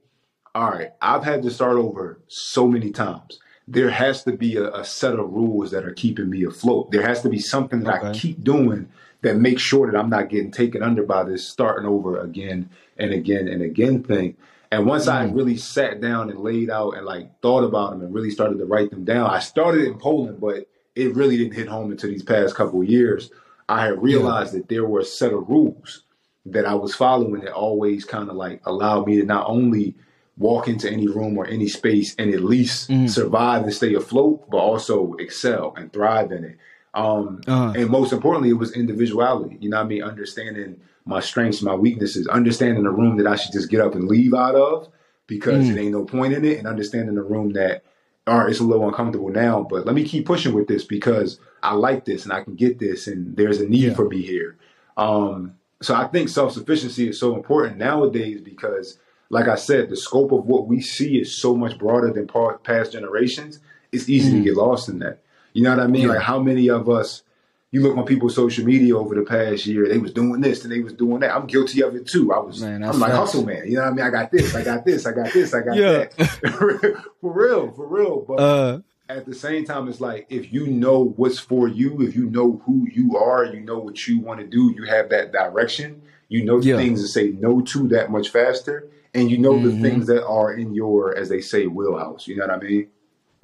all 0.55 0.71
right, 0.71 0.91
I've 1.01 1.25
had 1.25 1.43
to 1.43 1.51
start 1.51 1.77
over 1.77 2.21
so 2.29 2.67
many 2.67 2.91
times. 2.91 3.39
There 3.67 3.91
has 3.91 4.25
to 4.25 4.33
be 4.33 4.57
a, 4.57 4.73
a 4.73 4.85
set 4.85 5.15
of 5.15 5.31
rules 5.31 5.71
that 5.73 5.85
are 5.85 5.93
keeping 5.93 6.31
me 6.31 6.45
afloat. 6.45 6.91
There 6.91 7.07
has 7.07 7.23
to 7.23 7.29
be 7.29 7.39
something 7.39 7.81
that 7.81 7.99
okay. 7.99 8.09
I 8.09 8.13
keep 8.13 8.43
doing 8.43 8.89
that 9.23 9.37
makes 9.37 9.63
sure 9.63 9.91
that 9.91 9.99
I'm 9.99 10.11
not 10.11 10.29
getting 10.29 10.51
taken 10.51 10.83
under 10.83 11.03
by 11.03 11.25
this 11.25 11.47
starting 11.47 11.87
over 11.87 12.19
again 12.21 12.71
and 12.97 13.13
again 13.13 13.49
and 13.49 13.63
again 13.63 14.03
thing. 14.03 14.37
And 14.71 14.87
once 14.87 15.07
mm. 15.07 15.13
I 15.13 15.25
really 15.25 15.57
sat 15.57 16.01
down 16.01 16.31
and 16.31 16.41
laid 16.41 16.71
out 16.71 16.97
and 16.97 17.05
like 17.05 17.41
thought 17.41 17.65
about 17.65 17.91
them 17.91 18.03
and 18.03 18.15
really 18.15 18.31
started 18.31 18.59
to 18.59 18.65
write 18.65 18.91
them 18.91 19.05
down, 19.05 19.31
I 19.31 19.41
started 19.41 19.85
in 19.85 19.99
Poland, 19.99 20.41
but 20.41 20.69
it 20.95 21.15
really 21.15 21.37
didn't 21.37 21.55
hit 21.55 21.69
home 21.69 21.91
until 21.91 22.11
these 22.11 22.23
past 22.23 22.55
couple 22.55 22.83
of 22.83 22.89
years. 22.89 23.31
I 23.69 23.87
had 23.87 24.03
realized 24.03 24.53
yeah. 24.53 24.61
that 24.61 24.69
there 24.69 24.87
were 24.87 25.01
a 25.01 25.05
set 25.05 25.33
of 25.33 25.49
rules 25.49 26.05
that 26.47 26.65
I 26.65 26.75
was 26.75 26.95
following 26.95 27.43
that 27.43 27.53
always 27.53 28.05
kind 28.05 28.31
of 28.31 28.37
like 28.37 28.61
allowed 28.65 29.07
me 29.07 29.17
to 29.21 29.25
not 29.25 29.47
only 29.49 29.95
walk 30.39 30.69
into 30.69 30.91
any 30.91 31.09
room 31.09 31.37
or 31.37 31.47
any 31.47 31.69
space 31.69 32.15
and 32.19 32.33
at 32.33 32.43
least 32.43 32.89
mm. 32.89 33.11
survive 33.11 33.65
and 33.65 33.75
stay 33.75 33.95
afloat, 33.95 34.49
but 34.51 34.59
also 34.59 35.15
excel 35.15 35.75
and 35.77 35.93
thrive 35.93 36.31
in 36.33 36.45
it. 36.45 36.59
Um, 36.95 37.41
uh-huh. 37.47 37.75
And 37.77 37.91
most 37.91 38.13
importantly, 38.13 38.51
it 38.51 38.55
was 38.55 38.73
individuality. 38.73 39.59
You 39.61 39.71
know 39.71 39.79
what 39.79 39.87
I 39.87 39.89
mean? 39.89 40.03
Understanding 40.03 40.81
my 41.05 41.21
strengths, 41.21 41.63
my 41.63 41.75
weaknesses, 41.75 42.27
understanding 42.29 42.85
the 42.85 42.91
room 42.91 43.17
that 43.17 43.27
I 43.27 43.37
should 43.37 43.53
just 43.53 43.71
get 43.71 43.81
up 43.81 43.95
and 43.95 44.09
leave 44.09 44.35
out 44.35 44.55
of 44.55 44.89
because 45.27 45.67
mm. 45.67 45.73
it 45.77 45.81
ain't 45.81 45.93
no 45.93 46.05
point 46.05 46.35
in 46.35 46.45
it, 46.45 46.59
and 46.59 46.67
understanding 46.67 47.15
the 47.15 47.23
room 47.23 47.53
that, 47.53 47.85
all 48.27 48.39
right, 48.39 48.51
it's 48.51 48.61
a 48.61 48.65
little 48.65 48.89
uncomfortable 48.89 49.29
now, 49.29 49.67
but 49.69 49.87
let 49.87 49.95
me 49.95 50.05
keep 50.05 50.27
pushing 50.27 50.55
with 50.55 50.69
this 50.69 50.85
because 50.85 51.39
I 51.63 51.75
like 51.75 52.05
this 52.05 52.25
and 52.25 52.33
I 52.33 52.43
can 52.43 52.55
get 52.55 52.79
this, 52.79 53.07
and 53.07 53.37
there's 53.37 53.61
a 53.61 53.69
need 53.69 53.85
yeah. 53.85 53.95
for 53.95 54.09
me 54.09 54.23
here. 54.23 54.57
Um, 54.97 55.55
so 55.81 55.95
I 55.95 56.09
think 56.09 56.29
self 56.29 56.53
sufficiency 56.53 57.09
is 57.09 57.21
so 57.21 57.35
important 57.35 57.79
nowadays 57.79 58.41
because, 58.41 58.99
like 59.31 59.49
I 59.49 59.57
said, 59.57 59.91
the 59.91 59.97
scope 59.97 60.33
of 60.33 60.47
what 60.47 60.67
we 60.67 60.81
see 60.81 61.19
is 61.21 61.37
so 61.37 61.55
much 61.57 61.79
broader 61.79 62.13
than 62.13 62.29
past 62.63 62.93
generations. 62.93 63.61
It's 63.93 64.09
easy 64.09 64.33
mm. 64.33 64.39
to 64.39 64.45
get 64.45 64.57
lost 64.57 64.89
in 64.89 64.99
that. 65.01 65.21
You 65.53 65.63
know 65.63 65.71
what 65.71 65.81
I 65.81 65.87
mean? 65.87 66.03
Yeah. 66.03 66.15
Like 66.15 66.23
how 66.23 66.41
many 66.41 66.69
of 66.69 66.89
us 66.89 67.23
you 67.71 67.83
look 67.83 67.97
on 67.97 68.07
people's 68.07 68.35
social 68.35 68.65
media 68.65 68.97
over 68.97 69.15
the 69.15 69.23
past 69.23 69.67
year, 69.67 69.89
they 69.89 69.99
was 69.99 70.13
doing 70.13 70.41
this 70.41 70.63
and 70.63 70.73
they 70.73 70.81
was 70.81 70.95
doing 70.95 71.21
that. 71.21 71.35
I'm 71.35 71.47
guilty 71.47 71.83
of 71.83 71.95
it 71.95 72.07
too. 72.07 72.33
I 72.33 72.39
was, 72.39 72.63
man, 72.63 72.83
I'm 72.83 72.99
like 72.99 73.13
hustle 73.13 73.45
man. 73.45 73.67
You 73.67 73.77
know 73.77 73.83
what 73.83 73.89
I 73.89 73.95
mean? 73.95 74.05
I 74.07 74.11
got 74.11 74.31
this, 74.31 74.55
I 74.55 74.65
got 74.65 74.85
this, 74.87 75.07
I 75.07 75.13
got 75.13 75.33
this, 75.33 75.53
I 75.53 75.61
got 75.61 75.77
yeah. 75.77 76.07
that. 76.17 77.05
for 77.21 77.33
real, 77.33 77.71
for 77.73 77.87
real. 77.87 78.21
But 78.21 78.35
uh, 78.35 78.79
at 79.11 79.27
the 79.27 79.35
same 79.35 79.67
time, 79.67 79.87
it's 79.89 80.01
like 80.01 80.27
if 80.31 80.51
you 80.51 80.67
know 80.67 81.13
what's 81.17 81.39
for 81.39 81.69
you, 81.69 82.01
if 82.01 82.17
you 82.17 82.31
know 82.31 82.63
who 82.65 82.89
you 82.91 83.19
are, 83.19 83.45
you 83.45 83.61
know 83.61 83.79
what 83.79 84.07
you 84.07 84.19
want 84.21 84.41
to 84.41 84.47
do, 84.47 84.73
you 84.75 84.85
have 84.85 85.11
that 85.11 85.33
direction. 85.33 86.01
You 86.31 86.45
know 86.45 86.61
yeah. 86.61 86.77
things 86.77 87.03
to 87.03 87.09
say 87.09 87.29
no 87.39 87.61
to 87.61 87.89
that 87.89 88.11
much 88.11 88.31
faster, 88.31 88.89
and 89.15 89.31
you 89.31 89.39
know 89.39 89.55
mm-hmm. 89.55 89.83
the 89.83 89.89
things 89.89 90.07
that 90.07 90.27
are 90.27 90.53
in 90.53 90.75
your, 90.75 91.17
as 91.17 91.29
they 91.29 91.41
say, 91.41 91.67
wheelhouse. 91.67 92.27
You 92.27 92.37
know 92.37 92.47
what 92.47 92.57
I 92.57 92.59
mean? 92.59 92.89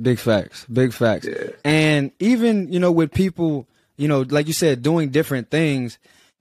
Big 0.01 0.19
facts, 0.19 0.67
big 0.67 0.93
facts. 0.93 1.27
Yeah. 1.27 1.51
And 1.65 2.13
even 2.19 2.73
you 2.73 2.81
know 2.81 2.93
with 2.93 3.13
people 3.13 3.67
you 3.97 4.09
know, 4.09 4.23
like 4.23 4.47
you 4.47 4.53
said, 4.53 4.83
doing 4.83 5.11
different 5.11 5.51
things. 5.51 5.99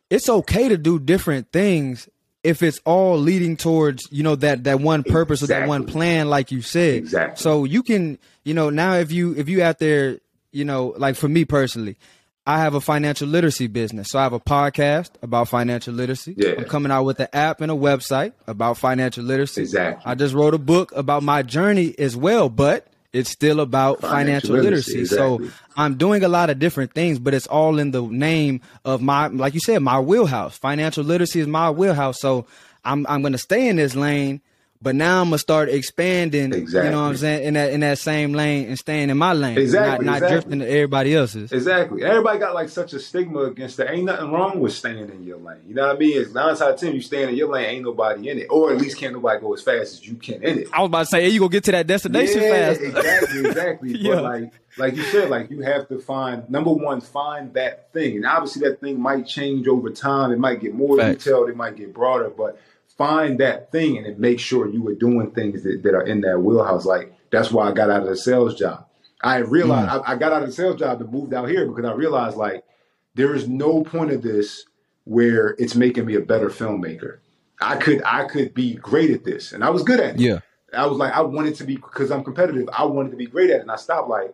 It's 0.09 0.29
okay 0.29 0.69
to 0.69 0.77
do 0.77 0.99
different 0.99 1.51
things 1.51 2.09
if 2.43 2.61
it's 2.61 2.79
all 2.85 3.17
leading 3.17 3.55
towards 3.55 4.07
you 4.11 4.21
know 4.21 4.35
that 4.35 4.65
that 4.65 4.79
one 4.79 5.03
purpose 5.03 5.41
exactly. 5.41 5.55
or 5.55 5.65
that 5.65 5.69
one 5.69 5.85
plan 5.85 6.29
like 6.29 6.51
you 6.51 6.61
said 6.61 6.95
exactly 6.95 7.41
so 7.41 7.63
you 7.63 7.81
can 7.81 8.19
you 8.43 8.53
know 8.53 8.69
now 8.69 8.95
if 8.95 9.13
you 9.13 9.33
if 9.35 9.47
you 9.47 9.63
out 9.63 9.79
there 9.79 10.19
you 10.51 10.65
know 10.65 10.93
like 10.97 11.15
for 11.15 11.29
me 11.29 11.45
personally 11.45 11.95
i 12.45 12.59
have 12.59 12.73
a 12.73 12.81
financial 12.81 13.27
literacy 13.27 13.67
business 13.67 14.09
so 14.09 14.19
i 14.19 14.23
have 14.23 14.33
a 14.33 14.39
podcast 14.39 15.11
about 15.21 15.47
financial 15.47 15.93
literacy 15.93 16.33
yeah. 16.37 16.53
i'm 16.57 16.65
coming 16.65 16.91
out 16.91 17.03
with 17.03 17.19
an 17.19 17.27
app 17.33 17.61
and 17.61 17.71
a 17.71 17.75
website 17.75 18.33
about 18.47 18.77
financial 18.77 19.23
literacy 19.23 19.61
exactly 19.61 20.03
i 20.05 20.15
just 20.15 20.33
wrote 20.33 20.53
a 20.53 20.59
book 20.59 20.91
about 20.95 21.23
my 21.23 21.41
journey 21.41 21.95
as 21.97 22.15
well 22.15 22.49
but 22.49 22.87
it's 23.13 23.29
still 23.29 23.59
about 23.59 24.01
financial, 24.01 24.17
financial 24.17 24.55
literacy. 24.55 24.91
literacy. 24.93 25.01
Exactly. 25.01 25.47
So 25.47 25.53
I'm 25.77 25.97
doing 25.97 26.23
a 26.23 26.27
lot 26.27 26.49
of 26.49 26.57
different 26.57 26.93
things, 26.93 27.19
but 27.19 27.35
it's 27.35 27.45
all 27.45 27.77
in 27.77 27.91
the 27.91 28.01
name 28.01 28.61
of 28.85 29.03
my, 29.03 29.27
like 29.27 29.53
you 29.53 29.59
said, 29.59 29.83
my 29.83 29.99
wheelhouse. 29.99 30.57
Financial 30.57 31.03
literacy 31.03 31.39
is 31.39 31.45
my 31.45 31.69
wheelhouse. 31.69 32.19
So 32.19 32.47
I'm 32.83 33.05
I'm 33.07 33.21
going 33.21 33.33
to 33.33 33.37
stay 33.37 33.67
in 33.67 33.75
this 33.75 33.95
lane, 33.95 34.41
but 34.83 34.95
now 34.95 35.21
I'm 35.21 35.27
gonna 35.27 35.37
start 35.37 35.69
expanding. 35.69 36.53
Exactly. 36.53 36.89
You 36.89 36.91
know 36.91 37.03
what 37.03 37.09
I'm 37.09 37.17
saying 37.17 37.47
in 37.47 37.53
that 37.53 37.71
in 37.71 37.79
that 37.79 37.97
same 37.97 38.33
lane 38.33 38.67
and 38.67 38.77
staying 38.77 39.09
in 39.09 39.17
my 39.17 39.31
lane. 39.31 39.57
Exactly. 39.57 40.05
Not, 40.05 40.11
not 40.11 40.15
exactly. 40.17 40.35
drifting 40.35 40.59
to 40.59 40.69
everybody 40.69 41.15
else's. 41.15 41.51
Exactly. 41.53 42.03
Everybody 42.03 42.39
got 42.39 42.53
like 42.53 42.67
such 42.67 42.91
a 42.91 42.99
stigma 42.99 43.43
against 43.43 43.79
it. 43.79 43.89
Ain't 43.89 44.03
nothing 44.03 44.31
wrong 44.31 44.59
with 44.59 44.73
staying 44.73 45.09
in 45.09 45.23
your 45.23 45.37
lane. 45.37 45.61
You 45.67 45.73
know 45.75 45.87
what 45.87 45.95
I 45.95 45.99
mean? 45.99 46.21
It's 46.21 46.33
nine 46.33 46.49
out 46.49 46.61
of 46.61 46.79
ten 46.79 46.93
you 46.93 47.01
staying 47.01 47.29
in 47.29 47.35
your 47.35 47.49
lane, 47.49 47.65
ain't 47.65 47.83
nobody 47.83 48.29
in 48.29 48.39
it, 48.39 48.47
or 48.49 48.73
at 48.73 48.77
least 48.77 48.97
can't 48.97 49.13
nobody 49.13 49.39
go 49.39 49.53
as 49.53 49.61
fast 49.61 49.93
as 49.93 50.05
you 50.05 50.15
can 50.15 50.43
in 50.43 50.59
it. 50.59 50.67
I 50.73 50.81
was 50.81 50.87
about 50.87 50.99
to 50.99 51.05
say, 51.05 51.21
hey, 51.23 51.29
you 51.29 51.39
gonna 51.39 51.49
get 51.49 51.63
to 51.63 51.71
that 51.71 51.87
destination 51.87 52.41
yeah, 52.41 52.49
fast. 52.49 52.81
exactly. 52.81 53.39
Exactly. 53.39 53.89
yeah. 53.99 54.15
But 54.15 54.23
like 54.23 54.53
like 54.77 54.95
you 54.95 55.03
said, 55.03 55.29
like 55.29 55.49
you 55.49 55.61
have 55.61 55.87
to 55.87 55.99
find 55.99 56.49
number 56.49 56.71
one, 56.71 56.99
find 56.99 57.53
that 57.53 57.93
thing, 57.93 58.17
and 58.17 58.25
obviously 58.25 58.67
that 58.67 58.81
thing 58.81 58.99
might 58.99 59.27
change 59.27 59.67
over 59.67 59.89
time. 59.89 60.31
It 60.31 60.39
might 60.39 60.59
get 60.59 60.73
more 60.73 60.97
Facts. 60.97 61.23
detailed. 61.23 61.49
It 61.49 61.55
might 61.55 61.77
get 61.77 61.93
broader, 61.93 62.29
but 62.29 62.59
find 62.97 63.39
that 63.39 63.71
thing 63.71 63.97
and 63.97 64.19
make 64.19 64.39
sure 64.39 64.67
you 64.69 64.81
were 64.81 64.95
doing 64.95 65.31
things 65.31 65.63
that, 65.63 65.81
that 65.83 65.93
are 65.93 66.03
in 66.03 66.21
that 66.21 66.41
wheelhouse. 66.41 66.85
Like 66.85 67.13
that's 67.31 67.51
why 67.51 67.69
I 67.69 67.71
got 67.71 67.89
out 67.89 68.03
of 68.03 68.07
the 68.07 68.15
sales 68.15 68.55
job. 68.55 68.85
I 69.21 69.37
realized 69.37 69.89
mm. 69.89 70.03
I, 70.05 70.13
I, 70.13 70.15
got 70.17 70.33
out 70.33 70.43
of 70.43 70.49
the 70.49 70.53
sales 70.53 70.77
job 70.77 71.01
and 71.01 71.11
moved 71.11 71.33
out 71.33 71.49
here 71.49 71.65
because 71.65 71.85
I 71.85 71.93
realized 71.93 72.37
like 72.37 72.63
there 73.15 73.33
is 73.33 73.47
no 73.47 73.83
point 73.83 74.11
of 74.11 74.21
this 74.21 74.65
where 75.05 75.55
it's 75.57 75.75
making 75.75 76.05
me 76.05 76.15
a 76.15 76.21
better 76.21 76.49
filmmaker. 76.49 77.19
I 77.61 77.77
could 77.77 78.01
I 78.03 78.25
could 78.25 78.53
be 78.53 78.75
great 78.75 79.11
at 79.11 79.23
this, 79.23 79.53
and 79.53 79.63
I 79.63 79.69
was 79.69 79.83
good 79.83 79.99
at 79.99 80.15
it. 80.15 80.19
Yeah, 80.19 80.39
I 80.73 80.85
was 80.85 80.97
like 80.97 81.13
I 81.13 81.21
wanted 81.21 81.55
to 81.55 81.63
be 81.63 81.75
because 81.75 82.11
I'm 82.11 82.23
competitive. 82.23 82.67
I 82.77 82.83
wanted 82.83 83.11
to 83.11 83.17
be 83.17 83.27
great 83.27 83.49
at 83.49 83.57
it, 83.57 83.61
and 83.61 83.71
I 83.71 83.77
stopped 83.77 84.09
like 84.09 84.33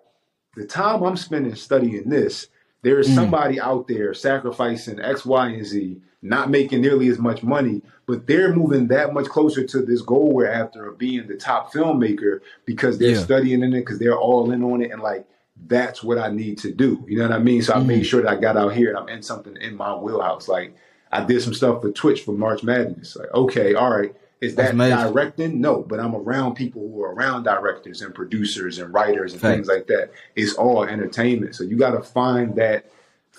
the 0.56 0.65
time 0.65 1.04
I'm 1.04 1.17
spending 1.17 1.54
studying 1.56 2.10
this. 2.10 2.48
There 2.82 2.98
is 2.98 3.10
mm. 3.10 3.15
somebody 3.15 3.60
out 3.60 3.88
there 3.88 4.13
sacrificing 4.13 5.00
X, 5.00 5.26
Y, 5.26 5.48
and 5.50 5.65
Z 5.65 6.02
not 6.22 6.50
making 6.50 6.82
nearly 6.82 7.08
as 7.08 7.17
much 7.17 7.43
money, 7.43 7.82
but 8.10 8.26
they're 8.26 8.56
moving 8.56 8.88
that 8.88 9.13
much 9.13 9.28
closer 9.28 9.63
to 9.63 9.84
this 9.84 10.02
goal 10.02 10.32
we're 10.34 10.50
after 10.50 10.88
of 10.88 10.98
being 10.98 11.28
the 11.28 11.36
top 11.36 11.72
filmmaker 11.72 12.39
because 12.65 12.98
they're 12.98 13.12
yeah. 13.12 13.19
studying 13.19 13.62
in 13.62 13.72
it, 13.72 13.82
because 13.82 14.00
they're 14.00 14.17
all 14.17 14.50
in 14.50 14.63
on 14.63 14.82
it, 14.82 14.89
and 14.89 15.00
like 15.00 15.28
that's 15.67 16.02
what 16.02 16.17
I 16.17 16.32
need 16.32 16.58
to 16.60 16.74
do. 16.74 17.06
You 17.08 17.19
know 17.19 17.28
what 17.28 17.34
I 17.34 17.38
mean? 17.38 17.62
So 17.62 17.74
I 17.74 17.78
mm-hmm. 17.78 17.88
made 17.88 18.04
sure 18.08 18.24
that 18.24 18.32
I 18.32 18.36
got 18.36 18.58
out 18.58 18.74
here 18.74 18.89
and 18.89 18.98
I'm 18.98 19.10
in 19.10 19.22
something 19.22 19.56
in 19.58 19.76
my 19.76 19.93
wheelhouse. 19.93 20.48
Like 20.48 20.76
I 21.12 21.24
did 21.24 21.39
some 21.43 21.54
stuff 21.54 21.84
for 21.84 21.91
Twitch 21.91 22.22
for 22.22 22.32
March 22.32 22.63
Madness. 22.63 23.15
Like, 23.15 23.32
okay, 23.32 23.76
all 23.76 23.91
right. 23.91 24.15
Is 24.41 24.56
that 24.56 24.76
directing? 24.76 25.62
No, 25.62 25.84
but 25.84 26.00
I'm 26.00 26.15
around 26.15 26.56
people 26.56 26.82
who 26.82 27.04
are 27.04 27.13
around 27.13 27.43
directors 27.43 28.02
and 28.02 28.15
producers 28.15 28.80
and 28.80 28.91
writers 28.91 29.34
and 29.34 29.41
things 29.41 29.67
like 29.67 29.86
that. 29.88 30.10
It's 30.36 30.54
all 30.54 30.84
entertainment. 30.84 31.54
So 31.54 31.63
you 31.63 31.78
got 31.78 31.91
to 31.91 32.02
find 32.02 32.56
that 32.56 32.89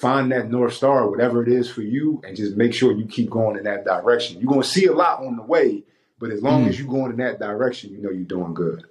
find 0.00 0.32
that 0.32 0.50
north 0.50 0.74
star, 0.74 1.08
whatever 1.08 1.42
it 1.42 1.48
is 1.48 1.70
for 1.70 1.82
you, 1.82 2.22
and 2.26 2.34
just 2.36 2.56
make 2.56 2.72
sure 2.72 2.92
you 2.92 3.06
keep 3.06 3.28
going 3.30 3.58
in 3.58 3.64
that 3.64 3.84
direction. 3.84 4.40
You're 4.40 4.50
gonna 4.50 4.64
see 4.64 4.86
a 4.86 4.92
lot 4.92 5.22
on 5.24 5.36
the 5.36 5.42
way, 5.42 5.84
but 6.18 6.30
as 6.30 6.42
long 6.42 6.64
mm. 6.64 6.68
as 6.68 6.78
you're 6.78 6.88
going 6.88 7.12
in 7.12 7.18
that 7.18 7.38
direction, 7.38 7.92
you 7.92 7.98
know 7.98 8.10
you're 8.10 8.24
doing 8.24 8.54
good. 8.54 8.84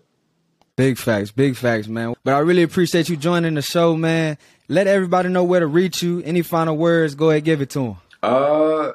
Big 0.76 0.98
facts, 0.98 1.32
big 1.32 1.56
facts, 1.56 1.88
man. 1.88 2.15
But 2.24 2.36
I 2.36 2.39
really 2.39 2.63
appreciate 2.63 3.10
you 3.10 3.17
joining 3.17 3.56
the 3.56 3.62
show, 3.62 3.98
man. 3.98 4.38
Let 4.69 4.88
everybody 4.88 5.30
know 5.30 5.43
where 5.43 5.60
to 5.60 5.67
reach 5.67 6.02
you. 6.02 6.22
Any 6.22 6.41
final 6.41 6.78
words? 6.78 7.15
Go 7.15 7.32
ahead, 7.32 7.43
give 7.43 7.62
it 7.62 7.72
to 7.72 7.80
them. 7.80 7.98
Uh, 8.22 8.91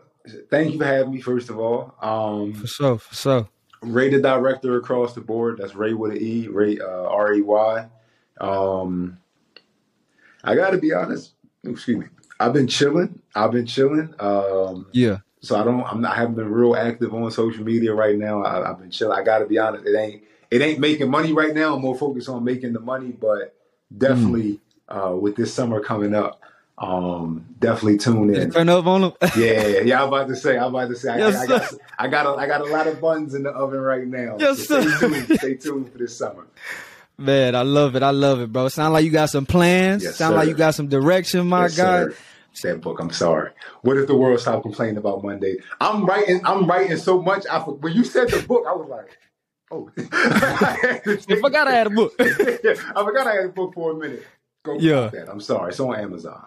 thank 0.51 0.73
you 0.73 0.79
for 0.79 0.87
having 0.87 1.13
me. 1.13 1.21
First 1.21 1.51
of 1.51 1.59
all, 1.59 1.95
um, 2.01 2.55
for 2.55 2.67
sure, 2.67 2.99
for 2.99 3.15
sure. 3.15 3.49
Rey 3.83 4.09
the 4.09 4.21
director 4.21 4.77
across 4.79 5.15
the 5.15 5.21
board. 5.21 5.59
That's 5.59 5.75
Rey 5.75 5.93
with 5.93 6.13
an 6.13 6.19
E, 6.19 6.49
Rey 6.49 6.79
uh, 6.81 6.87
R 6.87 7.35
E 7.35 7.43
Y. 7.43 7.89
Um, 8.41 9.19
I 10.43 10.55
got 10.55 10.71
to 10.71 10.79
be 10.79 10.93
honest 10.93 11.34
excuse 11.67 11.99
me. 11.99 12.07
I've 12.41 12.53
been 12.53 12.67
chilling. 12.67 13.21
I've 13.35 13.53
been 13.53 13.67
chilling. 13.67 14.15
Um, 14.19 14.87
yeah. 14.93 15.19
So 15.41 15.61
I 15.61 15.65
don't. 15.65 15.83
I'm 15.85 16.01
not. 16.01 16.13
I 16.13 16.17
haven't 16.17 16.37
been 16.37 16.51
real 16.51 16.75
active 16.75 17.13
on 17.15 17.31
social 17.31 17.65
media 17.65 17.95
right 17.95 18.17
now. 18.17 18.43
I, 18.45 18.67
have 18.67 18.79
been 18.79 18.91
chilling. 18.91 19.19
I 19.19 19.23
got 19.23 19.39
to 19.41 19.47
be 19.47 19.59
honest. 19.59 19.87
It 19.87 19.97
ain't. 19.97 20.23
It 20.51 20.63
ain't 20.63 20.79
making 20.79 21.11
money 21.11 21.33
right 21.33 21.55
now. 21.55 21.75
I'm 21.75 21.83
more 21.83 21.97
focused 21.97 22.29
on 22.29 22.45
making 22.45 22.73
the 22.73 22.81
money, 22.81 23.11
but 23.11 23.55
definitely 23.97 24.61
mm. 24.89 25.13
uh, 25.13 25.17
with 25.17 25.37
this 25.37 25.53
summer 25.53 25.81
coming 25.81 26.15
up, 26.15 26.41
um, 26.79 27.47
definitely 27.59 27.99
tune 27.99 28.35
in. 28.35 28.51
Turn 28.51 28.69
up 28.69 28.87
on 28.87 29.01
them. 29.03 29.13
yeah, 29.37 29.81
yeah. 29.81 30.03
I'm 30.03 30.09
about 30.09 30.29
to 30.29 30.37
say. 30.37 30.57
I'm 30.57 30.75
about 30.75 30.89
to 30.89 30.97
say. 30.97 31.19
Yes, 31.19 31.37
I, 31.37 31.43
I, 31.43 31.47
got. 31.47 31.75
I 31.99 32.09
got. 32.09 32.27
A, 32.27 32.41
I 32.41 32.47
got 32.47 32.61
a 32.63 32.65
lot 32.65 32.87
of 32.87 33.01
buns 33.01 33.35
in 33.35 33.43
the 33.43 33.51
oven 33.51 33.81
right 33.81 34.07
now. 34.07 34.37
Yes, 34.39 34.67
so 34.67 34.81
stay 34.81 34.99
tuned. 34.99 35.39
stay 35.39 35.55
tuned 35.55 35.93
for 35.93 35.99
this 35.99 36.17
summer. 36.17 36.47
Man, 37.17 37.55
I 37.55 37.63
love 37.63 37.95
it. 37.95 38.03
I 38.03 38.11
love 38.11 38.41
it, 38.41 38.53
bro. 38.53 38.69
Sound 38.69 38.93
like 38.93 39.05
you 39.05 39.11
got 39.11 39.31
some 39.31 39.47
plans. 39.47 40.03
Yes, 40.03 40.17
Sound 40.17 40.33
sir. 40.33 40.37
like 40.37 40.49
you 40.49 40.55
got 40.55 40.75
some 40.75 40.89
direction, 40.89 41.47
my 41.47 41.63
yes, 41.63 41.77
guy. 41.77 42.03
Sir. 42.05 42.15
That 42.63 42.81
book. 42.81 43.01
I'm 43.01 43.11
sorry. 43.11 43.51
What 43.83 43.97
if 43.97 44.07
the 44.07 44.17
world 44.17 44.39
stopped 44.41 44.63
complaining 44.63 44.97
about 44.97 45.25
Monday? 45.25 45.57
I'm 45.81 46.07
writing. 46.07 46.41
I'm 46.45 46.67
writing 46.67 46.97
so 46.97 47.21
much. 47.21 47.47
I, 47.47 47.59
when 47.59 47.93
you 47.93 48.05
said 48.05 48.29
the 48.29 48.43
book, 48.47 48.65
I 48.69 48.75
was 48.75 48.89
like, 48.89 49.19
oh. 49.73 49.91
I 49.99 51.41
forgot 51.41 51.67
I 51.67 51.73
had 51.73 51.89
a 51.89 51.91
book. 51.91 52.15
I 52.21 53.05
forgot 53.05 53.27
I 53.27 53.35
had 53.35 53.45
a 53.47 53.49
book 53.49 53.75
for 53.75 53.93
a 53.93 53.95
minute. 53.95 54.25
Go 54.63 54.79
yeah. 54.79 55.09
that. 55.09 55.29
I'm 55.29 55.41
sorry. 55.41 55.71
It's 55.71 55.81
on 55.81 55.97
Amazon. 55.97 56.47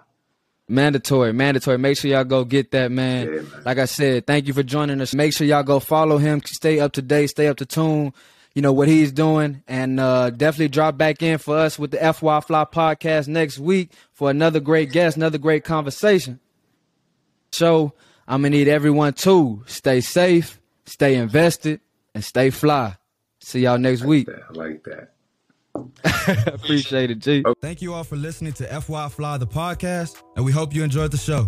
Mandatory, 0.70 1.34
mandatory. 1.34 1.78
Make 1.78 1.98
sure 1.98 2.12
y'all 2.12 2.26
go 2.26 2.44
get 2.44 2.72
that, 2.72 2.92
man. 2.92 3.28
Yeah, 3.28 3.42
man. 3.42 3.64
Like 3.66 3.78
I 3.78 3.86
said, 3.86 4.28
thank 4.28 4.48
you 4.48 4.54
for 4.54 4.64
joining 4.64 5.00
us. 5.02 5.14
Make 5.14 5.34
sure 5.34 5.48
y'all 5.48 5.64
go 5.64 5.80
follow 5.80 6.18
him. 6.18 6.42
Stay 6.46 6.80
up 6.80 6.94
to 6.94 7.02
date. 7.02 7.28
Stay 7.28 7.48
up 7.48 7.58
to 7.58 7.66
tune 7.66 8.14
you 8.58 8.64
know 8.64 8.74
what 8.74 8.88
he's 8.88 9.12
doing, 9.12 9.62
and 9.68 10.00
uh, 10.00 10.32
definitely 10.32 10.70
drop 10.70 10.98
back 10.98 11.22
in 11.22 11.38
for 11.38 11.56
us 11.56 11.78
with 11.78 11.92
the 11.92 11.98
FYI 11.98 12.44
Fly 12.44 12.66
podcast 12.66 13.28
next 13.28 13.60
week 13.60 13.92
for 14.14 14.32
another 14.32 14.60
great 14.60 14.92
guest, 14.92 15.16
another 15.16 15.38
great 15.38 15.64
conversation. 15.64 16.40
So 17.52 17.94
I'm 18.28 18.42
gonna 18.42 18.50
need 18.50 18.68
everyone 18.68 19.14
to 19.14 19.64
stay 19.68 20.02
safe, 20.02 20.60
stay 20.88 21.18
invested, 21.18 21.82
and 22.16 22.24
stay 22.24 22.50
fly. 22.50 22.98
See 23.42 23.60
y'all 23.60 23.78
next 23.78 24.00
like 24.00 24.10
week. 24.10 24.26
That. 24.26 24.42
I 24.50 24.54
like 24.54 24.84
that. 24.86 26.48
Appreciate 26.56 27.12
it, 27.12 27.20
G. 27.20 27.44
Thank 27.62 27.84
you 27.84 27.94
all 27.94 28.04
for 28.04 28.16
listening 28.16 28.54
to 28.54 28.64
FYI 28.66 29.12
Fly 29.12 29.38
the 29.38 29.46
podcast, 29.46 30.20
and 30.36 30.44
we 30.44 30.52
hope 30.52 30.74
you 30.74 30.84
enjoyed 30.84 31.12
the 31.12 31.18
show. 31.18 31.46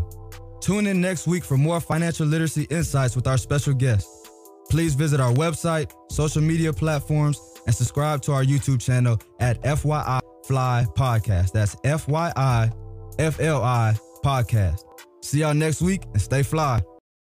Tune 0.62 0.86
in 0.86 1.02
next 1.02 1.26
week 1.26 1.44
for 1.44 1.58
more 1.58 1.80
financial 1.80 2.28
literacy 2.28 2.68
insights 2.70 3.16
with 3.16 3.26
our 3.26 3.40
special 3.40 3.74
guest. 3.74 4.08
Please 4.70 4.94
visit 4.96 5.20
our 5.20 5.34
website, 5.34 5.92
social 6.12 6.42
media 6.42 6.72
platforms, 6.72 7.40
and 7.66 7.76
subscribe 7.76 8.22
to 8.24 8.32
our 8.34 8.44
YouTube 8.44 8.82
channel 8.82 9.20
at 9.40 9.62
FYI 9.64 10.22
Fly 10.46 10.86
Podcast. 10.96 11.52
That's 11.52 11.76
F 11.84 12.08
Y 12.08 12.32
I 12.36 12.72
F 13.18 13.40
L 13.40 13.64
I 13.64 13.96
Podcast. 14.24 14.84
See 15.22 15.40
y'all 15.40 15.54
next 15.54 15.82
week 15.82 16.04
and 16.14 16.22
stay 16.22 16.44
fly. 16.44 16.82